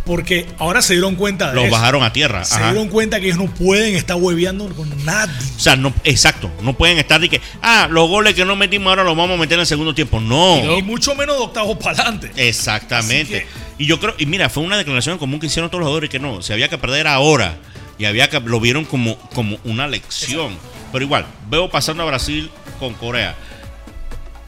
[0.05, 1.71] Porque ahora se dieron cuenta de Los eso.
[1.71, 2.43] bajaron a tierra.
[2.43, 2.71] Se Ajá.
[2.73, 5.33] dieron cuenta que ellos no pueden estar hueveando con nadie.
[5.55, 8.89] O sea, no, exacto, no pueden estar de que, ah, los goles que no metimos
[8.89, 10.19] ahora los vamos a meter en el segundo tiempo.
[10.19, 10.77] No.
[10.77, 12.31] Y mucho menos de octavos para adelante.
[12.35, 13.47] Exactamente.
[13.77, 16.19] Y yo creo, y mira, fue una declaración común que hicieron todos los jugadores que
[16.19, 17.57] no, se había que perder ahora.
[17.97, 20.57] Y había que, lo vieron como, como una lección.
[20.91, 23.35] Pero igual, veo pasando a Brasil con Corea.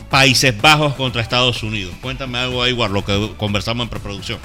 [0.09, 1.93] Países Bajos contra Estados Unidos.
[2.01, 4.39] Cuéntame algo ahí, igual, lo que conversamos en preproducción.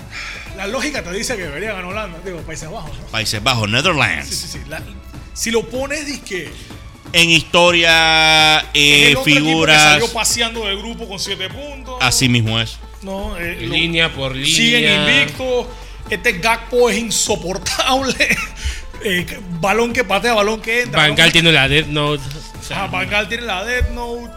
[0.57, 2.97] La lógica te dice que debería ganar Holanda, digo, Países Bajos.
[2.99, 3.07] ¿no?
[3.07, 4.29] Países Bajos, Netherlands.
[4.29, 4.59] sí, sí.
[4.69, 4.83] La-
[5.33, 6.51] si lo pones, disque.
[7.13, 9.83] En historia, es eh, el otro equipo que figuras.
[9.83, 11.97] salió paseando del grupo con 7 puntos.
[12.01, 12.79] Así mismo es.
[13.03, 14.55] No, eh, lo- Línea por línea.
[14.55, 15.67] Siguen invictos.
[16.11, 18.15] Este Gakpo es insoportable.
[19.03, 19.27] Eh,
[19.63, 21.01] balón que patea, balón que entra.
[21.01, 22.23] Van Gaal tiene la Death Note.
[22.61, 24.31] O sea, Ah, Van Gaal tiene la Death Note.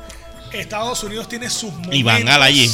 [0.53, 1.95] Estados Unidos tiene sus momentos.
[1.95, 2.71] Y Van Gaal allí.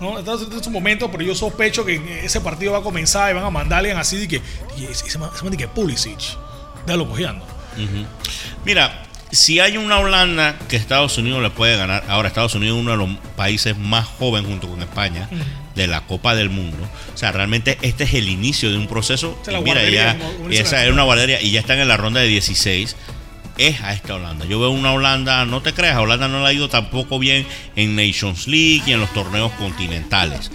[0.00, 0.18] ¿no?
[0.18, 3.34] Estados Unidos tiene sus momentos, pero yo sospecho que ese partido va a comenzar y
[3.34, 4.42] van a mandarle así de que.
[4.76, 6.18] Y ese, man de que Pulisic.
[6.86, 7.46] Déjalo cogiendo.
[8.64, 12.82] Mira, si hay una Holanda que Estados Unidos le puede ganar, ahora Estados Unidos es
[12.82, 15.26] uno de los países más jóvenes junto con España
[15.74, 16.76] de la Copa del Mundo.
[17.14, 19.40] O sea, realmente este es el inicio de un proceso.
[19.46, 20.18] La y mira, ya,
[20.50, 22.94] y esa es una guardería y ya están en la ronda de 16.
[23.56, 24.44] Es a esta Holanda.
[24.44, 27.46] Yo veo una Holanda, no te creas, a Holanda no le ha ido tampoco bien
[27.74, 30.50] en Nations League y en los torneos continentales.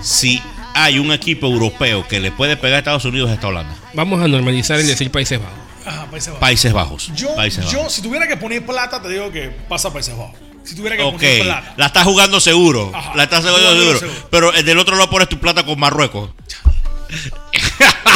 [0.00, 0.40] Si
[0.74, 3.76] hay un equipo europeo que le puede pegar a Estados Unidos, es esta Holanda.
[3.92, 5.71] Vamos a normalizar el decir Países Bajos.
[5.86, 6.40] Ajá, Países Bajos.
[6.40, 7.10] Países Bajos.
[7.14, 10.36] Yo, Países yo, si tuviera que poner plata, te digo que pasa Países Bajos.
[10.64, 11.74] Si tuviera que poner plata.
[11.76, 12.92] la estás jugando seguro.
[12.94, 13.98] Ajá, la estás jugando jugando seguro.
[13.98, 14.28] seguro.
[14.30, 16.30] Pero eh, del otro lado pones tu plata con Marruecos.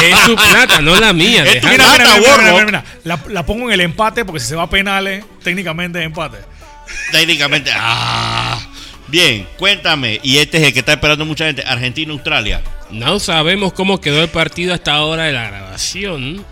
[0.01, 1.43] Es su plata, no la mía.
[1.43, 1.67] Es tu.
[1.67, 2.53] Mira, mira, Plata, mira, mira, gordo.
[2.53, 2.83] mira, mira.
[3.03, 6.37] La, la pongo en el empate porque si se va a penales, técnicamente es empate.
[7.11, 7.71] Técnicamente.
[7.73, 8.59] Ah,
[9.07, 10.19] bien, cuéntame.
[10.23, 11.63] Y este es el que está esperando mucha gente.
[11.65, 12.61] Argentina-Australia.
[12.91, 16.45] No sabemos cómo quedó el partido hasta ahora de la grabación,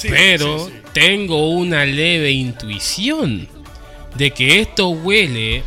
[0.00, 0.80] Sí, pero sí, sí.
[0.94, 3.46] tengo una leve intuición
[4.14, 5.62] de que esto huele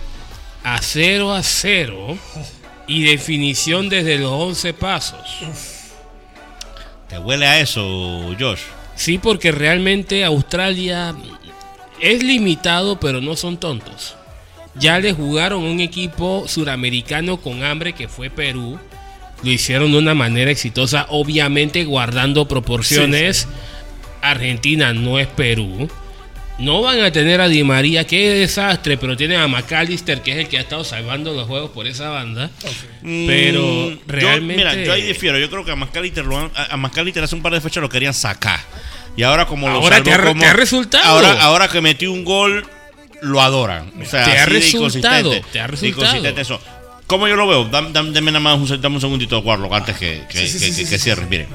[0.63, 2.17] a 0 a 0
[2.87, 5.19] y definición desde los 11 pasos.
[7.07, 8.61] ¿Te huele a eso, Josh?
[8.95, 11.13] Sí, porque realmente Australia
[11.99, 14.15] es limitado, pero no son tontos.
[14.73, 18.79] Ya le jugaron un equipo suramericano con hambre que fue Perú.
[19.43, 23.47] Lo hicieron de una manera exitosa, obviamente guardando proporciones.
[24.31, 25.89] Argentina no es Perú.
[26.59, 30.37] No van a tener a Di María, qué desastre, pero tienen a McAllister, que es
[30.37, 32.51] el que ha estado salvando los juegos por esa banda.
[33.01, 34.55] Pero Mm, yo- realmente.
[34.63, 35.39] mira, yo ahí difiero.
[35.39, 37.89] Yo creo que a Mascaliter, lo han- a, Mascaliter hace un par de fechas lo
[37.89, 38.59] querían sacar.
[39.17, 41.03] Y ahora como lo Ahora salvó te ha como- te ha resultado.
[41.03, 42.65] Ahora, ahora que metió un gol,
[43.21, 43.91] lo adoran.
[44.01, 46.27] O sea, Te ha resultado, te ha resultado.
[46.39, 46.61] eso.
[47.07, 47.65] ¿Cómo yo lo veo?
[47.65, 50.53] Dame, dame- dame nada más un, dame un segundito, Warlock, antes que, que, Sí, sí,
[50.53, 51.27] que- sí, que- sí, que sí, cierres.
[51.29, 51.47] Miren,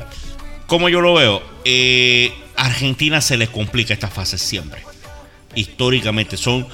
[0.67, 1.43] ¿cómo yo lo veo?
[1.65, 4.83] Eh, Argentina se les complica esta fase siempre.
[5.55, 6.37] Históricamente.
[6.37, 6.67] Son.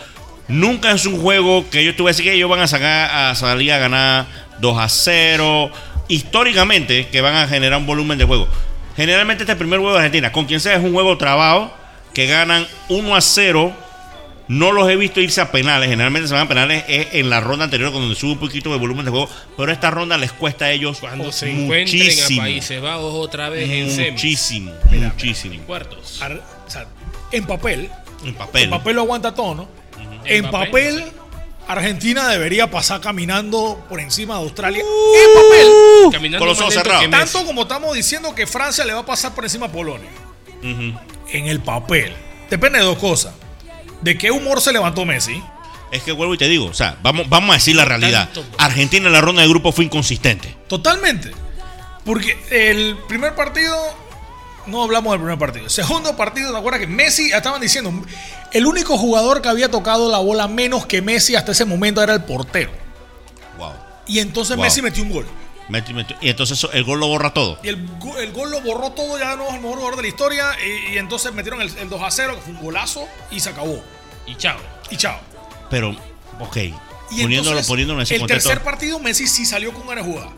[0.48, 3.72] Nunca es un juego que yo te voy que ellos van a sacar a salir
[3.72, 4.26] a ganar
[4.60, 5.70] 2 a 0.
[6.08, 8.48] Históricamente, que van a generar un volumen de juego.
[8.96, 11.72] Generalmente este primer juego de Argentina, con quien sea, es un juego trabado
[12.12, 13.83] que ganan 1 a 0.
[14.46, 15.88] No los he visto irse a penales.
[15.88, 18.78] Generalmente se van a penales es en la ronda anterior, cuando sube un poquito de
[18.78, 19.28] volumen de juego.
[19.56, 23.70] Pero esta ronda les cuesta a ellos Cuando se encuentren a Países Bajos otra vez
[23.70, 24.12] en semis.
[24.12, 25.64] Muchísimo, muchísimo.
[25.66, 26.20] Cuartos.
[26.20, 26.86] Ar- o sea,
[27.32, 27.90] en papel,
[28.24, 28.64] En papel.
[28.64, 29.68] en papel lo aguanta todo, ¿no?
[30.26, 31.12] En En papel, papel,
[31.66, 34.84] Argentina debería pasar caminando por encima de Australia.
[34.84, 35.14] Uh.
[35.16, 36.12] en papel.
[36.12, 37.10] Caminando Con los ojos cerrados.
[37.10, 40.10] Tanto como estamos diciendo que Francia le va a pasar por encima a Polonia.
[40.62, 42.12] En el papel.
[42.50, 43.32] Depende de dos cosas.
[44.04, 45.42] De qué humor se levantó Messi.
[45.90, 48.28] Es que vuelvo y te digo, o sea, vamos, vamos a decir la realidad.
[48.58, 50.54] Argentina en la ronda de grupo fue inconsistente.
[50.68, 51.30] Totalmente.
[52.04, 53.76] Porque el primer partido
[54.66, 55.68] no hablamos del primer partido.
[55.70, 57.92] Segundo partido, ¿te acuerdas que Messi, estaban diciendo,
[58.52, 62.12] el único jugador que había tocado la bola menos que Messi hasta ese momento era
[62.14, 62.70] el portero.
[63.58, 63.72] Wow.
[64.06, 64.64] Y entonces Wow.
[64.64, 65.26] Messi metió un gol.
[65.68, 67.58] Meti- meti- Y entonces eso- el gol lo borra todo.
[67.62, 70.02] Y el, go- el gol lo borró todo, ya no es el mejor jugador de
[70.02, 70.44] la historia.
[70.90, 73.48] Y, y entonces metieron el, el 2 a 0, que fue un golazo, y se
[73.50, 73.82] acabó.
[74.26, 74.58] Y chao.
[74.90, 75.18] Y chao.
[75.70, 75.96] Pero,
[76.40, 76.56] ok.
[76.56, 76.72] Y
[77.22, 78.48] Poniéndolo, entonces, poniéndolo en ese el contexto.
[78.48, 80.28] tercer partido, Messi sí salió con de jugar.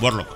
[0.00, 0.28] Warlock.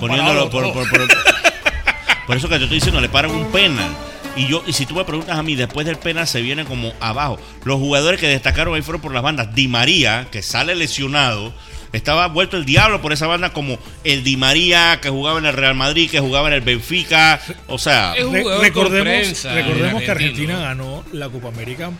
[0.00, 1.08] Poniéndolo por, por, por-
[2.26, 3.90] por eso que te estoy diciendo, le paran un penal.
[4.36, 6.92] Y yo, y si tú me preguntas a mí, después del penal se viene como
[7.00, 7.38] abajo.
[7.64, 9.54] Los jugadores que destacaron ahí fueron por las bandas.
[9.54, 11.52] Di María, que sale lesionado.
[11.92, 15.54] Estaba vuelto el diablo por esa banda como el Di María, que jugaba en el
[15.54, 17.40] Real Madrid, que jugaba en el Benfica.
[17.66, 20.10] O sea, Re- recordemos recordemos que.
[20.10, 21.90] Argentina ganó la Copa América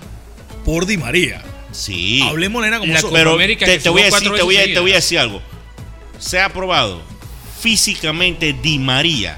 [0.65, 1.43] por Di María.
[1.73, 2.21] sí.
[2.29, 3.01] Hablemos, nena, como La.
[3.01, 4.97] Copa Pero América te, que te voy a decir, te voy a, te voy a
[4.97, 5.41] decir algo.
[6.19, 7.01] Se ha probado
[7.61, 9.37] físicamente Di María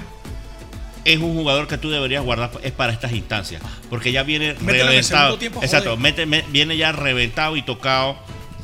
[1.03, 5.37] es un jugador que tú deberías guardar es para estas instancias, porque ya viene reventado.
[5.39, 5.99] tiempo, Exacto, joder.
[6.01, 8.19] mete- me- viene ya reventado y tocado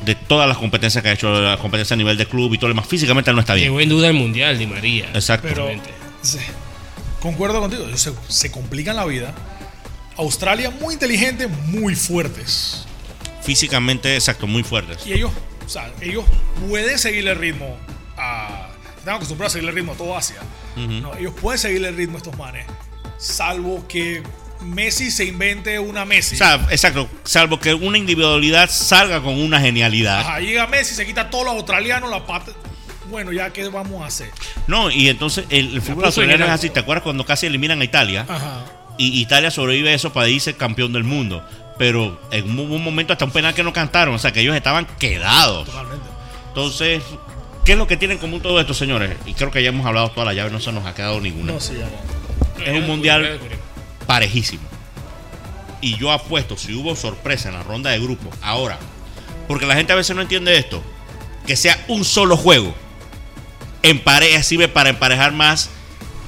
[0.08, 2.70] de todas las competencias que ha hecho, la competencia a nivel de club y todo
[2.70, 2.88] lo demás.
[2.88, 3.68] Físicamente él no está bien.
[3.68, 5.10] Llegó en duda el mundial, Di María.
[5.14, 5.48] Exacto.
[5.48, 5.70] Pero
[6.24, 6.40] se-
[7.20, 9.36] concuerdo contigo, se, se complican la vida.
[10.18, 12.86] Australia muy inteligente, muy fuertes.
[13.44, 15.06] Físicamente, exacto, muy fuertes.
[15.06, 15.32] Y ellos,
[15.66, 16.26] o sea, ellos
[16.68, 17.78] pueden seguirle el ritmo
[18.18, 18.70] a.
[18.98, 20.38] Están acostumbrados a seguirle el ritmo a todo Asia.
[20.76, 22.66] No, ellos pueden seguirle el ritmo a estos manes.
[23.18, 24.22] Salvo que
[24.62, 26.36] Messi se invente una Messi.
[26.36, 30.20] O sea, exacto, salvo que una individualidad salga con una genialidad.
[30.22, 32.52] Ajá, llega Messi, se quita todos los australianos, la pata.
[33.10, 34.30] Bueno, ya qué vamos a hacer.
[34.68, 36.70] No, y entonces el, el fútbol australiano es así.
[36.70, 38.26] ¿Te acuerdas cuando casi eliminan a Italia?
[38.28, 38.66] Ajá.
[38.98, 41.48] Y Italia sobrevive a eso para irse campeón del mundo.
[41.78, 44.16] Pero en un, un momento hasta un penal que no cantaron.
[44.16, 45.68] O sea, que ellos estaban quedados.
[45.68, 46.06] Totalmente.
[46.50, 47.04] Entonces,
[47.64, 49.16] ¿qué es lo que tiene en común todo esto, señores?
[49.26, 51.54] Y creo que ya hemos hablado toda la llave, no se nos ha quedado ninguna.
[51.54, 52.64] No, sí, ya no.
[52.66, 53.40] Es un mundial
[54.08, 54.68] parejísimo.
[55.80, 58.80] Y yo apuesto, si hubo sorpresa en la ronda de grupos, ahora,
[59.48, 60.82] porque la gente a veces no entiende esto,
[61.46, 62.74] que sea un solo juego,
[64.44, 65.70] sirve para emparejar más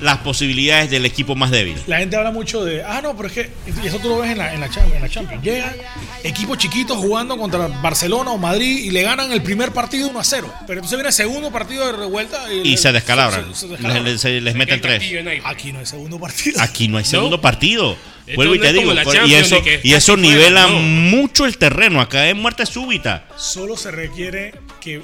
[0.02, 1.76] las posibilidades del equipo más débil.
[1.88, 3.50] La gente habla mucho de, ah, no, pero es que,
[3.84, 5.44] y eso tú lo ves en la, en la, en la Champions.
[5.44, 5.76] Llegan
[6.24, 10.24] equipos chiquitos jugando contra Barcelona o Madrid y le ganan el primer partido 1 a
[10.24, 10.54] 0.
[10.68, 13.66] Pero entonces viene el segundo partido de revuelta y, Y le- se descalabran, se- se
[13.68, 14.04] les, descalabran.
[14.06, 15.04] les- se les meten tres.
[15.46, 16.62] Aquí no hay segundo partido.
[16.62, 17.42] Aquí no hay segundo No.
[17.42, 17.98] partido.
[18.36, 18.94] Vuelvo y te digo,
[19.26, 20.80] y eso, y eso nivela no.
[20.80, 22.00] mucho el terreno.
[22.00, 23.28] Acá es muerte súbita.
[23.36, 25.02] Solo se requiere que.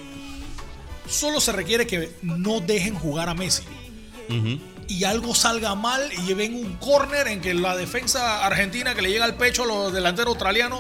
[1.10, 3.64] Solo se requiere que no dejen jugar a Messi.
[4.30, 4.60] Ujú.
[4.88, 9.10] Y algo salga mal y ven un corner en que la defensa argentina que le
[9.10, 10.80] llega al pecho a los delanteros australianos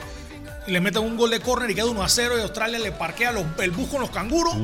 [0.68, 2.91] y le meten un gol de corner y queda 1 a 0 y Australia le
[2.91, 4.56] parquea los- el bus con los canguros.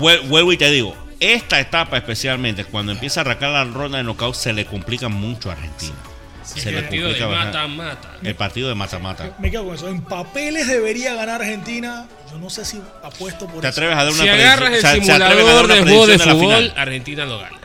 [0.00, 4.04] Vuel- Vuelvo y te digo, esta etapa especialmente, cuando empieza a arrancar la ronda de
[4.04, 5.94] knockout, se le complica mucho a Argentina.
[6.42, 7.58] Se El le partido de complica bastante.
[7.76, 8.16] mata-mata.
[8.22, 9.36] El partido de mata-mata.
[9.38, 9.88] Me quedo con eso.
[9.88, 12.06] En papeles debería ganar Argentina.
[12.32, 13.78] Yo no sé si apuesto por ¿Te eso.
[13.78, 15.00] atreves a dar una Si agarras el predicción?
[15.00, 16.74] Se- se atreven a dar simulador una del juego de la fútbol, final?
[16.76, 17.58] Argentina lo gana.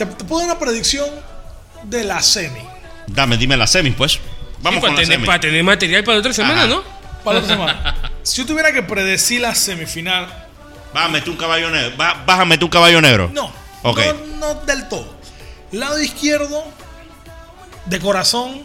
[0.00, 1.08] Te, te puedo dar una predicción
[1.84, 2.60] de la semi.
[3.06, 4.18] Dame, dime las semis, pues.
[4.62, 5.26] Vamos Sí, con para, las tener, semis.
[5.26, 6.66] para tener material para otra semana, Ajá.
[6.68, 6.82] ¿no?
[7.22, 8.12] Para la otra semana.
[8.22, 10.26] si yo tuviera que predecir la semifinal,
[10.94, 12.02] a meter un caballo negro.
[12.02, 13.30] A meter un caballo negro.
[13.34, 13.52] no.
[13.82, 13.94] No,
[14.38, 15.14] no del todo.
[15.72, 16.64] Lado izquierdo,
[17.86, 18.62] de corazón,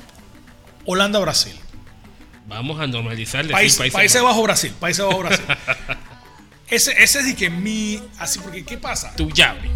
[0.86, 1.56] Holanda-Brasil.
[2.48, 4.30] Vamos a normalizar País, Países Países Bajos.
[4.36, 5.46] Bajos Brasil, Países Bajos Brasil.
[6.68, 8.02] ese, ese es de que mi.
[8.20, 9.14] Así, porque ¿qué pasa?
[9.16, 9.70] Tu llave.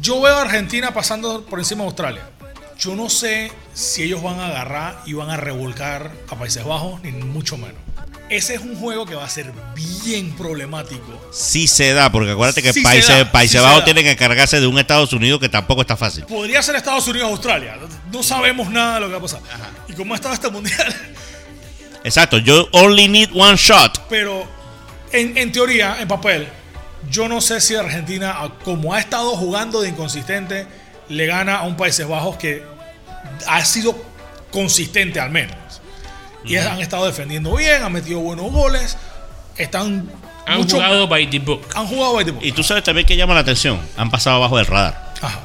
[0.00, 2.30] Yo veo a Argentina pasando por encima de Australia.
[2.78, 7.02] Yo no sé si ellos van a agarrar y van a revolcar a Países Bajos,
[7.02, 7.76] ni mucho menos.
[8.28, 11.30] Ese es un juego que va a ser bien problemático.
[11.32, 14.60] Sí se da, porque acuérdate que Sí se Países, Países sí Bajos tienen que cargarse
[14.60, 16.24] de un Estados Unidos que tampoco está fácil.
[16.26, 17.76] Podría ser Estados Unidos o Australia.
[18.12, 19.40] No sabemos nada de lo que va a pasar.
[19.88, 20.94] Y cómo ha estado este mundial.
[22.04, 24.06] Exacto, yo only need one shot.
[24.08, 24.46] Pero
[25.10, 26.48] en, en teoría, en papel,
[27.10, 30.66] yo no sé si Argentina, como ha estado jugando de inconsistente,
[31.08, 32.62] le gana a un Países Bajos que
[33.46, 33.96] ha sido
[34.50, 35.56] consistente al menos.
[36.44, 38.96] Y han estado defendiendo bien, han metido buenos goles,
[39.56, 40.08] están
[40.46, 41.62] Han mucho- jugado by the book.
[41.74, 42.42] han jugado by the book.
[42.44, 43.80] Y tú sabes también que llama la atención.
[43.96, 45.12] Han pasado abajo del radar.
[45.20, 45.40] Ajá.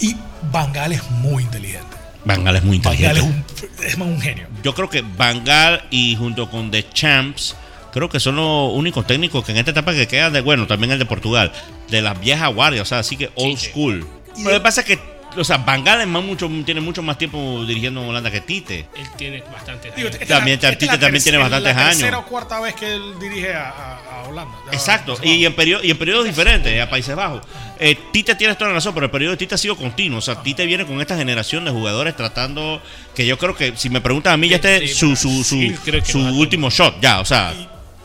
[0.00, 0.16] Y
[0.50, 1.96] Bangal es muy inteligente.
[2.24, 3.54] Bangal es muy Bangal inteligente.
[3.56, 4.48] es un, es más un genio.
[4.64, 7.54] Yo creo que Bangal y junto con The Champs,
[7.96, 10.92] creo que son los únicos técnicos que en esta etapa que quedan de, bueno, también
[10.92, 11.50] el de Portugal,
[11.88, 14.06] de las viejas guardias, o sea, así que old Sí, school.
[14.36, 17.02] Pero lo que pasa es que O sea, Van Gaal es más mucho, tiene mucho
[17.02, 18.86] más tiempo dirigiendo en Holanda que Tite.
[18.96, 19.90] Él tiene bastante.
[19.94, 22.26] Digo, esta es También, esta es Tite la también tiene bastantes la tercera años.
[22.26, 24.54] o cuarta vez que él dirige a, a- a Holanda.
[24.66, 27.42] Ya, Exacto, y en, periodo, y en periodos diferentes, a Países Bajos.
[27.78, 30.20] Eh, Tite tiene toda la razón, pero el periodo de Tite ha sido continuo.
[30.20, 32.80] O sea, Tite viene con esta generación de jugadores tratando,
[33.14, 35.58] que yo creo que, si me preguntan a mí, ya este es su, su, su,
[36.06, 37.52] su último shot, ya, o sea,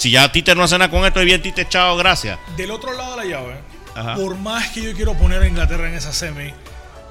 [0.01, 2.39] si ya Tite no hace nada con esto, y bien Tite, chao, gracias.
[2.57, 3.53] Del otro lado de la llave,
[3.95, 4.15] Ajá.
[4.15, 6.51] por más que yo quiero poner a Inglaterra en esa semi,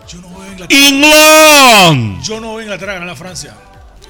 [0.08, 0.80] yo no veo a Inglaterra.
[0.88, 2.22] ¡England!
[2.22, 3.54] Yo no veo a Inglaterra ganar a Francia.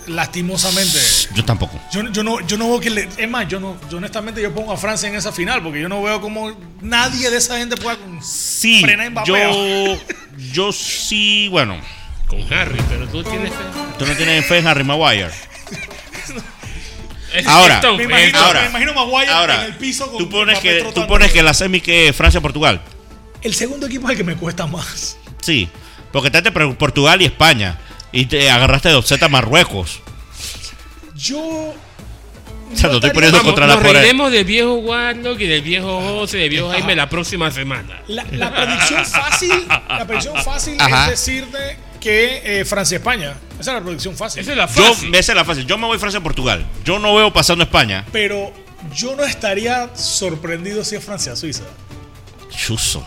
[0.07, 0.99] Lastimosamente.
[1.35, 1.79] Yo tampoco.
[1.93, 3.09] Yo, yo no, yo no veo que le.
[3.19, 5.91] Es más, yo no, yo honestamente yo pongo a Francia en esa final porque yo
[5.91, 6.51] no veo como
[6.81, 7.99] nadie de esa gente pueda.
[8.23, 9.29] Sí, Frena a Mbappé.
[9.29, 9.99] yo,
[10.53, 11.77] yo sí, bueno,
[12.29, 13.51] Con Harry, pero tú tienes.
[13.51, 13.57] fe.
[13.99, 15.27] tú no tienes fe en Harry Maguire.
[15.27, 16.35] Es-
[17.47, 20.85] Ahora, Me imagino, ahora, me imagino Maguire Ahora, en el piso con tú pones que,
[20.95, 22.81] tú pones que la semi que Francia-Portugal.
[23.43, 25.17] El segundo equipo es el que me cuesta más.
[25.41, 25.69] Sí,
[26.13, 27.79] porque está entre Portugal y España.
[28.13, 30.01] Y te agarraste de obseta Marruecos.
[31.15, 31.39] Yo.
[31.41, 34.01] O sea, lo estoy poniendo Vamos, contra la nos pared.
[34.01, 38.01] reiremos del viejo Warlock y del viejo José, del viejo Jaime la próxima semana.
[38.07, 41.05] La, la predicción fácil, la predicción fácil Ajá.
[41.07, 43.35] es decirte que eh, Francia-España.
[43.61, 44.41] Esa es la predicción fácil.
[44.43, 45.15] Esa es la Yo, fácil.
[45.15, 45.67] esa es la fácil.
[45.67, 46.67] Yo me voy Francia-Portugal.
[46.85, 48.07] Yo no veo pasando España.
[48.11, 48.53] Pero
[48.95, 51.65] yo no estaría sorprendido si es Francia-Suiza.
[52.51, 53.07] Chuzo.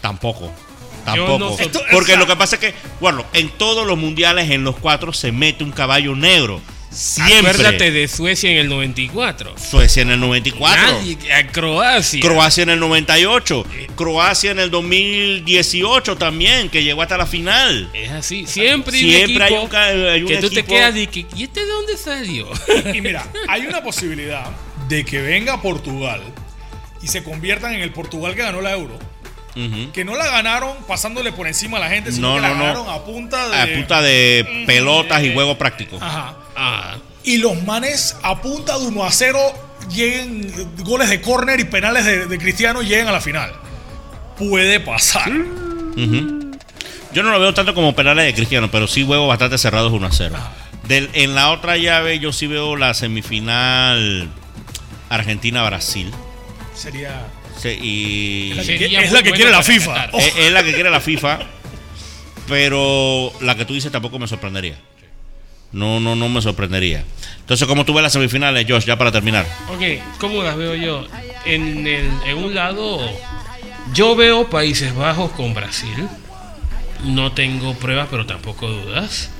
[0.00, 0.46] Tampoco.
[0.46, 1.38] Yo Tampoco.
[1.38, 4.50] no- Esto- Porque o sea- lo que pasa es que, bueno, en todos los mundiales,
[4.50, 6.60] en los cuatro, se mete un caballo negro.
[6.90, 7.50] Siempre.
[7.50, 9.54] Acuérdate de Suecia en el 94.
[9.58, 10.82] Suecia en el 94.
[10.82, 12.20] Nadie, a Croacia.
[12.20, 13.66] Croacia en el 98.
[13.94, 17.90] Croacia en el 2018 también, que llegó hasta la final.
[17.92, 18.46] Es así.
[18.46, 21.44] Siempre, hay un Siempre hay un, hay un que tú te quedas y que, ¿y
[21.44, 22.48] este de dónde salió?
[22.94, 24.46] Y mira, hay una posibilidad
[24.88, 26.22] de que venga Portugal
[27.02, 28.98] y se conviertan en el Portugal que ganó la Euro.
[29.92, 32.54] Que no la ganaron pasándole por encima a la gente, sino No, que la no,
[32.54, 32.60] no.
[32.62, 33.56] ganaron a punta de.
[33.56, 35.98] A punta de pelotas y juego práctico.
[36.00, 36.36] Ajá.
[36.60, 39.38] Ah, Y los manes a punta de 1 a 0
[39.94, 43.52] lleguen goles de córner y penales de, de Cristiano y lleguen a la final.
[44.36, 45.30] Puede pasar.
[47.12, 50.06] Yo no lo veo tanto como penales de Cristiano, pero sí juego bastante cerrados 1
[50.06, 50.36] a 0.
[50.86, 54.28] Del- en la otra llave yo sí veo la semifinal
[55.08, 56.10] Argentina-Brasil.
[56.74, 57.26] Sería.
[57.60, 60.04] Sí, y Es la que, Sería es muy la que bueno quiere la FIFA.
[60.38, 61.38] Es la que quiere la FIFA,
[62.46, 64.78] pero la que tú dices tampoco me sorprendería.
[65.72, 67.04] No, no, no me sorprendería.
[67.40, 69.46] Entonces, ¿cómo tú ves las semifinales, Josh, ya para terminar?
[69.68, 69.82] ok,
[70.18, 71.06] ¿cómo las veo yo?
[71.44, 73.00] En, el, en un lado,
[73.92, 76.08] yo veo Países Bajos con Brasil.
[77.04, 79.30] No tengo pruebas, pero tampoco dudas.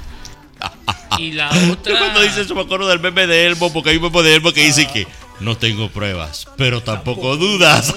[1.19, 1.93] Y la otra.
[1.93, 4.35] Yo cuando dice eso me acuerdo del meme de Elmo, porque hay un meme de
[4.37, 5.07] Elmo que dice que
[5.41, 7.95] no tengo pruebas, pero tampoco dudas.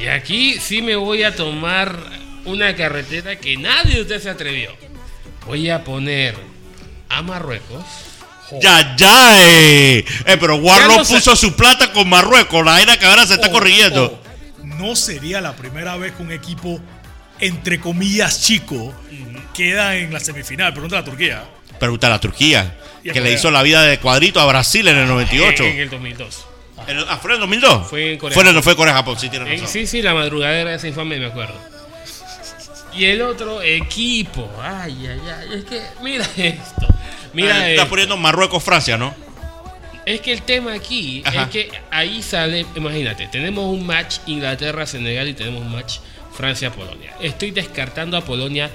[0.00, 1.98] Y aquí sí me voy a tomar
[2.44, 4.70] una carretera que nadie de ustedes se atrevió.
[5.46, 6.36] Voy a poner
[7.08, 7.84] a Marruecos.
[8.62, 9.46] ¡Ya, ya!
[9.46, 13.34] Eh, Eh, pero Warlock no puso su plata con Marruecos, la vaina que ahora se
[13.34, 14.20] está oh, corrigiendo.
[14.22, 16.80] oh, no sería la primera vez que un equipo,
[17.40, 18.94] entre comillas, chico,
[19.54, 20.72] queda en la semifinal.
[20.72, 21.44] Pregúntale a Turquía.
[21.78, 24.96] Pregúntale a Turquía, Y a que le hizo la vida de cuadrito a Brasil en
[24.96, 25.62] el 98.
[25.64, 26.44] En, en el 2002.
[26.86, 27.86] En el- ah, ¿Fue en el 2002?
[27.88, 28.34] Fue en Corea.
[28.34, 29.68] Fue en el- fue Corea-Japón, sí, tiene Eh, razón.
[29.68, 31.54] sí, sí, la madrugadera de esa infame me acuerdo.
[32.94, 34.50] Y el otro equipo.
[34.62, 35.58] Ay, ay, ay.
[35.58, 36.88] Es que, mira esto.
[37.32, 37.70] Mira Ah, esto.
[37.72, 39.14] Estás poniendo Marruecos-Francia, ¿no?
[40.06, 41.42] Es que el tema aquí Ajá.
[41.42, 45.98] es que ahí sale, imagínate, tenemos un match Inglaterra-Senegal y tenemos un match
[46.32, 47.14] Francia-Polonia.
[47.20, 48.70] Estoy descartando a Polonia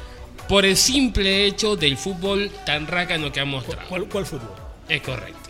[0.48, 3.88] por el simple hecho del fútbol tan rácano que ha mostrado.
[3.90, 4.52] ¿Cuál, cuál fútbol?
[4.88, 5.43] Es correcto.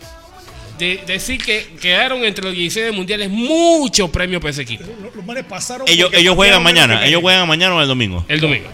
[0.78, 4.84] De, decir que quedaron entre los 16 mundiales mucho premio para ese equipo.
[5.02, 5.86] Los, los manes pasaron.
[5.88, 7.06] Ellos, ellos juegan mañana.
[7.06, 8.24] Ellos juegan mañana o el domingo.
[8.28, 8.68] El domingo.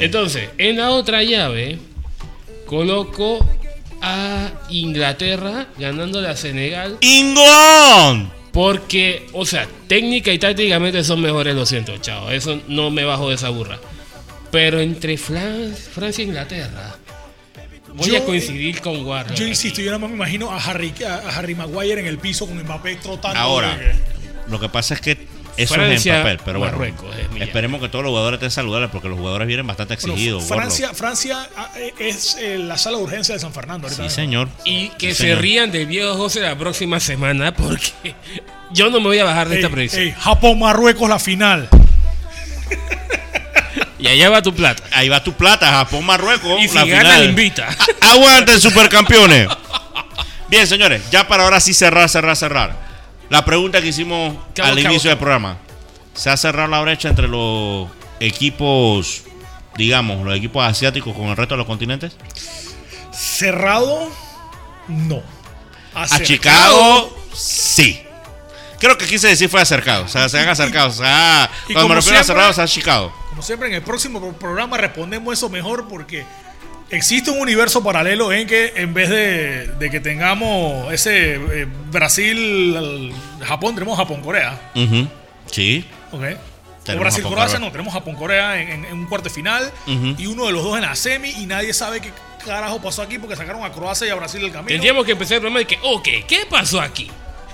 [0.00, 1.78] Entonces, en la otra llave,
[2.66, 3.46] coloco
[4.02, 6.98] a Inglaterra ganando a Senegal.
[7.00, 8.30] ¡England!
[8.52, 12.30] Porque, o sea, técnica y tácticamente son mejores, lo siento, chao.
[12.30, 13.78] Eso no me bajo de esa burra.
[14.50, 16.96] Pero entre Fran- Francia e Inglaterra,
[17.94, 19.34] voy Yo- a coincidir con Warner.
[19.36, 22.46] Yo insisto, yo nada más me imagino a Harry, a Harry Maguire en el piso
[22.46, 23.38] con Mbappé trotando.
[23.38, 23.94] Ahora, de-
[24.48, 25.26] lo que pasa es que
[25.56, 26.72] eso Francia, es en papel, pero bueno.
[26.72, 29.96] Marruecos, es mi Esperemos que todos los jugadores estén saludables porque los jugadores vienen bastante
[29.96, 30.44] Bueno, exigidos.
[30.44, 33.86] Francia, Francia ah, eh, es eh, la sala de urgencia de San Fernando.
[33.86, 34.14] Ahorita Sí, mismo.
[34.16, 34.48] señor.
[34.64, 35.40] Y que Sí, se señor.
[35.40, 38.14] rían del viejo José la próxima semana porque
[38.72, 40.02] yo no me voy a bajar de Ey, esta predicción.
[40.04, 41.68] ey, Japón-Marruecos, la final.
[44.00, 44.82] Y allá va tu plata.
[44.92, 46.60] Ahí va tu plata, Japón, Marruecos.
[46.62, 47.20] Y si la gana, final.
[47.22, 47.68] le invita.
[48.00, 49.48] A- Aguanten, supercampeones.
[50.48, 52.76] Bien, señores, ya para ahora sí cerrar, cerrar, cerrar.
[53.28, 55.58] La pregunta que hicimos Cabo, al cabo, inicio del programa.
[56.14, 59.22] ¿Se ha cerrado la brecha entre los equipos
[59.76, 62.12] digamos, los equipos asiáticos con el resto de los continentes?
[63.12, 64.10] Cerrado,
[64.88, 65.22] no.
[65.94, 68.00] A Acercado, Chicago, sí.
[68.80, 70.04] Creo que quise decir fue acercado.
[70.04, 70.88] O sea, se han acercado.
[70.88, 73.14] O sea, Y cuando me refiero a es a Chicago.
[73.28, 76.24] Como siempre, en el próximo pro- programa respondemos eso mejor porque
[76.90, 83.12] existe un universo paralelo en que en vez de, de que tengamos ese eh, Brasil,
[83.46, 84.58] Japón, tenemos Japón-Corea.
[85.50, 85.84] Sí.
[86.12, 86.22] ¿ok?
[86.88, 87.58] O Brasil-Croacia, Japón-Corea.
[87.60, 90.82] no, tenemos Japón-Corea en, en- en un cuarto final y uno de los dos en
[90.82, 92.10] la semi y nadie sabe qué
[92.44, 94.68] carajo pasó aquí porque sacaron a Croacia y a Brasil del camino.
[94.70, 97.10] Tendríamos que empezar el programa de que, ok, ¿qué pasó aquí?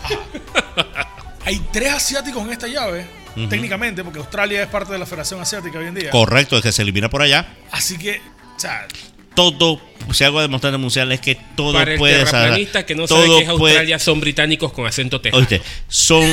[1.47, 3.06] Hay tres asiáticos en esta llave,
[3.48, 6.10] técnicamente, porque Australia es parte de la Federación Asiática hoy en día.
[6.10, 7.47] Correcto, es que se elimina por allá.
[7.70, 8.20] Así que,
[8.56, 8.86] o sea,
[9.35, 9.81] Todo,
[10.12, 12.94] si algo a demostrar en el mundial es que todo Para el puede terraplanista que
[12.94, 15.39] no todo sabe que es puede- Australia, son británicos con acento tejano.
[15.39, 16.24] Oíste, son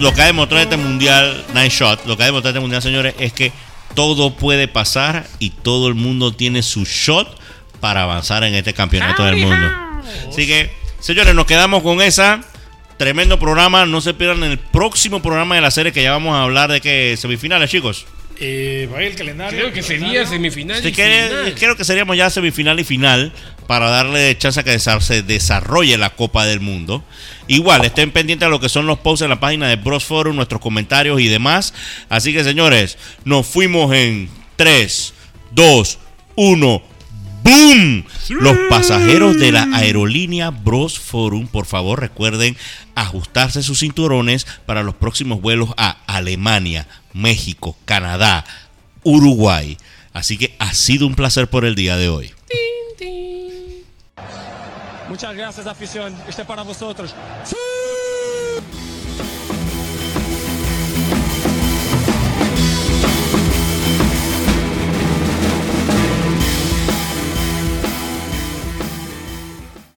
[0.00, 3.14] lo que ha demostrado este mundial, Nine Shot, lo que ha demostrado este mundial, señores,
[3.20, 3.52] es que
[3.94, 7.38] todo puede pasar y todo el mundo tiene su shot
[7.80, 9.66] para avanzar en este campeonato del mundo.
[10.28, 10.70] Así que,
[11.00, 12.40] señores, nos quedamos con esa.
[12.98, 13.86] Tremendo programa.
[13.86, 16.80] No se pierdan el próximo programa de la serie que ya vamos a hablar de
[16.80, 18.06] que semifinales, chicos.
[18.40, 19.58] eh, va el calendario.
[19.58, 21.54] Creo que sería semifinal Sí, y que- final.
[21.58, 23.32] creo que seríamos ya semifinal y final
[23.66, 27.02] para darle chance a que se desarrolle la Copa del Mundo.
[27.48, 30.36] Igual, estén pendientes a lo que son los posts en la página de Bros Forum,
[30.36, 31.74] nuestros comentarios y demás.
[32.08, 35.14] Así que, señores, nos fuimos en 3,
[35.50, 35.98] 2,
[36.36, 36.82] 1.
[37.48, 38.04] ¡Boom!
[38.28, 42.56] Los pasajeros de la aerolínea Bros Forum, por favor recuerden
[42.94, 48.44] ajustarse sus cinturones para los próximos vuelos a Alemania, México, Canadá,
[49.02, 49.78] Uruguay.
[50.12, 52.32] Así que ha sido un placer por el día de hoy.
[55.08, 56.14] Muchas gracias, afición.
[56.28, 57.14] Este es para vosotros.
[57.44, 57.56] ¡Sí!